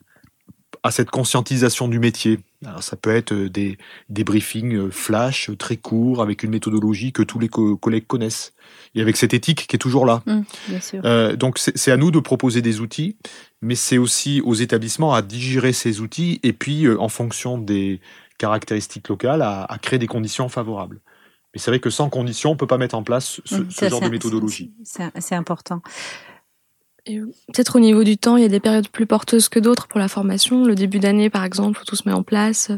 à 0.83 0.91
cette 0.91 1.09
conscientisation 1.09 1.87
du 1.87 1.99
métier. 1.99 2.39
Alors 2.65 2.83
ça 2.83 2.95
peut 2.95 3.13
être 3.13 3.33
euh, 3.33 3.49
des, 3.49 3.77
des 4.09 4.23
briefings 4.23 4.75
euh, 4.75 4.91
flash, 4.91 5.49
euh, 5.49 5.55
très 5.55 5.77
courts, 5.77 6.21
avec 6.21 6.43
une 6.43 6.51
méthodologie 6.51 7.11
que 7.11 7.23
tous 7.23 7.39
les 7.39 7.49
collègues 7.49 8.07
connaissent. 8.07 8.53
Et 8.95 9.01
avec 9.01 9.17
cette 9.17 9.33
éthique 9.33 9.67
qui 9.67 9.75
est 9.75 9.79
toujours 9.79 10.05
là. 10.05 10.23
Mmh, 10.25 11.35
donc 11.35 11.59
c'est 11.59 11.91
à 11.91 11.97
nous 11.97 12.11
de 12.11 12.19
proposer 12.19 12.61
des 12.61 12.79
outils, 12.79 13.17
mais 13.61 13.75
c'est 13.75 13.97
aussi 13.97 14.41
aux 14.41 14.55
établissements 14.55 15.13
à 15.13 15.21
digérer 15.21 15.73
ces 15.73 16.01
outils 16.01 16.39
et 16.43 16.53
puis, 16.53 16.89
en 16.89 17.09
fonction 17.09 17.57
des 17.57 17.99
caractéristiques 18.37 19.09
locales, 19.09 19.41
à, 19.41 19.63
à 19.63 19.77
créer 19.77 19.99
des 19.99 20.07
conditions 20.07 20.49
favorables. 20.49 21.01
Mais 21.53 21.59
c'est 21.59 21.71
vrai 21.71 21.79
que 21.79 21.89
sans 21.89 22.09
condition, 22.09 22.51
on 22.51 22.53
ne 22.53 22.59
peut 22.59 22.67
pas 22.67 22.77
mettre 22.77 22.95
en 22.95 23.03
place 23.03 23.41
ce, 23.45 23.55
mmh, 23.55 23.89
genre 23.89 24.01
de 24.01 24.09
méthodologie. 24.09 24.71
C'est 24.83 25.35
important. 25.35 25.81
Peut-être 27.05 27.77
au 27.77 27.79
niveau 27.79 28.03
du 28.03 28.17
temps, 28.17 28.37
il 28.37 28.43
y 28.43 28.45
a 28.45 28.49
des 28.49 28.59
périodes 28.59 28.89
plus 28.89 29.07
porteuses 29.07 29.49
que 29.49 29.59
d'autres 29.59 29.87
pour 29.87 29.99
la 29.99 30.07
formation. 30.07 30.65
Le 30.65 30.75
début 30.75 30.99
d'année, 30.99 31.29
par 31.29 31.43
exemple, 31.43 31.79
où 31.81 31.85
tout 31.85 31.95
se 31.95 32.07
met 32.07 32.13
en 32.13 32.23
place. 32.23 32.71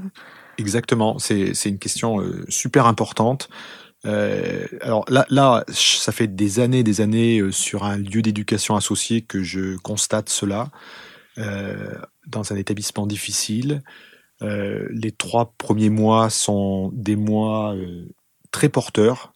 Exactement, 0.58 1.18
c'est 1.20 1.54
une 1.66 1.80
question 1.80 2.22
euh, 2.22 2.46
super 2.48 2.86
importante. 2.86 3.50
Euh, 4.06 4.66
alors 4.82 5.06
là, 5.10 5.26
là, 5.30 5.64
ça 5.70 6.12
fait 6.12 6.28
des 6.28 6.60
années, 6.60 6.84
des 6.84 7.02
années 7.02 7.40
euh, 7.40 7.52
sur 7.52 7.84
un 7.84 7.98
lieu 7.98 8.22
d'éducation 8.22 8.76
associé 8.76 9.22
que 9.22 9.44
je 9.44 9.78
constate 9.78 10.30
cela. 10.30 10.70
dans 12.28 12.54
un 12.54 12.56
établissement 12.56 13.08
difficile, 13.08 13.82
les 14.42 15.12
trois 15.12 15.54
premiers 15.58 15.90
mois 15.90 16.30
sont 16.30 16.92
des 16.94 17.16
mois 17.16 17.76
très 18.52 18.70
porteur, 18.70 19.34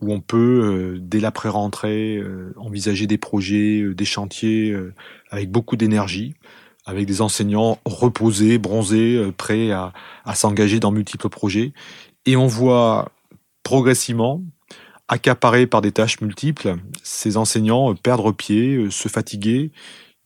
où 0.00 0.12
on 0.12 0.20
peut, 0.20 0.96
euh, 0.96 0.98
dès 1.00 1.20
l'après-rentrée, 1.20 2.16
euh, 2.18 2.54
envisager 2.56 3.06
des 3.06 3.18
projets, 3.18 3.80
euh, 3.80 3.94
des 3.94 4.04
chantiers 4.04 4.76
avec 5.30 5.50
beaucoup 5.50 5.76
d'énergie, 5.76 6.34
avec 6.86 7.06
des 7.06 7.20
enseignants 7.20 7.78
reposés, 7.84 8.58
bronzés, 8.58 9.32
prêts 9.36 9.72
à, 9.72 9.92
s'engager 10.34 10.80
dans 10.80 10.90
multiples 10.90 11.28
projets. 11.28 11.72
Et 12.26 12.36
on 12.36 12.46
voit 12.46 13.10
progressivement, 13.62 14.42
accaparés 15.08 15.66
par 15.66 15.80
des 15.82 15.92
tâches 15.92 16.20
multiples, 16.20 16.76
ces 17.02 17.36
enseignants 17.36 17.94
perdent 17.94 18.34
pied, 18.36 18.90
se 18.90 19.08
fatiguer. 19.08 19.72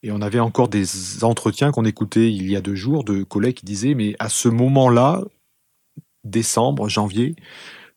Et 0.05 0.11
on 0.13 0.21
avait 0.21 0.41
encore 0.41 0.69
des 0.69 1.23
entretiens 1.25 1.71
qu'on 1.71 1.85
écoutait 1.85 2.33
il 2.33 2.51
y 2.51 2.57
a 2.57 2.61
deux 2.61 2.75
jours 2.75 3.05
de 3.05 3.23
collègues 3.23 3.57
qui 3.57 3.65
disaient, 3.65 3.95
mais 3.95 4.15
à 4.19 4.29
ce 4.29 4.49
moment-là, 4.49 5.23
décembre, 6.25 6.89
janvier, 6.89 7.37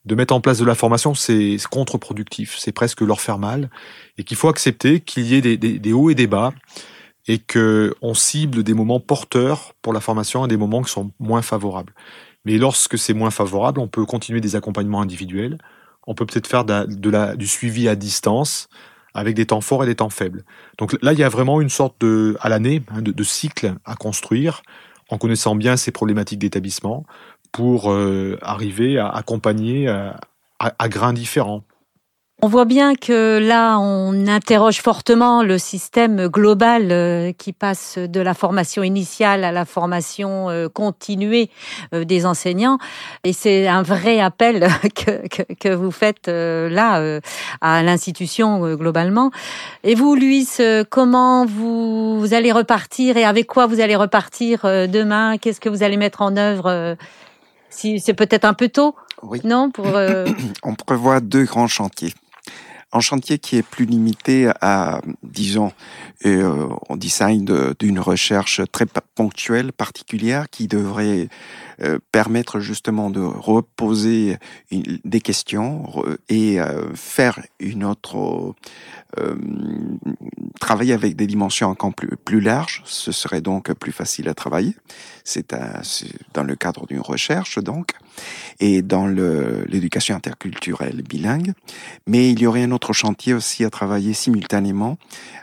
de 0.05 0.15
mettre 0.15 0.33
en 0.33 0.41
place 0.41 0.59
de 0.59 0.65
la 0.65 0.75
formation, 0.75 1.15
c'est 1.15 1.57
contre-productif, 1.69 2.55
c'est 2.59 2.71
presque 2.71 3.01
leur 3.01 3.21
faire 3.21 3.39
mal, 3.39 3.69
et 4.17 4.23
qu'il 4.23 4.37
faut 4.37 4.49
accepter 4.49 4.99
qu'il 4.99 5.25
y 5.25 5.35
ait 5.35 5.57
des, 5.57 5.93
hauts 5.93 6.09
et 6.09 6.15
des 6.15 6.27
bas, 6.27 6.53
et 7.27 7.39
qu'on 7.39 8.13
cible 8.13 8.63
des 8.63 8.73
moments 8.73 8.99
porteurs 8.99 9.73
pour 9.81 9.93
la 9.93 9.99
formation 9.99 10.45
et 10.45 10.47
des 10.47 10.57
moments 10.57 10.83
qui 10.83 10.91
sont 10.91 11.11
moins 11.19 11.41
favorables. 11.41 11.93
Mais 12.45 12.57
lorsque 12.57 12.99
c'est 12.99 13.15
moins 13.15 13.31
favorable, 13.31 13.79
on 13.79 13.87
peut 13.87 14.05
continuer 14.05 14.41
des 14.41 14.55
accompagnements 14.55 15.01
individuels, 15.01 15.57
on 16.05 16.13
peut 16.13 16.27
peut-être 16.27 16.47
faire 16.47 16.65
du 16.65 17.47
suivi 17.47 17.87
à 17.87 17.95
distance 17.95 18.69
avec 19.15 19.35
des 19.35 19.47
temps 19.47 19.61
forts 19.61 19.83
et 19.83 19.87
des 19.87 19.95
temps 19.95 20.09
faibles. 20.09 20.43
Donc 20.77 20.95
là, 21.01 21.13
il 21.13 21.19
y 21.19 21.23
a 21.23 21.29
vraiment 21.29 21.61
une 21.61 21.69
sorte 21.69 21.99
de, 22.01 22.37
à 22.41 22.49
l'année, 22.49 22.83
hein, 22.89 23.01
de, 23.01 23.23
cycle 23.23 23.73
à 23.85 23.95
construire 23.95 24.61
en 25.09 25.17
connaissant 25.17 25.55
bien 25.55 25.77
ces 25.77 25.91
problématiques 25.91 26.39
d'établissement 26.39 27.05
pour 27.55 27.89
euh, 27.89 28.37
arriver 28.41 28.99
à 28.99 29.07
accompagner 29.07 29.87
euh, 29.87 30.11
à 30.59 30.89
grains 30.89 31.13
différents. 31.13 31.61
On 32.41 32.49
voit 32.49 32.65
bien 32.65 32.95
que 32.95 33.39
là, 33.39 33.79
on 33.79 34.27
interroge 34.27 34.81
fortement 34.81 35.41
le 35.41 35.57
système 35.57 36.27
global 36.27 36.91
euh, 36.91 37.31
qui 37.31 37.53
passe 37.53 37.97
de 37.97 38.19
la 38.19 38.33
formation 38.33 38.83
initiale 38.83 39.45
à 39.45 39.53
la 39.53 39.63
formation 39.63 40.49
continuée 40.73 41.49
des 41.93 42.25
enseignants. 42.25 42.77
Et 43.23 43.31
c'est 43.31 43.67
un 43.67 43.83
vrai 43.83 44.19
appel 44.19 44.67
que, 45.59 45.73
vous 45.73 45.91
faites 45.91 46.27
là 46.27 47.21
à 47.61 47.83
l'institution 47.83 48.75
globalement. 48.75 49.31
Et 49.85 49.95
vous, 49.95 50.13
Luis, 50.15 50.49
comment 50.89 51.45
vous, 51.45 52.27
allez 52.33 52.51
repartir 52.51 53.15
et 53.15 53.23
avec 53.23 53.47
quoi 53.47 53.65
vous 53.65 53.79
allez 53.79 53.95
repartir 53.95 54.63
demain? 54.63 55.37
Qu'est-ce 55.37 55.61
que 55.61 55.69
vous 55.69 55.83
allez 55.83 55.97
mettre 55.97 56.21
en 56.21 56.35
œuvre 56.35 56.97
si 57.75 57.99
c'est 57.99 58.13
peut-être 58.13 58.45
un 58.45 58.53
peu 58.53 58.69
tôt 58.69 58.95
oui. 59.23 59.39
Non, 59.43 59.71
pour 59.71 59.87
on 60.63 60.75
prévoit 60.75 61.19
deux 61.19 61.43
grands 61.43 61.67
chantiers 61.67 62.13
un 62.95 63.01
chantier 63.01 63.39
qui 63.39 63.57
est 63.57 63.63
plus 63.63 63.85
limité 63.85 64.49
à, 64.61 65.01
disons, 65.21 65.73
euh, 66.25 66.69
on 66.87 66.95
design 66.95 67.45
d'une 67.77 67.99
recherche 67.99 68.61
très 68.71 68.85
ponctuelle, 69.15 69.73
particulière, 69.73 70.49
qui 70.49 70.67
devrait 70.67 71.27
euh, 71.81 71.99
permettre 72.11 72.61
justement 72.61 73.09
de 73.09 73.19
reposer 73.19 74.37
des 74.71 75.19
questions 75.19 76.03
et 76.29 76.61
euh, 76.61 76.93
faire 76.93 77.39
une 77.59 77.83
autre 77.83 78.55
euh, 79.19 79.35
travailler 80.61 80.93
avec 80.93 81.17
des 81.17 81.27
dimensions 81.27 81.69
encore 81.69 81.93
plus, 81.93 82.15
plus 82.23 82.39
larges, 82.39 82.81
ce 82.85 83.11
serait 83.11 83.41
donc 83.41 83.73
plus 83.73 83.91
facile 83.91 84.29
à 84.29 84.33
travailler. 84.33 84.73
C'est 85.25 85.53
dans 86.33 86.43
le 86.43 86.55
cadre 86.55 86.87
d'une 86.87 87.01
recherche 87.01 87.59
donc, 87.59 87.91
et 88.59 88.81
dans 88.81 89.07
l'éducation 89.07 90.15
interculturelle 90.15 91.01
bilingue. 91.01 91.53
Mais 92.07 92.31
il 92.31 92.39
y 92.39 92.47
aurait 92.47 92.63
un 92.63 92.71
autre 92.71 92.93
chantier 92.93 93.33
aussi 93.33 93.65
à 93.65 93.69
travailler 93.69 94.13
simultanément 94.13 94.97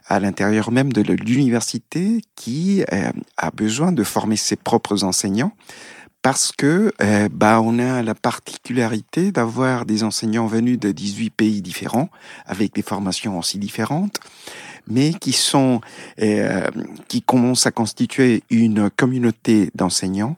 à 0.07 0.19
l'intérieur 0.19 0.71
même 0.71 0.93
de 0.93 1.03
l'université 1.03 2.23
qui 2.37 2.85
a 3.37 3.51
besoin 3.51 3.93
de 3.93 4.05
former 4.05 4.37
ses 4.37 4.57
propres 4.57 5.05
enseignants 5.05 5.53
parce 6.23 6.53
que 6.53 6.93
euh, 7.03 7.29
bah, 7.31 7.61
on 7.61 7.79
a 7.79 8.03
la 8.03 8.15
particularité 8.15 9.33
d'avoir 9.33 9.85
des 9.85 10.05
enseignants 10.05 10.47
venus 10.47 10.79
de 10.79 10.93
18 10.93 11.31
pays 11.31 11.63
différents, 11.63 12.09
avec 12.47 12.75
des 12.75 12.83
formations 12.83 13.39
aussi 13.39 13.59
différentes, 13.59 14.19
mais 14.87 15.13
qui 15.13 15.33
sont 15.33 15.81
euh, 16.21 16.69
qui 17.09 17.23
commencent 17.23 17.67
à 17.67 17.73
constituer 17.73 18.45
une 18.51 18.89
communauté 18.91 19.71
d'enseignants 19.75 20.37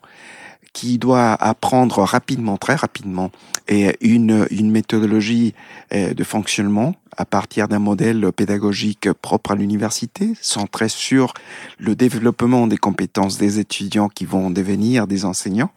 qui 0.75 0.99
doit 0.99 1.33
apprendre 1.33 2.03
rapidement, 2.03 2.59
très 2.59 2.75
rapidement, 2.75 3.31
et 3.69 3.97
une, 4.03 4.47
une 4.51 4.71
méthodologie 4.71 5.55
euh, 5.95 6.13
de 6.13 6.25
fonctionnement 6.25 6.95
à 7.17 7.25
partir 7.25 7.69
d'un 7.69 7.79
modèle 7.79 8.33
pédagogique 8.33 9.11
propre 9.13 9.53
à 9.53 9.55
l'université, 9.55 10.35
centré 10.43 10.89
sur 10.89 11.33
le 11.79 11.95
développement 11.95 12.67
des 12.67 12.77
compétences 12.77 13.39
des 13.39 13.61
étudiants 13.61 14.09
qui 14.09 14.27
vont 14.27 14.51
devenir 14.51 15.07
des 15.07 15.25
enseignants, 15.25 15.71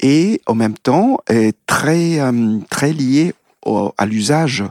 et 0.00 0.40
en 0.46 0.54
même 0.54 0.76
temps 0.76 1.18
est 1.28 1.56
très, 1.66 2.20
euh, 2.20 2.58
très 2.68 2.92
lié 2.92 3.32
à 3.66 4.06
l'usage 4.06 4.64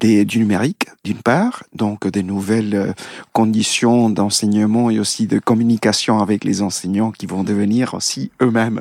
du 0.00 0.38
numérique, 0.38 0.86
d'une 1.04 1.18
part, 1.18 1.64
donc 1.74 2.06
des 2.06 2.22
nouvelles 2.22 2.74
euh, 2.74 2.92
conditions 3.32 4.10
d'enseignement 4.10 4.90
et 4.90 5.00
aussi 5.00 5.26
de 5.26 5.38
communication 5.38 6.20
avec 6.20 6.44
les 6.44 6.62
enseignants 6.62 7.10
qui 7.10 7.26
vont 7.26 7.42
devenir 7.42 7.94
aussi 7.94 8.30
eux-mêmes 8.40 8.80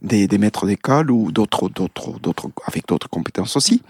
des, 0.00 0.26
des 0.26 0.38
maîtres 0.38 0.66
d'école 0.66 1.10
ou 1.10 1.30
d'autres, 1.30 1.68
d'autres, 1.68 2.18
d'autres, 2.20 2.48
avec 2.66 2.86
d'autres 2.86 3.08
compétences 3.08 3.56
aussi. 3.56 3.82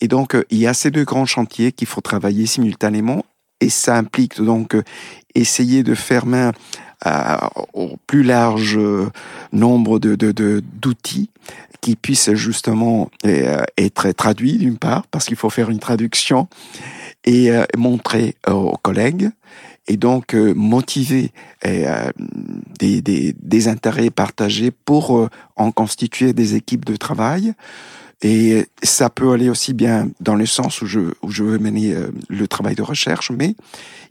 Et 0.00 0.08
donc, 0.08 0.34
euh, 0.34 0.44
il 0.50 0.58
y 0.58 0.66
a 0.66 0.74
ces 0.74 0.90
deux 0.90 1.04
grands 1.04 1.26
chantiers 1.26 1.72
qu'il 1.72 1.86
faut 1.86 2.00
travailler 2.00 2.46
simultanément 2.46 3.24
et 3.60 3.68
ça 3.68 3.96
implique 3.96 4.40
donc 4.40 4.74
euh, 4.74 4.82
essayer 5.34 5.82
de 5.82 5.94
faire 5.94 6.24
main 6.24 6.52
au 7.72 7.96
plus 8.06 8.22
large 8.22 8.78
nombre 9.52 9.98
de, 9.98 10.14
de, 10.14 10.62
d'outils 10.80 11.30
qui 11.80 11.96
puissent 11.96 12.34
justement 12.34 13.10
euh, 13.24 13.62
être 13.78 14.10
traduits 14.12 14.58
d'une 14.58 14.78
part, 14.78 15.06
parce 15.06 15.26
qu'il 15.26 15.36
faut 15.36 15.50
faire 15.50 15.70
une 15.70 15.78
traduction 15.78 16.48
et 17.24 17.50
euh, 17.50 17.64
montrer 17.76 18.36
aux 18.48 18.76
collègues 18.82 19.30
et 19.88 19.96
donc 19.96 20.34
euh, 20.34 20.52
motiver 20.54 21.32
des, 21.64 23.02
des, 23.02 23.34
des, 23.38 23.68
intérêts 23.68 24.10
partagés 24.10 24.70
pour 24.70 25.28
en 25.56 25.72
constituer 25.72 26.32
des 26.32 26.54
équipes 26.54 26.84
de 26.86 26.96
travail. 26.96 27.52
Et 28.22 28.66
ça 28.82 29.08
peut 29.08 29.32
aller 29.32 29.48
aussi 29.48 29.72
bien 29.72 30.10
dans 30.20 30.34
le 30.34 30.44
sens 30.44 30.82
où 30.82 30.86
je, 30.86 31.00
où 31.22 31.30
je 31.30 31.42
veux 31.42 31.58
mener 31.58 31.96
le 32.28 32.46
travail 32.46 32.74
de 32.74 32.82
recherche, 32.82 33.30
mais 33.30 33.54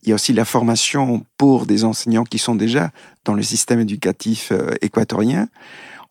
il 0.01 0.09
y 0.09 0.11
a 0.11 0.15
aussi 0.15 0.33
la 0.33 0.45
formation 0.45 1.23
pour 1.37 1.67
des 1.67 1.83
enseignants 1.83 2.23
qui 2.23 2.39
sont 2.39 2.55
déjà 2.55 2.91
dans 3.23 3.35
le 3.35 3.43
système 3.43 3.79
éducatif 3.79 4.51
équatorien 4.81 5.47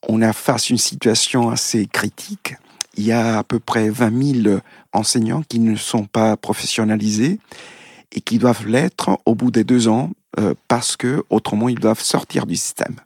on 0.07 0.23
a 0.23 0.33
face 0.33 0.71
à 0.71 0.75
une 0.75 0.79
situation 0.79 1.51
assez 1.51 1.87
critique. 1.87 2.55
Il 2.97 3.05
y 3.05 3.13
a 3.13 3.39
à 3.39 3.45
peu 3.45 3.59
près 3.59 3.89
20 3.89 4.43
000 4.43 4.59
enseignants 4.93 5.43
qui 5.49 5.61
ne 5.61 5.77
sont 5.77 6.05
pas 6.05 6.37
professionnalisés 6.37 7.39
et 8.13 8.21
qui 8.21 8.39
doivent 8.39 8.67
l'être 8.67 9.19
au 9.27 9.35
bout 9.35 9.51
des 9.51 9.65
deux 9.65 9.89
ans 9.89 10.11
euh, 10.39 10.55
parce 10.67 10.97
que 10.97 11.25
autrement 11.31 11.69
ils 11.69 11.79
doivent 11.79 12.03
sortir 12.03 12.47
du 12.47 12.57
système. 12.57 12.97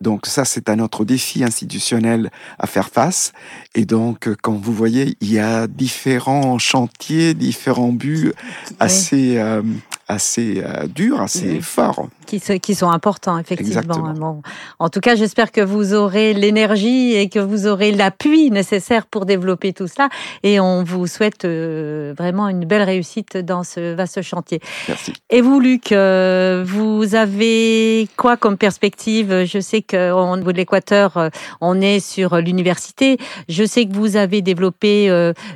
Donc 0.00 0.26
ça, 0.26 0.44
c'est 0.44 0.68
un 0.68 0.78
autre 0.78 1.04
défi 1.04 1.42
institutionnel 1.42 2.30
à 2.58 2.66
faire 2.66 2.88
face. 2.88 3.32
Et 3.74 3.84
donc, 3.84 4.32
comme 4.42 4.58
vous 4.58 4.72
voyez, 4.72 5.16
il 5.20 5.32
y 5.32 5.38
a 5.38 5.66
différents 5.66 6.58
chantiers, 6.58 7.34
différents 7.34 7.92
buts 7.92 8.32
assez, 8.78 9.38
euh, 9.38 9.62
assez 10.08 10.62
euh, 10.64 10.86
durs, 10.86 11.20
assez 11.20 11.60
forts 11.60 12.08
qui, 12.26 12.74
sont 12.74 12.90
importants, 12.90 13.38
effectivement. 13.38 14.42
en 14.78 14.88
tout 14.90 15.00
cas, 15.00 15.14
j'espère 15.14 15.50
que 15.50 15.62
vous 15.62 15.94
aurez 15.94 16.34
l'énergie 16.34 17.14
et 17.14 17.30
que 17.30 17.38
vous 17.38 17.66
aurez 17.66 17.90
l'appui 17.90 18.50
nécessaire 18.50 19.06
pour 19.06 19.24
développer 19.24 19.72
tout 19.72 19.86
cela. 19.86 20.10
Et 20.42 20.60
on 20.60 20.84
vous 20.84 21.06
souhaite 21.06 21.46
euh, 21.46 22.12
vraiment 22.16 22.48
une 22.48 22.66
belle 22.66 22.82
réussite 22.82 23.38
dans 23.38 23.62
ce 23.64 23.94
vaste 23.94 24.20
chantier. 24.20 24.60
Merci. 24.88 25.14
Et 25.30 25.40
vous, 25.40 25.58
Luc, 25.58 25.92
euh, 25.92 26.64
vous 26.66 27.14
avez 27.14 28.08
quoi 28.16 28.36
comme 28.36 28.58
perspective? 28.58 29.44
Je 29.44 29.58
sais 29.58 29.80
qu'au 29.80 30.36
niveau 30.36 30.52
de 30.52 30.58
l'Équateur, 30.58 31.30
on 31.62 31.80
est 31.80 32.00
sur 32.00 32.36
l'université. 32.36 33.16
Je 33.48 33.64
sais 33.64 33.86
que 33.86 33.94
vous 33.94 34.16
avez 34.16 34.42
développé 34.42 35.08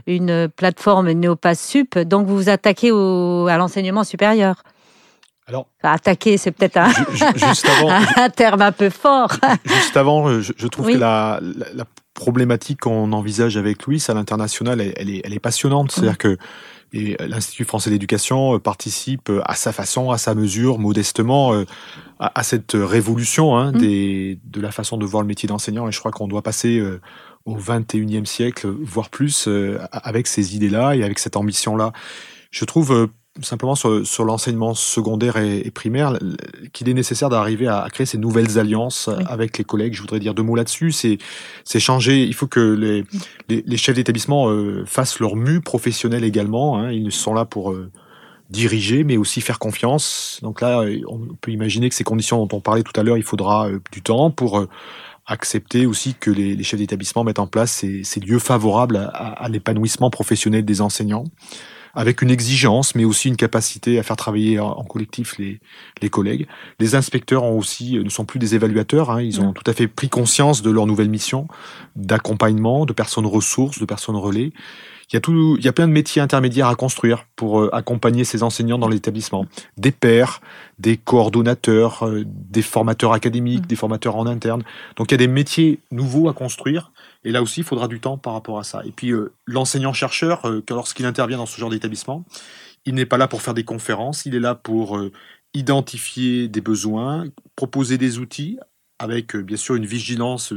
une 0.06 0.48
plateforme 0.48 1.12
Neopass 1.12 1.60
Sup, 1.60 1.98
donc 1.98 2.26
vous 2.26 2.36
vous 2.36 2.48
attaquez 2.48 2.90
au, 2.90 3.46
à 3.48 3.56
l'enseignement 3.58 4.04
supérieur. 4.04 4.41
Alors, 5.48 5.66
attaquer, 5.82 6.38
c'est 6.38 6.52
peut-être 6.52 6.76
un, 6.76 6.92
un, 8.16 8.30
terme 8.30 8.62
un 8.62 8.72
peu 8.72 8.90
fort. 8.90 9.32
Juste 9.64 9.96
avant, 9.96 10.40
je, 10.40 10.66
trouve 10.68 10.92
que 10.92 10.96
la, 10.96 11.40
problématique 12.14 12.80
qu'on 12.80 13.12
envisage 13.12 13.56
avec 13.56 13.86
Louis 13.86 14.02
à 14.08 14.14
l'international, 14.14 14.80
elle, 14.80 15.10
est, 15.10 15.22
elle 15.24 15.32
est 15.32 15.40
passionnante. 15.40 15.90
C'est-à-dire 15.90 16.18
que 16.18 16.38
l'Institut 16.92 17.64
français 17.64 17.90
d'éducation 17.90 18.54
euh, 18.54 18.58
participe 18.58 19.30
euh, 19.30 19.40
à 19.44 19.54
sa 19.54 19.72
façon, 19.72 20.10
à 20.10 20.18
sa 20.18 20.34
mesure, 20.34 20.78
modestement, 20.78 21.54
euh, 21.54 21.64
à, 22.18 22.42
cette 22.42 22.72
révolution 22.74 23.56
hein, 23.56 23.72
mm. 23.72 23.78
des, 23.78 24.38
de 24.44 24.60
la 24.60 24.70
façon 24.72 24.96
de 24.96 25.06
voir 25.06 25.22
le 25.22 25.26
métier 25.26 25.48
d'enseignant. 25.48 25.88
Et 25.88 25.92
je 25.92 25.98
crois 25.98 26.12
qu'on 26.12 26.28
doit 26.28 26.42
passer 26.42 26.82
au 27.44 27.56
21e 27.56 28.26
siècle, 28.26 28.68
voire 28.68 29.08
plus, 29.08 29.48
avec 29.90 30.26
ces 30.26 30.54
idées-là 30.54 30.94
et 30.94 31.02
avec 31.02 31.18
cette 31.18 31.36
ambition-là. 31.36 31.92
Je 32.50 32.64
trouve 32.64 33.08
simplement 33.40 33.74
sur, 33.74 34.06
sur 34.06 34.24
l'enseignement 34.24 34.74
secondaire 34.74 35.38
et, 35.38 35.70
primaire, 35.70 36.18
qu'il 36.72 36.88
est 36.88 36.94
nécessaire 36.94 37.30
d'arriver 37.30 37.66
à, 37.66 37.86
créer 37.90 38.06
ces 38.06 38.18
nouvelles 38.18 38.58
alliances 38.58 39.08
avec 39.26 39.56
les 39.56 39.64
collègues. 39.64 39.94
Je 39.94 40.02
voudrais 40.02 40.20
dire 40.20 40.34
deux 40.34 40.42
mots 40.42 40.54
là-dessus. 40.54 40.92
C'est, 40.92 41.18
c'est 41.64 41.80
changer. 41.80 42.24
Il 42.24 42.34
faut 42.34 42.46
que 42.46 42.60
les, 42.60 43.04
les, 43.48 43.64
les 43.66 43.76
chefs 43.76 43.96
d'établissement 43.96 44.50
euh, 44.50 44.84
fassent 44.86 45.18
leur 45.18 45.36
mue 45.36 45.60
professionnelle 45.60 46.24
également. 46.24 46.78
Hein. 46.78 46.92
Ils 46.92 47.10
sont 47.10 47.32
là 47.32 47.46
pour 47.46 47.72
euh, 47.72 47.90
diriger, 48.50 49.02
mais 49.02 49.16
aussi 49.16 49.40
faire 49.40 49.58
confiance. 49.58 50.38
Donc 50.42 50.60
là, 50.60 50.84
on 51.08 51.20
peut 51.40 51.52
imaginer 51.52 51.88
que 51.88 51.94
ces 51.94 52.04
conditions 52.04 52.44
dont 52.44 52.56
on 52.56 52.60
parlait 52.60 52.82
tout 52.82 52.98
à 53.00 53.02
l'heure, 53.02 53.16
il 53.16 53.24
faudra 53.24 53.68
euh, 53.68 53.78
du 53.92 54.02
temps 54.02 54.30
pour 54.30 54.66
accepter 55.24 55.86
aussi 55.86 56.14
que 56.14 56.30
les, 56.30 56.54
les 56.54 56.64
chefs 56.64 56.80
d'établissement 56.80 57.24
mettent 57.24 57.38
en 57.38 57.46
place 57.46 57.70
ces, 57.70 58.04
ces 58.04 58.20
lieux 58.20 58.40
favorables 58.40 58.96
à, 58.96 59.08
à 59.08 59.48
l'épanouissement 59.48 60.10
professionnel 60.10 60.64
des 60.64 60.80
enseignants 60.82 61.24
avec 61.94 62.22
une 62.22 62.30
exigence, 62.30 62.94
mais 62.94 63.04
aussi 63.04 63.28
une 63.28 63.36
capacité 63.36 63.98
à 63.98 64.02
faire 64.02 64.16
travailler 64.16 64.58
en 64.58 64.84
collectif 64.84 65.38
les, 65.38 65.60
les 66.00 66.10
collègues. 66.10 66.46
Les 66.78 66.94
inspecteurs 66.94 67.44
ont 67.44 67.58
aussi, 67.58 67.98
ne 67.98 68.08
sont 68.08 68.24
plus 68.24 68.38
des 68.38 68.54
évaluateurs, 68.54 69.10
hein, 69.10 69.20
ils 69.20 69.40
ont 69.40 69.52
tout 69.52 69.68
à 69.70 69.72
fait 69.72 69.88
pris 69.88 70.08
conscience 70.08 70.62
de 70.62 70.70
leur 70.70 70.86
nouvelle 70.86 71.10
mission 71.10 71.46
d'accompagnement, 71.96 72.86
de 72.86 72.92
personnes 72.92 73.26
ressources, 73.26 73.78
de 73.78 73.84
personnes 73.84 74.16
relais. 74.16 74.52
Il 75.10 75.16
y, 75.16 75.18
a 75.18 75.20
tout, 75.20 75.56
il 75.58 75.64
y 75.64 75.68
a 75.68 75.72
plein 75.74 75.86
de 75.86 75.92
métiers 75.92 76.22
intermédiaires 76.22 76.68
à 76.68 76.74
construire 76.74 77.26
pour 77.36 77.60
euh, 77.60 77.74
accompagner 77.74 78.24
ces 78.24 78.42
enseignants 78.42 78.78
dans 78.78 78.88
l'établissement. 78.88 79.44
Des 79.76 79.92
pairs, 79.92 80.40
des 80.78 80.96
coordonnateurs, 80.96 82.06
euh, 82.06 82.24
des 82.26 82.62
formateurs 82.62 83.12
académiques, 83.12 83.64
mmh. 83.64 83.66
des 83.66 83.76
formateurs 83.76 84.16
en 84.16 84.26
interne. 84.26 84.62
Donc 84.96 85.10
il 85.10 85.14
y 85.14 85.16
a 85.16 85.18
des 85.18 85.28
métiers 85.28 85.80
nouveaux 85.90 86.30
à 86.30 86.32
construire 86.32 86.92
et 87.24 87.30
là 87.30 87.42
aussi, 87.42 87.60
il 87.60 87.64
faudra 87.64 87.88
du 87.88 88.00
temps 88.00 88.18
par 88.18 88.32
rapport 88.32 88.58
à 88.58 88.64
ça. 88.64 88.82
Et 88.84 88.90
puis, 88.90 89.12
euh, 89.12 89.32
l'enseignant-chercheur, 89.46 90.46
euh, 90.46 90.62
lorsqu'il 90.68 91.06
intervient 91.06 91.38
dans 91.38 91.46
ce 91.46 91.58
genre 91.58 91.70
d'établissement, 91.70 92.24
il 92.84 92.94
n'est 92.94 93.06
pas 93.06 93.16
là 93.16 93.28
pour 93.28 93.42
faire 93.42 93.54
des 93.54 93.64
conférences, 93.64 94.26
il 94.26 94.34
est 94.34 94.40
là 94.40 94.54
pour 94.54 94.96
euh, 94.96 95.12
identifier 95.54 96.48
des 96.48 96.60
besoins, 96.60 97.26
proposer 97.54 97.96
des 97.96 98.18
outils, 98.18 98.58
avec 98.98 99.36
bien 99.36 99.56
sûr 99.56 99.74
une 99.74 99.86
vigilance 99.86 100.52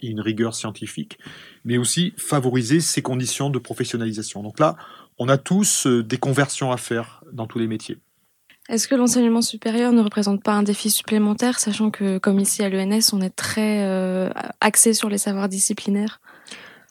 et 0.00 0.06
une 0.06 0.20
rigueur 0.20 0.54
scientifique, 0.54 1.18
mais 1.64 1.76
aussi 1.76 2.14
favoriser 2.16 2.80
ces 2.80 3.02
conditions 3.02 3.50
de 3.50 3.58
professionnalisation. 3.58 4.42
Donc 4.42 4.58
là, 4.58 4.76
on 5.18 5.28
a 5.28 5.36
tous 5.36 5.86
des 5.86 6.16
conversions 6.16 6.72
à 6.72 6.78
faire 6.78 7.22
dans 7.32 7.46
tous 7.46 7.58
les 7.58 7.66
métiers. 7.66 7.98
Est-ce 8.68 8.86
que 8.86 8.94
l'enseignement 8.94 9.42
supérieur 9.42 9.92
ne 9.92 10.00
représente 10.00 10.42
pas 10.42 10.52
un 10.52 10.62
défi 10.62 10.88
supplémentaire, 10.88 11.58
sachant 11.58 11.90
que, 11.90 12.18
comme 12.18 12.38
ici 12.38 12.62
à 12.62 12.68
l'ENS, 12.68 13.12
on 13.12 13.20
est 13.20 13.34
très 13.34 13.82
euh, 13.82 14.30
axé 14.60 14.94
sur 14.94 15.08
les 15.08 15.18
savoirs 15.18 15.48
disciplinaires? 15.48 16.20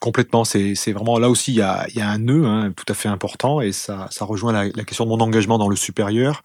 Complètement, 0.02 0.44
c'est 0.44 0.92
vraiment 0.92 1.20
là 1.20 1.30
aussi 1.30 1.52
il 1.52 1.58
y 1.58 1.62
a, 1.62 1.86
y 1.94 2.02
a 2.02 2.10
un 2.10 2.18
nœud 2.18 2.46
hein, 2.48 2.74
tout 2.76 2.86
à 2.88 2.96
fait 2.96 3.08
important 3.08 3.62
et 3.62 3.72
ça, 3.72 4.08
ça 4.10 4.26
rejoint 4.26 4.52
la, 4.52 4.84
question 4.84 5.06
de 5.06 5.10
mon 5.10 5.20
engagement 5.20 5.60
dans 5.60 5.70
le 5.70 5.76
supérieur. 5.76 6.42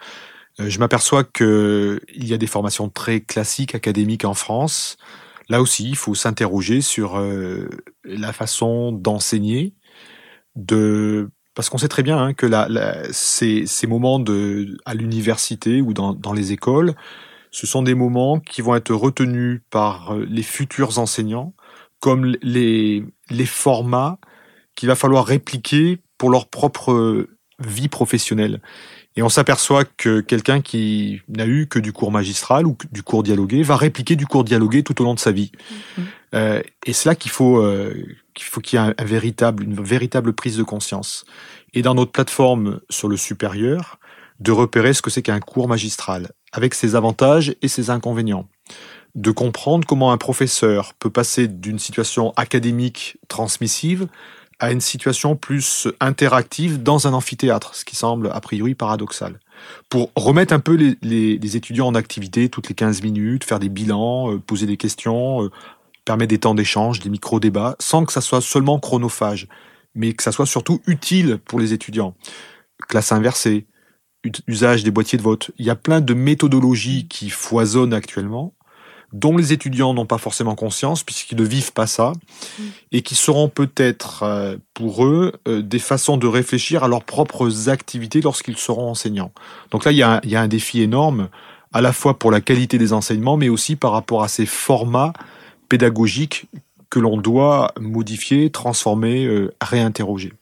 Euh, 0.60 0.68
je 0.68 0.78
m'aperçois 0.78 1.24
que 1.24 1.98
il 2.14 2.26
y 2.26 2.34
a 2.34 2.36
des 2.36 2.46
formations 2.46 2.90
très 2.90 3.22
classiques 3.22 3.74
académiques 3.74 4.26
en 4.26 4.34
France. 4.34 4.98
Là 5.48 5.62
aussi, 5.62 5.88
il 5.88 5.96
faut 5.96 6.14
s'interroger 6.14 6.82
sur 6.82 7.16
euh, 7.16 7.70
la 8.04 8.34
façon 8.34 8.92
d'enseigner, 8.92 9.74
de 10.54 11.30
parce 11.56 11.70
qu'on 11.70 11.78
sait 11.78 11.88
très 11.88 12.02
bien 12.02 12.18
hein, 12.18 12.34
que 12.34 12.46
ces, 13.10 13.86
moments 13.88 14.22
à 14.84 14.94
l'université 14.94 15.80
ou 15.80 15.94
dans, 15.94 16.12
dans, 16.12 16.34
les 16.34 16.52
écoles, 16.52 16.94
ce 17.50 17.66
sont 17.66 17.82
des 17.82 17.94
moments 17.94 18.38
qui 18.38 18.60
vont 18.60 18.76
être 18.76 18.94
retenus 18.94 19.62
par 19.70 20.14
euh, 20.14 20.26
les 20.28 20.42
futurs 20.42 20.98
enseignants 20.98 21.54
comme 21.98 22.36
les, 22.42 23.04
les 23.30 23.46
formats 23.46 24.18
qu'il 24.74 24.86
va 24.86 24.94
falloir 24.94 25.24
répliquer 25.24 25.98
pour 26.18 26.28
leur 26.28 26.48
propre 26.48 27.26
vie 27.58 27.88
professionnelle. 27.88 28.60
Et 29.16 29.22
on 29.22 29.28
s'aperçoit 29.28 29.84
que 29.84 30.20
quelqu'un 30.20 30.60
qui 30.60 31.22
n'a 31.28 31.46
eu 31.46 31.66
que 31.66 31.78
du 31.78 31.92
cours 31.92 32.12
magistral 32.12 32.66
ou 32.66 32.76
du 32.92 33.02
cours 33.02 33.22
dialogué 33.22 33.62
va 33.62 33.76
répliquer 33.76 34.14
du 34.14 34.26
cours 34.26 34.44
dialogué 34.44 34.82
tout 34.82 35.00
au 35.00 35.04
long 35.04 35.14
de 35.14 35.18
sa 35.18 35.32
vie. 35.32 35.52
Mmh. 35.96 36.02
Euh, 36.34 36.62
et 36.84 36.92
c'est 36.92 37.08
là 37.08 37.14
qu'il 37.14 37.30
faut 37.30 37.58
euh, 37.58 37.94
qu'il 38.34 38.46
faut 38.46 38.60
qu'il 38.60 38.78
y 38.78 38.82
ait 38.82 38.94
un, 38.98 39.04
véritable, 39.04 39.64
une 39.64 39.82
véritable 39.82 40.34
prise 40.34 40.58
de 40.58 40.62
conscience. 40.62 41.24
Et 41.72 41.82
dans 41.82 41.94
notre 41.94 42.12
plateforme 42.12 42.80
sur 42.90 43.08
le 43.08 43.16
supérieur, 43.16 43.98
de 44.40 44.52
repérer 44.52 44.92
ce 44.92 45.02
que 45.02 45.10
c'est 45.10 45.22
qu'un 45.22 45.40
cours 45.40 45.68
magistral, 45.68 46.30
avec 46.52 46.74
ses 46.74 46.94
avantages 46.94 47.54
et 47.62 47.68
ses 47.68 47.90
inconvénients. 47.90 48.48
De 49.14 49.30
comprendre 49.30 49.86
comment 49.86 50.12
un 50.12 50.18
professeur 50.18 50.92
peut 50.98 51.08
passer 51.08 51.48
d'une 51.48 51.78
situation 51.78 52.34
académique 52.36 53.16
transmissive 53.28 54.08
à 54.58 54.72
une 54.72 54.80
situation 54.80 55.36
plus 55.36 55.88
interactive 56.00 56.82
dans 56.82 57.06
un 57.06 57.12
amphithéâtre, 57.12 57.74
ce 57.74 57.84
qui 57.84 57.96
semble 57.96 58.30
a 58.32 58.40
priori 58.40 58.74
paradoxal. 58.74 59.38
Pour 59.88 60.10
remettre 60.16 60.54
un 60.54 60.60
peu 60.60 60.74
les, 61.02 61.56
étudiants 61.56 61.88
en 61.88 61.94
activité 61.94 62.48
toutes 62.48 62.68
les 62.68 62.74
15 62.74 63.02
minutes, 63.02 63.44
faire 63.44 63.58
des 63.58 63.68
bilans, 63.68 64.32
euh, 64.32 64.38
poser 64.38 64.66
des 64.66 64.76
questions, 64.76 65.44
euh, 65.44 65.50
permettre 66.04 66.30
des 66.30 66.38
temps 66.38 66.54
d'échange, 66.54 67.00
des 67.00 67.10
micro-débats, 67.10 67.76
sans 67.80 68.04
que 68.04 68.12
ça 68.12 68.20
soit 68.20 68.40
seulement 68.40 68.78
chronophage, 68.78 69.48
mais 69.94 70.12
que 70.12 70.22
ça 70.22 70.32
soit 70.32 70.46
surtout 70.46 70.80
utile 70.86 71.38
pour 71.44 71.58
les 71.58 71.72
étudiants. 71.72 72.14
Classe 72.88 73.12
inversée, 73.12 73.66
usage 74.46 74.84
des 74.84 74.90
boîtiers 74.90 75.18
de 75.18 75.22
vote. 75.22 75.50
Il 75.58 75.66
y 75.66 75.70
a 75.70 75.76
plein 75.76 76.00
de 76.00 76.14
méthodologies 76.14 77.08
qui 77.08 77.30
foisonnent 77.30 77.94
actuellement 77.94 78.54
dont 79.12 79.36
les 79.36 79.52
étudiants 79.52 79.94
n'ont 79.94 80.06
pas 80.06 80.18
forcément 80.18 80.54
conscience 80.54 81.02
puisqu'ils 81.02 81.38
ne 81.38 81.44
vivent 81.44 81.72
pas 81.72 81.86
ça, 81.86 82.12
et 82.92 83.02
qui 83.02 83.14
seront 83.14 83.48
peut-être 83.48 84.22
euh, 84.22 84.56
pour 84.74 85.04
eux 85.04 85.32
euh, 85.48 85.62
des 85.62 85.78
façons 85.78 86.16
de 86.16 86.26
réfléchir 86.26 86.84
à 86.84 86.88
leurs 86.88 87.04
propres 87.04 87.68
activités 87.68 88.20
lorsqu'ils 88.20 88.58
seront 88.58 88.90
enseignants. 88.90 89.32
Donc 89.70 89.84
là, 89.84 89.92
il 89.92 89.98
y, 89.98 90.02
a, 90.02 90.20
il 90.24 90.30
y 90.30 90.36
a 90.36 90.40
un 90.40 90.48
défi 90.48 90.82
énorme, 90.82 91.28
à 91.72 91.80
la 91.80 91.92
fois 91.92 92.18
pour 92.18 92.30
la 92.30 92.40
qualité 92.40 92.78
des 92.78 92.92
enseignements, 92.92 93.36
mais 93.36 93.48
aussi 93.48 93.76
par 93.76 93.92
rapport 93.92 94.22
à 94.22 94.28
ces 94.28 94.46
formats 94.46 95.12
pédagogiques 95.68 96.46
que 96.90 96.98
l'on 96.98 97.16
doit 97.16 97.72
modifier, 97.80 98.50
transformer, 98.50 99.26
euh, 99.26 99.52
réinterroger. 99.60 100.32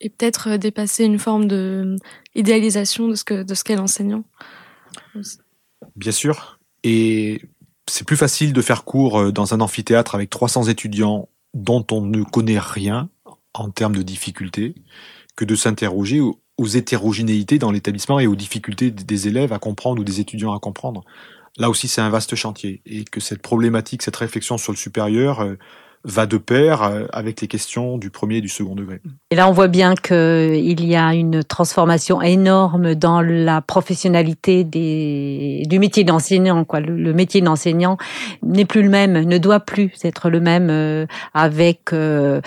Et 0.00 0.08
peut-être 0.08 0.56
dépasser 0.56 1.04
une 1.04 1.18
forme 1.18 1.46
de 1.46 1.96
idéalisation 2.34 3.08
de 3.08 3.14
ce 3.14 3.24
que 3.24 3.42
de 3.42 3.54
ce 3.54 3.62
qu'est 3.62 3.76
l'enseignant. 3.76 4.24
Bien 5.94 6.12
sûr. 6.12 6.58
Et 6.82 7.42
c'est 7.88 8.06
plus 8.06 8.16
facile 8.16 8.52
de 8.52 8.62
faire 8.62 8.84
cours 8.84 9.18
euh, 9.18 9.32
dans 9.32 9.54
un 9.54 9.60
amphithéâtre 9.60 10.14
avec 10.14 10.30
300 10.30 10.64
étudiants 10.64 11.28
dont 11.54 11.84
on 11.90 12.02
ne 12.02 12.22
connaît 12.22 12.58
rien 12.58 13.08
en 13.54 13.70
termes 13.70 13.94
de 13.94 14.02
difficultés 14.02 14.74
que 15.36 15.44
de 15.44 15.54
s'interroger 15.54 16.20
aux, 16.20 16.38
hétérogénéités 16.64 17.58
dans 17.58 17.72
l'établissement 17.72 18.20
et 18.20 18.28
aux 18.28 18.36
difficultés 18.36 18.92
des 18.92 19.26
élèves 19.26 19.52
à 19.52 19.58
comprendre 19.58 20.00
ou 20.00 20.04
des 20.04 20.20
étudiants 20.20 20.54
à 20.54 20.60
comprendre. 20.60 21.02
Là 21.58 21.68
aussi, 21.68 21.88
c'est 21.88 22.00
un 22.00 22.08
vaste 22.08 22.36
chantier 22.36 22.82
et 22.86 23.04
que 23.04 23.18
cette 23.18 23.42
problématique, 23.42 24.02
cette 24.02 24.16
réflexion 24.16 24.58
sur 24.58 24.72
le 24.72 24.78
supérieur, 24.78 25.40
euh, 25.40 25.58
va 26.04 26.26
de 26.26 26.36
pair 26.36 26.82
euh, 26.82 27.06
avec 27.12 27.40
les 27.40 27.48
questions 27.48 27.98
du 27.98 28.10
premier 28.10 28.36
et 28.36 28.40
du 28.40 28.48
second 28.48 28.74
degré. 28.74 29.00
Et 29.30 29.36
là, 29.36 29.48
on 29.48 29.52
voit 29.52 29.68
bien 29.68 29.94
qu'il 29.94 30.84
y 30.84 30.96
a 30.96 31.14
une 31.14 31.44
transformation 31.44 32.20
énorme 32.20 32.94
dans 32.94 33.20
la 33.20 33.60
professionnalité 33.62 34.64
des, 34.64 35.62
du 35.66 35.78
métier 35.78 36.04
d'enseignant. 36.04 36.64
Quoi. 36.64 36.80
Le, 36.80 37.12
métier 37.12 37.40
d'enseignant 37.40 37.98
n'est 38.42 38.64
plus 38.64 38.82
le 38.82 38.88
même, 38.88 39.12
ne 39.12 39.38
doit 39.38 39.60
plus 39.60 39.92
être 40.04 40.28
le 40.30 40.40
même 40.40 40.68
euh, 40.70 41.06
avec 41.34 41.92
euh, 41.92 42.40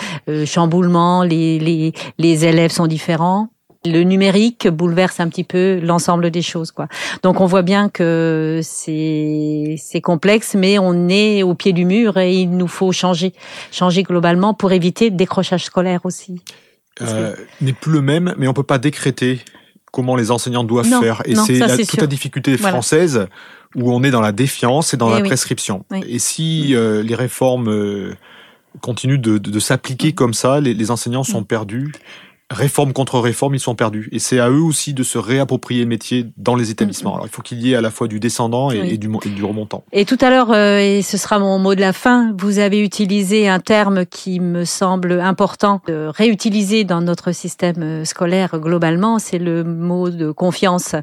chamboulement, 0.46 1.24
les, 1.24 1.60
les, 1.60 1.94
les 2.18 2.46
élèves 2.46 2.72
sont 2.72 2.88
différents 2.88 3.50
le 3.86 4.04
numérique 4.04 4.68
bouleverse 4.68 5.20
un 5.20 5.30
petit 5.30 5.44
peu 5.44 5.80
l'ensemble 5.82 6.32
des 6.32 6.42
choses 6.42 6.72
quoi. 6.72 6.88
Donc 7.24 7.42
on 7.42 7.46
voit 7.46 7.62
bien 7.62 7.90
que 7.90 8.60
c'est 8.64 9.76
c'est 9.78 10.02
complexe 10.02 10.56
mais 10.56 10.78
on 10.80 11.10
est 11.10 11.44
au 11.44 11.54
pied 11.54 11.74
du 11.74 11.86
mur 11.86 12.18
et 12.18 12.34
il 12.34 12.52
nous 12.52 12.68
faut 12.68 12.92
changer 12.92 13.34
changer 13.72 14.04
globalement 14.04 14.54
pour 14.54 14.72
éviter 14.72 15.10
le 15.10 15.16
décrochage 15.16 15.66
scolaire 15.66 16.02
aussi. 16.04 16.42
Euh, 17.02 17.36
n'est 17.62 17.74
plus 17.74 17.92
le 17.92 18.02
même 18.02 18.36
mais 18.38 18.48
on 18.48 18.54
peut 18.54 18.64
pas 18.64 18.78
décréter 18.78 19.42
comment 19.92 20.16
les 20.16 20.32
enseignants 20.32 20.64
doivent 20.64 20.88
faire 21.00 21.22
et 21.26 21.36
c'est 21.36 21.86
toute 21.86 22.02
la 22.02 22.08
difficulté 22.08 22.58
française 22.58 23.28
où 23.76 23.92
on 23.92 24.04
est 24.04 24.12
dans 24.12 24.22
la 24.22 24.32
défiance 24.32 24.94
et 24.94 24.98
dans 24.98 25.14
eh 25.14 25.20
la 25.20 25.26
prescription. 25.26 25.86
Et 26.08 26.20
si 26.20 26.76
euh, 26.76 27.04
les 27.04 27.16
réformes 27.16 27.70
euh, 27.70 28.16
continuent 28.82 29.20
de, 29.20 29.38
de, 29.38 29.60
s'appliquer 29.60 30.10
mm. 30.10 30.14
comme 30.14 30.34
ça, 30.34 30.62
les, 30.62 30.74
les 30.74 30.92
enseignants 30.92 31.24
sont 31.24 31.42
mm. 31.42 31.46
perdus 31.46 31.92
réforme 32.52 32.94
contre 32.94 33.20
réforme, 33.20 33.56
ils 33.56 33.60
sont 33.60 33.74
perdus. 33.74 34.08
Et 34.12 34.20
c'est 34.20 34.40
à 34.40 34.50
eux 34.50 34.62
aussi 34.62 34.94
de 34.94 35.02
se 35.02 35.18
réapproprier 35.18 35.82
le 35.82 35.88
métier 35.88 36.28
dans 36.38 36.56
les 36.56 36.70
établissements. 36.70 37.16
Alors, 37.16 37.26
il 37.26 37.32
faut 37.32 37.42
qu'il 37.42 37.60
y 37.60 37.74
ait 37.74 37.76
à 37.76 37.82
la 37.82 37.90
fois 37.90 38.08
du 38.08 38.20
descendant 38.20 38.70
et, 38.70 38.98
du, 38.98 39.08
du, 39.08 39.44
remontant. 39.44 39.84
Et 39.92 40.06
tout 40.06 40.18
à 40.22 40.30
l'heure, 40.30 40.52
euh, 40.52 40.78
et 40.78 41.02
ce 41.02 41.18
sera 41.18 41.40
mon 41.40 41.58
mot 41.58 41.74
de 41.74 41.82
la 41.82 41.92
fin, 41.92 42.36
vous 42.38 42.60
avez 42.60 42.80
utilisé 42.84 43.48
un 43.48 43.60
terme 43.60 44.06
qui 44.06 44.40
me 44.40 44.64
semble 44.64 45.20
important 45.22 45.82
de 45.88 46.12
réutiliser 46.14 46.84
dans 46.84 47.02
notre 47.02 47.32
système 47.32 47.82
euh, 47.82 48.06
scolaire 48.06 48.60
globalement, 48.60 49.18
c'est 49.18 49.40
le 49.40 49.64
mot 49.64 50.12
de 50.12 50.30
confiance. 50.32 50.96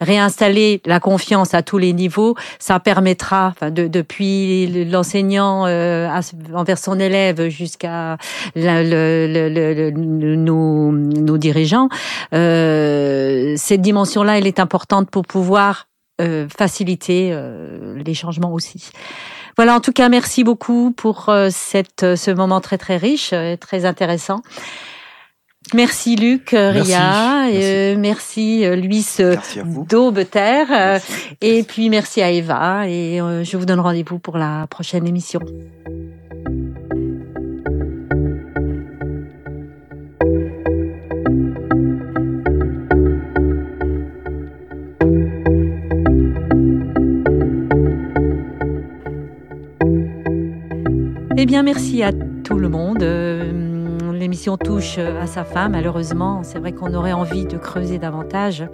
Réinstaller 0.00 0.80
la 0.86 0.98
confiance 0.98 1.52
à 1.52 1.62
tous 1.62 1.78
les 1.78 1.92
niveaux, 1.92 2.36
ça 2.58 2.80
permettra, 2.80 3.48
enfin, 3.48 3.70
de, 3.70 3.86
depuis 3.86 4.86
l'enseignant 4.86 5.66
euh, 5.66 6.08
envers 6.54 6.78
son 6.78 6.98
élève 6.98 7.48
jusqu'à 7.48 8.16
le, 8.54 9.26
le, 9.26 9.90
nos 10.36 10.85
nos, 10.92 11.20
nos 11.20 11.38
dirigeants. 11.38 11.88
cette 12.32 13.80
dimension-là, 13.80 14.38
elle 14.38 14.46
est 14.46 14.60
importante 14.60 15.10
pour 15.10 15.26
pouvoir 15.26 15.88
faciliter 16.18 17.38
les 17.94 18.14
changements 18.14 18.52
aussi. 18.52 18.90
Voilà, 19.56 19.74
en 19.74 19.80
tout 19.80 19.92
cas, 19.92 20.08
merci 20.08 20.44
beaucoup 20.44 20.92
pour 20.92 21.30
cette, 21.50 22.16
ce 22.16 22.30
moment 22.30 22.60
très 22.60 22.78
très 22.78 22.96
riche, 22.96 23.34
très 23.60 23.84
intéressant. 23.84 24.40
Merci 25.74 26.14
Luc, 26.14 26.54
euh, 26.54 26.70
Ria, 26.70 27.48
merci, 27.48 27.96
merci 27.98 28.64
euh, 28.64 28.76
Luis 28.76 29.04
euh, 29.18 29.36
d'Aubeterre, 29.88 31.00
et 31.40 31.64
puis 31.64 31.90
merci 31.90 32.22
à 32.22 32.30
Eva, 32.30 32.88
et 32.88 33.18
je 33.18 33.56
vous 33.56 33.66
donne 33.66 33.80
rendez-vous 33.80 34.20
pour 34.20 34.38
la 34.38 34.66
prochaine 34.68 35.06
émission. 35.08 35.40
Eh 51.38 51.44
bien, 51.46 51.62
merci 51.62 52.02
à 52.02 52.12
tout 52.12 52.58
le 52.58 52.68
monde 52.68 53.02
l'émission 54.26 54.56
touche 54.56 54.96
euh, 54.98 55.22
à 55.22 55.26
sa 55.26 55.44
fin, 55.44 55.68
malheureusement. 55.68 56.42
C'est 56.42 56.58
vrai 56.58 56.72
qu'on 56.72 56.92
aurait 56.94 57.12
envie 57.12 57.44
de 57.44 57.56
creuser 57.56 57.98
davantage. 57.98 58.66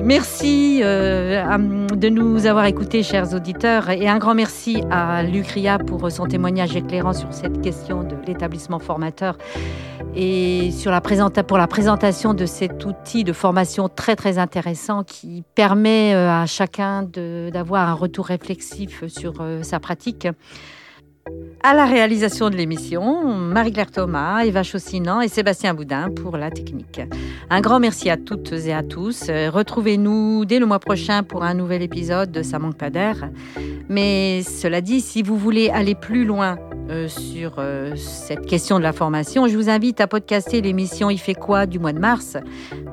Merci 0.00 0.80
euh, 0.82 1.86
de 1.88 2.08
nous 2.08 2.46
avoir 2.46 2.64
écoutés, 2.64 3.02
chers 3.02 3.34
auditeurs, 3.34 3.90
et 3.90 4.08
un 4.08 4.18
grand 4.18 4.34
merci 4.34 4.82
à 4.90 5.22
Lucria 5.24 5.78
pour 5.78 6.10
son 6.10 6.26
témoignage 6.26 6.76
éclairant 6.76 7.12
sur 7.12 7.32
cette 7.34 7.60
question 7.60 8.04
de 8.04 8.14
l'établissement 8.26 8.78
formateur 8.78 9.36
et 10.14 10.70
sur 10.70 10.92
la 10.92 11.00
pour 11.00 11.58
la 11.58 11.66
présentation 11.66 12.34
de 12.34 12.46
cet 12.46 12.84
outil 12.86 13.24
de 13.24 13.32
formation 13.32 13.88
très 13.88 14.16
très 14.16 14.38
intéressant 14.38 15.02
qui 15.02 15.42
permet 15.56 16.14
euh, 16.14 16.30
à 16.30 16.46
chacun 16.46 17.02
d'avoir 17.02 17.88
un 17.88 17.94
retour 17.94 18.26
réflexif 18.26 19.04
sur 19.08 19.34
sa 19.62 19.80
pratique. 19.80 20.28
À 21.62 21.74
la 21.74 21.84
réalisation 21.84 22.48
de 22.48 22.56
l'émission, 22.56 23.34
Marie-Claire 23.34 23.90
Thomas, 23.90 24.44
Eva 24.44 24.62
Chaussinan 24.62 25.20
et 25.20 25.28
Sébastien 25.28 25.74
Boudin 25.74 26.08
pour 26.10 26.38
la 26.38 26.50
technique. 26.50 27.02
Un 27.50 27.60
grand 27.60 27.80
merci 27.80 28.08
à 28.08 28.16
toutes 28.16 28.52
et 28.52 28.72
à 28.72 28.82
tous. 28.82 29.24
Retrouvez-nous 29.28 30.46
dès 30.46 30.58
le 30.58 30.64
mois 30.64 30.78
prochain 30.78 31.22
pour 31.22 31.44
un 31.44 31.52
nouvel 31.52 31.82
épisode 31.82 32.32
de 32.32 32.42
Ça 32.42 32.58
manque 32.58 32.78
pas 32.78 32.88
d'air. 32.88 33.28
Mais 33.90 34.42
cela 34.42 34.80
dit, 34.80 35.02
si 35.02 35.22
vous 35.22 35.36
voulez 35.36 35.68
aller 35.68 35.94
plus 35.94 36.24
loin 36.24 36.56
euh, 36.88 37.08
sur 37.08 37.56
euh, 37.58 37.94
cette 37.96 38.46
question 38.46 38.78
de 38.78 38.82
la 38.82 38.92
formation, 38.92 39.46
je 39.46 39.56
vous 39.56 39.68
invite 39.68 40.00
à 40.00 40.06
podcaster 40.06 40.62
l'émission 40.62 41.10
Il 41.10 41.18
fait 41.18 41.34
quoi 41.34 41.66
du 41.66 41.78
mois 41.78 41.92
de 41.92 41.98
mars. 41.98 42.38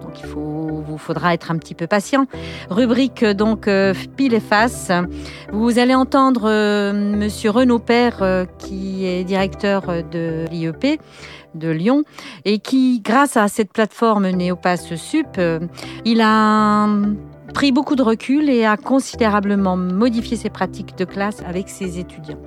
Donc 0.01 0.19
il 0.19 0.25
faut, 0.25 0.56
vous 0.81 0.97
faudra 0.97 1.33
être 1.33 1.51
un 1.51 1.57
petit 1.57 1.75
peu 1.75 1.87
patient. 1.87 2.27
Rubrique 2.69 3.23
donc 3.23 3.67
euh, 3.67 3.93
pile 4.15 4.33
et 4.33 4.39
face. 4.39 4.91
Vous 5.51 5.79
allez 5.79 5.95
entendre 5.95 6.49
Monsieur 6.93 7.51
Renaud 7.51 7.79
Père, 7.79 8.45
qui 8.57 9.05
est 9.05 9.23
directeur 9.23 10.03
de 10.11 10.45
l'IEP 10.51 10.99
de 11.55 11.69
Lyon 11.69 12.03
et 12.45 12.59
qui, 12.59 12.99
grâce 12.99 13.37
à 13.37 13.47
cette 13.47 13.71
plateforme 13.71 14.29
Néopass 14.29 14.95
Sup, 14.95 15.39
il 16.05 16.21
a 16.21 16.87
pris 17.53 17.71
beaucoup 17.71 17.95
de 17.95 18.03
recul 18.03 18.49
et 18.49 18.65
a 18.65 18.77
considérablement 18.77 19.77
modifié 19.77 20.37
ses 20.37 20.49
pratiques 20.49 20.97
de 20.97 21.05
classe 21.05 21.41
avec 21.47 21.69
ses 21.69 21.99
étudiants. 21.99 22.39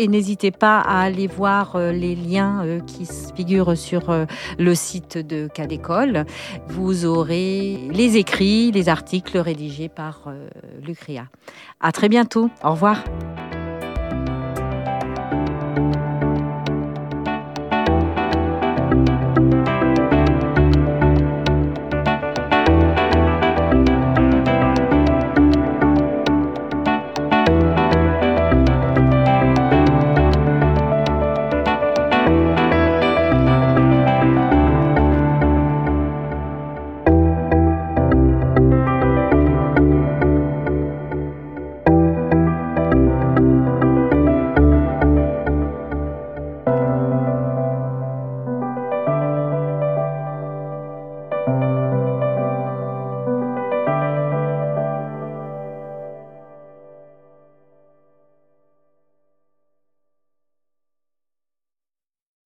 Et 0.00 0.06
n'hésitez 0.06 0.52
pas 0.52 0.78
à 0.78 1.00
aller 1.00 1.26
voir 1.26 1.74
euh, 1.74 1.90
les 1.90 2.14
liens 2.14 2.64
euh, 2.64 2.78
qui 2.78 3.04
figurent 3.34 3.76
sur 3.76 4.10
euh, 4.10 4.26
le 4.56 4.76
site 4.76 5.18
de 5.18 5.48
Cadécole. 5.52 6.24
Vous 6.68 7.04
aurez 7.04 7.80
les 7.90 8.16
écrits, 8.16 8.70
les 8.70 8.88
articles 8.88 9.36
rédigés 9.38 9.88
par 9.88 10.32
Lucria. 10.82 11.26
À 11.80 11.90
très 11.90 12.08
bientôt. 12.08 12.48
Au 12.62 12.70
revoir. 12.70 13.02